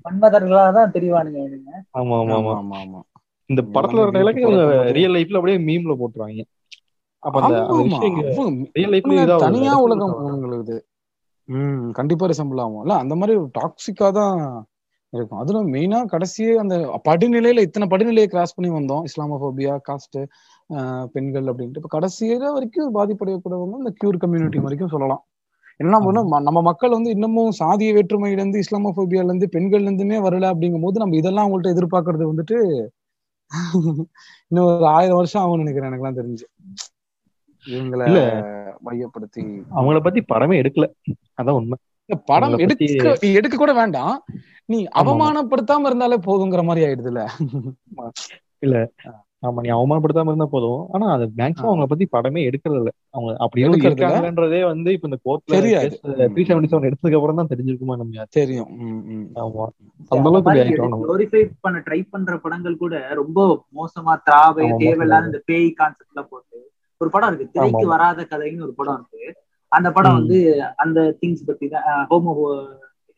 [0.06, 1.72] மன்மதர்களா தான் தெரிவானுங்க இவனுங்க.
[2.00, 2.54] ஆமா ஆமா ஆமா.
[2.80, 3.00] ஆமா
[3.50, 4.42] இந்த படத்துல வர டைலாக்
[4.98, 6.44] ரியல் லைஃப்ல அப்படியே மீம்ல போட்டுருவாங்க.
[9.44, 10.76] தனியா உலகம் உங்களுக்கு
[11.50, 12.82] ம் கண்டிப்பா ரிசம்பிள் ஆகும்.
[12.84, 14.36] இல்ல அந்த மாதிரி டாக்ஸிக்கா தான்
[15.14, 15.42] இருக்கும்.
[15.42, 16.76] அதுல மெயினா கடைசியே அந்த
[17.08, 19.04] படிநிலையில இத்தனை படிநிலையை கிராஸ் பண்ணி வந்தோம்.
[19.10, 20.20] இஸ்லாமோபியா காஸ்ட்
[21.16, 21.82] பெண்கள் அப்படின்ட்டு.
[21.82, 25.24] இப்ப கடைசியில வரைக்கும் பாதிப்படையக்கூடவங்க இந்த கியூர் கம்யூனிட்டி வரைக்கும் சொல்லலாம்.
[25.80, 26.00] என்ன
[26.48, 31.18] நம்ம மக்கள் வந்து இன்னமும் சாதிய வேற்றுமையில இருந்து இஸ்லாமோபியால இருந்து பெண்கள்ல இருந்துமே வரல அப்படிங்கும் போது நம்ம
[31.22, 32.58] இதெல்லாம் அவங்கள்ட்ட எதிர்பார்க்கறது வந்துட்டு
[34.50, 36.46] இன்னும் ஒரு ஆயிரம் வருஷம் ஆகும்னு நினைக்கிறேன் எனக்குலாம் தெரிஞ்சு.
[37.66, 38.22] இவங்களை இல்ல.
[38.82, 40.88] மையப்படுத்தி அவங்கள பத்தி படமே எடுக்கல.
[41.40, 41.78] அதான் உண்மை.
[42.30, 44.16] படம் அவங்கள பத்தி எடுக்க எடுக்க கூட வேண்டாம்.
[44.70, 47.22] நீ அவமானப்படுத்தாம இருந்தாலே போதுங்கிற மாதிரி ஆயிடுதுல்ல.
[47.92, 48.08] ஆமா.
[48.60, 48.76] இல்ல
[49.44, 50.82] ஆமா நீ அவமானப்படுத்தாம இருந்தா போதும்.
[50.94, 54.90] ஆனா அது மேக்ஸிமம் அவங்கள பத்தி படமே எடுக்கிறது இல்ல அவங்க அப்படி எவ்வளவு எடுக்கிறது இல்ல இருக்காங்கன்றதே வந்து
[54.96, 55.58] இப்ப இந்த கோர்ட்ல
[56.30, 58.70] த்ரீ செவன்டி செவன் எடுத்ததுக்கு அப்புறம் தான் தெரிஞ்சிருக்குமா நம்ம தெரியும்.
[59.38, 59.66] ஆமா.
[60.12, 61.42] அந்த அளவுக்கு
[61.86, 63.40] ட்ரை பண்ற படங்கள் கூட ரொம்ப
[63.76, 66.24] மோசமா திராவை தேவையில்லாத இந்த பேய் கான்செப்ட்ல
[67.04, 67.54] ஒரு படம் இருக்கு.
[67.56, 69.24] திரைக்கு வராத கதைன்னு ஒரு படம் இருக்கு.
[69.72, 70.40] அந்த படம் வந்து
[70.84, 72.34] அந்த திங்ஸ் பத்தி தான் ஹோமோ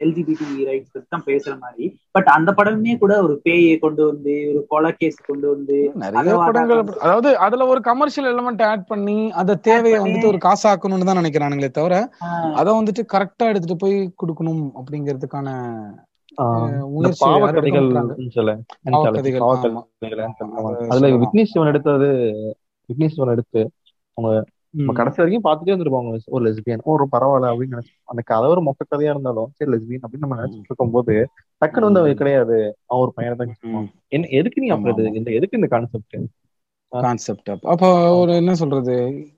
[0.01, 1.86] எல்ஜிபிடி ரைட்ஸ் பத்தி தான் பேசுற மாதிரி.
[2.15, 6.81] பட் அந்த படமே கூட ஒரு பேயை கொண்டு வந்து ஒரு கொலை கேஸ் கொண்டு வந்து நிறைய படங்கள்
[7.03, 11.95] அதாவது அதுல ஒரு கமர்ஷியல் எலிமெண்ட் ஆட் பண்ணி அந்த தேவையை வந்துட்டு ஒரு காசாக்கணும்னு தான் நினைக்கிறானுங்களே தவிர
[12.59, 15.47] அதை வந்துட்டு கரெக்டா எடுத்துட்டு போய் கொடுக்கணும் அப்படிங்கிறதுக்கான
[20.91, 22.09] அதுல விக்னேஷ் சிவன் எடுத்தது
[22.89, 23.61] விக்னேஷ் சிவன் எடுத்து
[24.17, 24.31] அவங்க
[24.97, 26.09] கடைசி வரைக்கும் பார்த்துட்டே இருந்திருப்பாங்க.
[26.27, 30.25] ஒரு லெஸ்பியன் ஒரு பரவாயில்ல அப்படின்னு நினைச்சு அந்த கதை ஒரு மொக்க கதையா இருந்தாலும் சரி லெஸ்பியன் அப்படின்னு
[30.25, 31.13] நம்ம நினைச்சிட்டு இருக்கும் போது
[31.61, 32.57] டக்குன்னு வந்து அவன் ம், கிடையாது.
[32.89, 33.53] அவன் ஒரு பையனை தான்.
[34.11, 36.17] என்ன எதுக்கு நீ அப்புறம் இந்த எதுக்கு இந்த கான்செப்ட்
[36.91, 37.88] கான்செப்ட் அப்போ.
[38.19, 38.93] ஒரு என்ன சொல்றது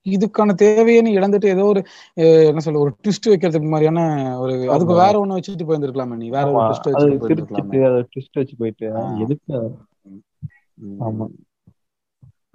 [0.09, 1.81] இதுக்கான தேவையை நீ இழந்துட்டு ஏதோ ஒரு
[2.47, 4.01] என்ன சொல்ல ஒரு ட்விஸ்ட் வைக்கிறதுக்கு மாதிரியான
[4.39, 6.27] ஒரு அதுக்கு வேற ஒண்ணு வச்சுட்டு போயிருந்திருக்கலாமே நீ.
[6.29, 6.89] வேற ஒரு ட்விஸ்ட்
[8.11, 8.87] ட்விஸ்ட் வச்சு போயிட்டு
[9.25, 9.59] எதுக்கு?
[11.05, 11.27] ஆமா.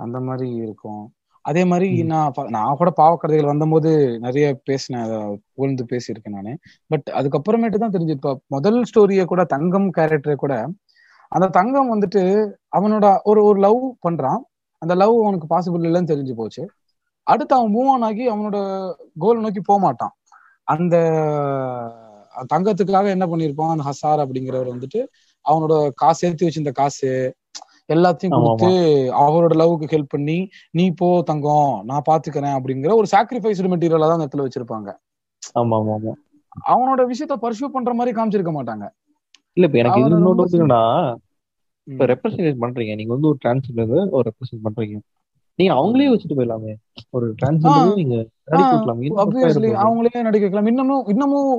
[0.03, 1.03] அந்த மாதிரி இருக்கும்.
[1.45, 1.89] அதே மாதிரி.
[2.03, 3.91] நான் நான் கூட பாவக்கதைகள் வந்தபோது
[4.21, 5.11] நிறைய பேசினேன்
[5.55, 6.53] புகழ்ந்து பேசியிருக்கேன் நானு.
[6.87, 10.55] பட் அதுக்கப்புறமேட்டு தான் தெரிஞ்சு இப்ப முதல் ஸ்டோரியை கூட தங்கம் கேரக்டரை கூட
[11.33, 12.23] அந்த தங்கம் வந்துட்டு
[12.77, 14.41] அவனோட ஒரு ஒரு லவ் பண்றான்.
[14.83, 16.63] அந்த லவ் அவனுக்கு பாசிபிள் இல்லைன்னு தெரிஞ்சு போச்சு.
[17.27, 18.57] அடுத்து அவன் மூவ் ஆன் ஆகி அவனோட
[19.19, 20.15] கோல் நோக்கி போக மாட்டான்.
[20.69, 20.97] அந்த
[22.55, 25.01] தங்கத்துக்காக என்ன பண்ணிருப்பான் அந்த ஹசார் அப்படிங்கிறவர் வந்துட்டு
[25.45, 27.09] அவனோட காசு சேர்த்து வச்சிருந்த காசு
[27.93, 28.71] எல்லாத்தையும் கொடுத்து
[29.23, 30.39] அவரோட லவ்வுக்கு ஹெல்ப் பண்ணி
[30.73, 34.91] நீ போ தங்கம் நான் பாத்துக்கிறேன் அப்படிங்கிற ஒரு சாக்ரிஃபைஸ்டு மெட்டீரியலா தான் அந்த இடத்துல வச்சிருப்பாங்க.
[35.57, 36.15] ஆமா ஆமா ஆமா.
[36.71, 38.87] அவனோட விஷயத்த பர்சியூ பண்ற மாதிரி காமிச்சிருக்க மாட்டாங்க.
[39.57, 40.81] இல்ல இப்ப எனக்கு என்னன்னா
[41.87, 42.05] இப்ப.
[42.11, 42.93] ரெப்ரசன்டேட் பண்றீங்க.
[42.99, 44.97] நீங்க வந்து ஒரு டிரான்ஸ்ஜெண்டர் ஒரு ரெப்ரசென்ட் பண்றீங்க.
[45.59, 46.07] நீங்க அவங்களே.
[46.13, 46.73] வச்சுட்டு போயிடலாமே.
[47.11, 47.35] ஒரு ஆ.
[47.39, 48.17] டிரான்ஸ்ஜெண்டரையும் நீங்க
[49.83, 50.71] அவங்களே நடிக்க வைக்கலாம்.
[50.73, 51.51] இன்னமும் இன்னமும்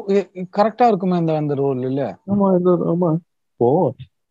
[0.57, 2.01] கரெக்டா இருக்குமே அந்த அந்த ரோல் இல்ல?
[2.31, 2.47] ஆமா
[2.93, 3.09] ஆமா.
[3.51, 3.67] இப்போ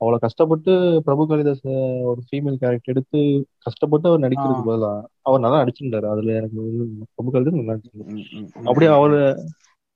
[0.02, 0.72] அவ்வளவு கஷ்டப்பட்டு
[1.04, 1.64] பிரபு காளிதாஸ்
[2.04, 3.18] ஒரு ஃபீமேல் கேரக்டர் எடுத்து
[3.58, 4.92] கஷ்டப்பட்டு அவர் நடிக்கிறதுக்கு பதிலா
[5.22, 6.06] அவர் நல்லா நடிச்சிருந்தாரு.
[6.06, 6.62] அதுல எனக்கு
[7.14, 8.14] பிரபு காளிதாஸ் நல்லா நடிச்சிருந்தாரு.
[8.64, 9.50] அப்படியே அவர் ம்.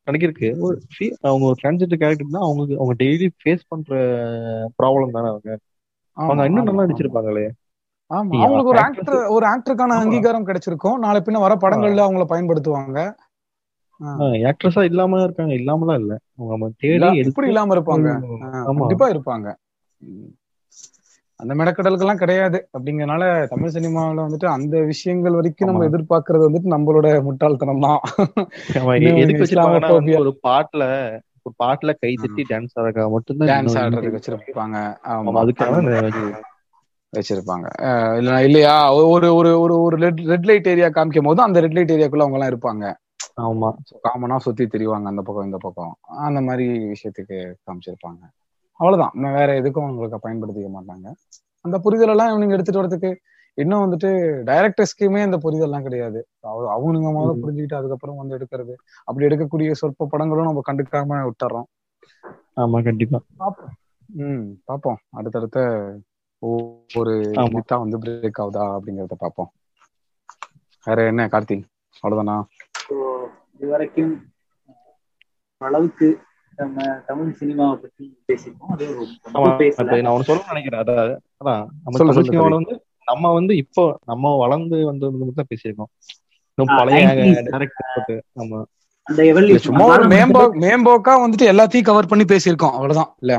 [0.07, 0.74] நடிக்கிறதுக்கு ஒரு
[1.22, 3.90] அவங்க ஒரு டிரான்ஸ்ஜெண்டர் கேரக்டர் தான் அவங்க அவங்க டெய்லி ஃபேஸ் பண்ற
[4.78, 5.50] ப்ராப்ளம் தானே அவங்க.
[6.16, 7.46] அவங்க இன்னும் நல்லா நடிச்சிருப்பாங்களே.
[8.11, 8.36] ஆமா.
[8.38, 10.98] அவங்களுக்கு ஒரு ஆக்டர் ஒரு ஆக்டருக்கான அங்கீகாரம் கிடைச்சிருக்கும்.
[10.98, 13.00] நாளை பின்ன வர படங்கள்ல அவங்கள பயன்படுத்துவாங்க.
[14.50, 15.54] ஆக்ட்ரஸா இல்லாம இருக்காங்க.
[15.54, 16.12] இல்லாமலாம் இல்ல.
[16.40, 18.09] அவங்க தேடி எப்படி இல்லாம இருப்பாங்க.
[18.78, 19.46] கண்டிப்பா இருப்பாங்க.
[21.40, 27.80] அந்த மெடக்கடலுக்கெல்லாம் கிடையாது அப்படிங்கறனால தமிழ் சினிமாவுல வந்துட்டு அந்த விஷயங்கள் வரைக்கும் நம்ம எதிர்பார்க்கறது வந்துட்டு நம்மளோட முட்டாள்தனம்
[27.80, 28.01] தான்.
[30.18, 30.84] ஒரு பாட்டுல
[31.42, 34.76] ஒரு பாட்டுல கை தட்டி டான்ஸ் ஆடுறதுக்காக மட்டும்தான் டான்ஸ் ஆடுறதுக்கு இன்னும் வச்சிருப்பாங்க.
[35.05, 36.42] ஆமா அதுக்காக
[37.12, 37.66] வச்சிருப்பாங்க.
[38.16, 38.94] இல்ல இல்லையா?
[38.94, 42.38] ஒரு ஒரு ஒரு ஒரு ரெட் ரெட் லைட் ஏரியா காமிக்கும் போது அந்த ரெட் லைட் ஏரியாக்குள்ள அவங்க
[42.38, 42.84] எல்லாம் இருப்பாங்க.
[43.40, 43.68] ஆமா.
[44.07, 45.99] காமனா சுத்தி திரிவாங்க அந்த பக்கம் இந்த பக்கம்.
[46.26, 48.22] அந்த மாதிரி விஷயத்துக்கு காமிச்சிருப்பாங்க.
[48.76, 49.34] அவ்வளவுதான்.
[49.34, 51.14] வேற எதுக்கும் அவங்களுக்கு பயன்படுத்திக்க மாட்டாங்க.
[51.60, 53.16] அந்த புரிதல் எல்லாம் இவனுங்க எடுத்துட்டு வரதுக்கு
[53.54, 54.10] இன்னும் வந்துட்டு
[54.46, 56.26] டைரக்டர்ஸ்க்குமே அந்த புரிதல் எல்லாம் கிடையாது.
[56.40, 57.38] அவ- அவனுங்க முதல்ல.
[57.42, 58.74] புரிஞ்சுக்கிட்டு அதுக்கப்புறம் வந்து எடுக்கிறது.
[59.04, 61.62] அப்படி எடுக்கக்கூடிய சொற்ப படங்களும் நம்ம கண்டுக்காம விட்டுறோம்.
[62.56, 63.20] ஆமா கண்டிப்பா.
[63.36, 63.72] பார்ப்போம்
[64.14, 65.60] ம் பார்ப்போம் அடுத்தடுத்த
[66.46, 66.58] ஆமா.
[67.26, 69.50] பிட்டா வந்து பிரேக் ஆகுதா அப்படிங்கறத பார்ப்போம்
[70.84, 71.64] வேற என்ன கார்த்திக்
[72.02, 72.44] அவ்வளவுதானா?
[73.58, 74.24] இது வரைக்கும்
[75.58, 76.18] அளவுக்கு
[76.57, 80.82] நம்ம தமிழ் சினிமாவை பத்தி பேசியிருக்கோம் அது நான் ஒண்ணு சொல்லணும்னு நினைக்கிறேன்.
[80.82, 81.00] அதான்
[81.40, 81.64] அதான்.
[81.84, 85.90] நம்ம சொல்லு தமிழ் சொல்லு சினிமாவில வந்து நம்ம வந்து இப்போ நம்ம வளர்ந்து வந்தது தான் பேசியிருக்கோம்.
[90.64, 92.74] மேம்போக்கா வந்துட்டு எல்லாத்தையும் கவர் பண்ணி பேசியிருக்கோம்.
[92.78, 93.34] அவ்வளவுதான் இல்ல?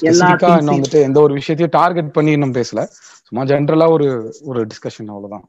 [0.00, 2.82] இன்னும் வந்துட்டு எந்த ஒரு விஷயத்தையும் டார்கெட் பண்ணி இன்னும் பேசல.
[3.28, 4.08] சும்மா ஜென்ரலா ஒரு
[4.44, 5.46] ஒரு டிஸ்கஷன் அவ்வளவுதான்.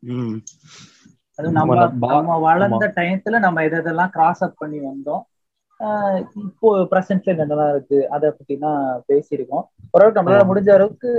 [1.40, 5.24] அதுவும் நம்ம நம்ம வளர்ந்த டயத்துல நம்ம எது எதெல்லாம் கிராஸ் அப் பண்ணி வந்தோம்.
[6.44, 11.10] இப்போ பிரசன்ட்ல என்னெல்லாம் இருக்கு அதை பத்தி தான் பேசியிருக்கோம் ஓரளவுக்கு நம்மளால முடிஞ்ச அளவுக்கு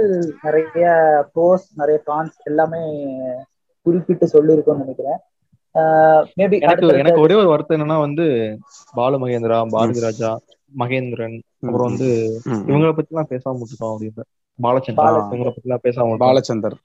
[0.45, 0.87] நிறைய
[1.35, 2.83] ப்ரோஸ் நிறைய கான்ஸ் எல்லாமே
[3.87, 5.21] குறிப்பிட்டு சொல்லியிருக்கோம்னு நினைக்கிறேன்
[6.39, 8.27] மேபி எனக்கு எனக்கு ஒரே ஒரு வருத்தம் என்னன்னா வந்து
[8.95, 10.31] பாலு மகேந்திரா பாரதி ராஜா
[10.73, 12.09] மகேந்திரன் அப்புறம் வந்து.
[12.69, 14.25] இவங்கள பத்தி எல்லாம் பேசாம விட்டுட்டோம் அப்படின்னு
[14.59, 15.31] பாலச்சந்திரா பாலச்சந்திரா.
[15.31, 16.17] இவங்கள பத்தி எல்லாம் பேசாம.
[16.25, 16.77] பாலச்சந்தர்.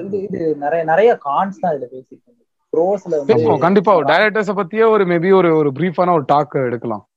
[0.00, 2.36] இது இது நிறைய நிறைய கான்ஸ் தான் இதுல பேசியிருக்கோம்
[3.58, 4.00] கண்டிப்பா.
[4.00, 7.08] டைரக்டர்ஸ பத்தியே ஒரு மேபி ஒரு ஒரு பிரீஃபான ஒரு டாக் எடுக்கலாம்.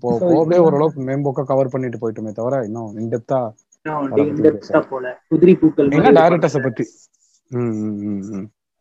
[0.00, 3.52] போ இது- ஓரளவுக்கு மேம்போக்கா கவர் பண்ணிட்டு போயிட்டுமே தவிர இன்னும் இன்டெப்தா
[4.32, 5.20] இன்டெப்தா போல.
[5.28, 6.84] குதிரை பூக்கள் டைரக்டர்ஸ பத்தி.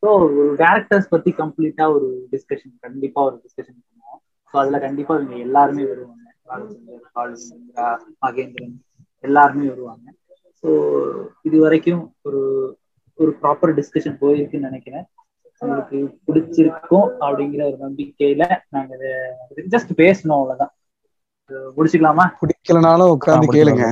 [0.02, 4.20] ஸோ ஒரு டேரக்டர்ஸ் பத்தி கம்ப்ளீட்டா ஒரு டிஸ்கஷன் கண்டிப்பா ஒரு டிஸ்கஷன் பண்ணுவோம்.
[4.46, 6.18] ஸோ அதுல கண்டிப்பா இவங்க எல்லாருமே வருவாங்க.
[8.22, 8.76] மகேந்திரன்
[9.20, 10.14] எல்லாருமே வருவாங்க.
[10.64, 10.70] ஸோ
[11.43, 12.41] இது வரைக்கும் ஒரு
[13.20, 15.05] ஒரு ப்ராப்பர் டிஸ்கஷன் போயிருக்குன்னு நினைக்கிறேன்.
[15.62, 15.97] உங்களுக்கு
[16.28, 18.93] பிடிச்சிருக்கும் அப்படிங்கிற ஒரு நம்பிக்கையில நாங்க
[19.74, 20.74] ஜஸ்ட் பேசணும் அவ்வளவுதான்.
[21.78, 22.26] முடிச்சுக்கலாமா?
[22.41, 23.86] பிடிக்கலனாலும் உட்கார்ந்து ஆ, கேளுங்க.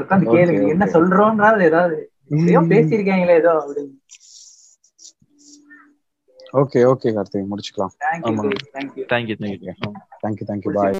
[0.00, 0.64] உட்காந்து Okay, கேளுங்க.
[0.72, 0.94] என்ன okay.
[0.96, 1.96] சொல்றோம்ன்றது ஏதாவது
[2.44, 3.94] ஏதோ பேசியிருக்காங்களே ஏதோ அப்படின்னு.
[6.54, 7.48] Okay okay Karthik.
[7.50, 7.92] முடிச்சுக்கலாம்.
[8.04, 8.32] Thank you
[8.74, 9.38] thank you thank you
[10.22, 10.90] thank you thank you bye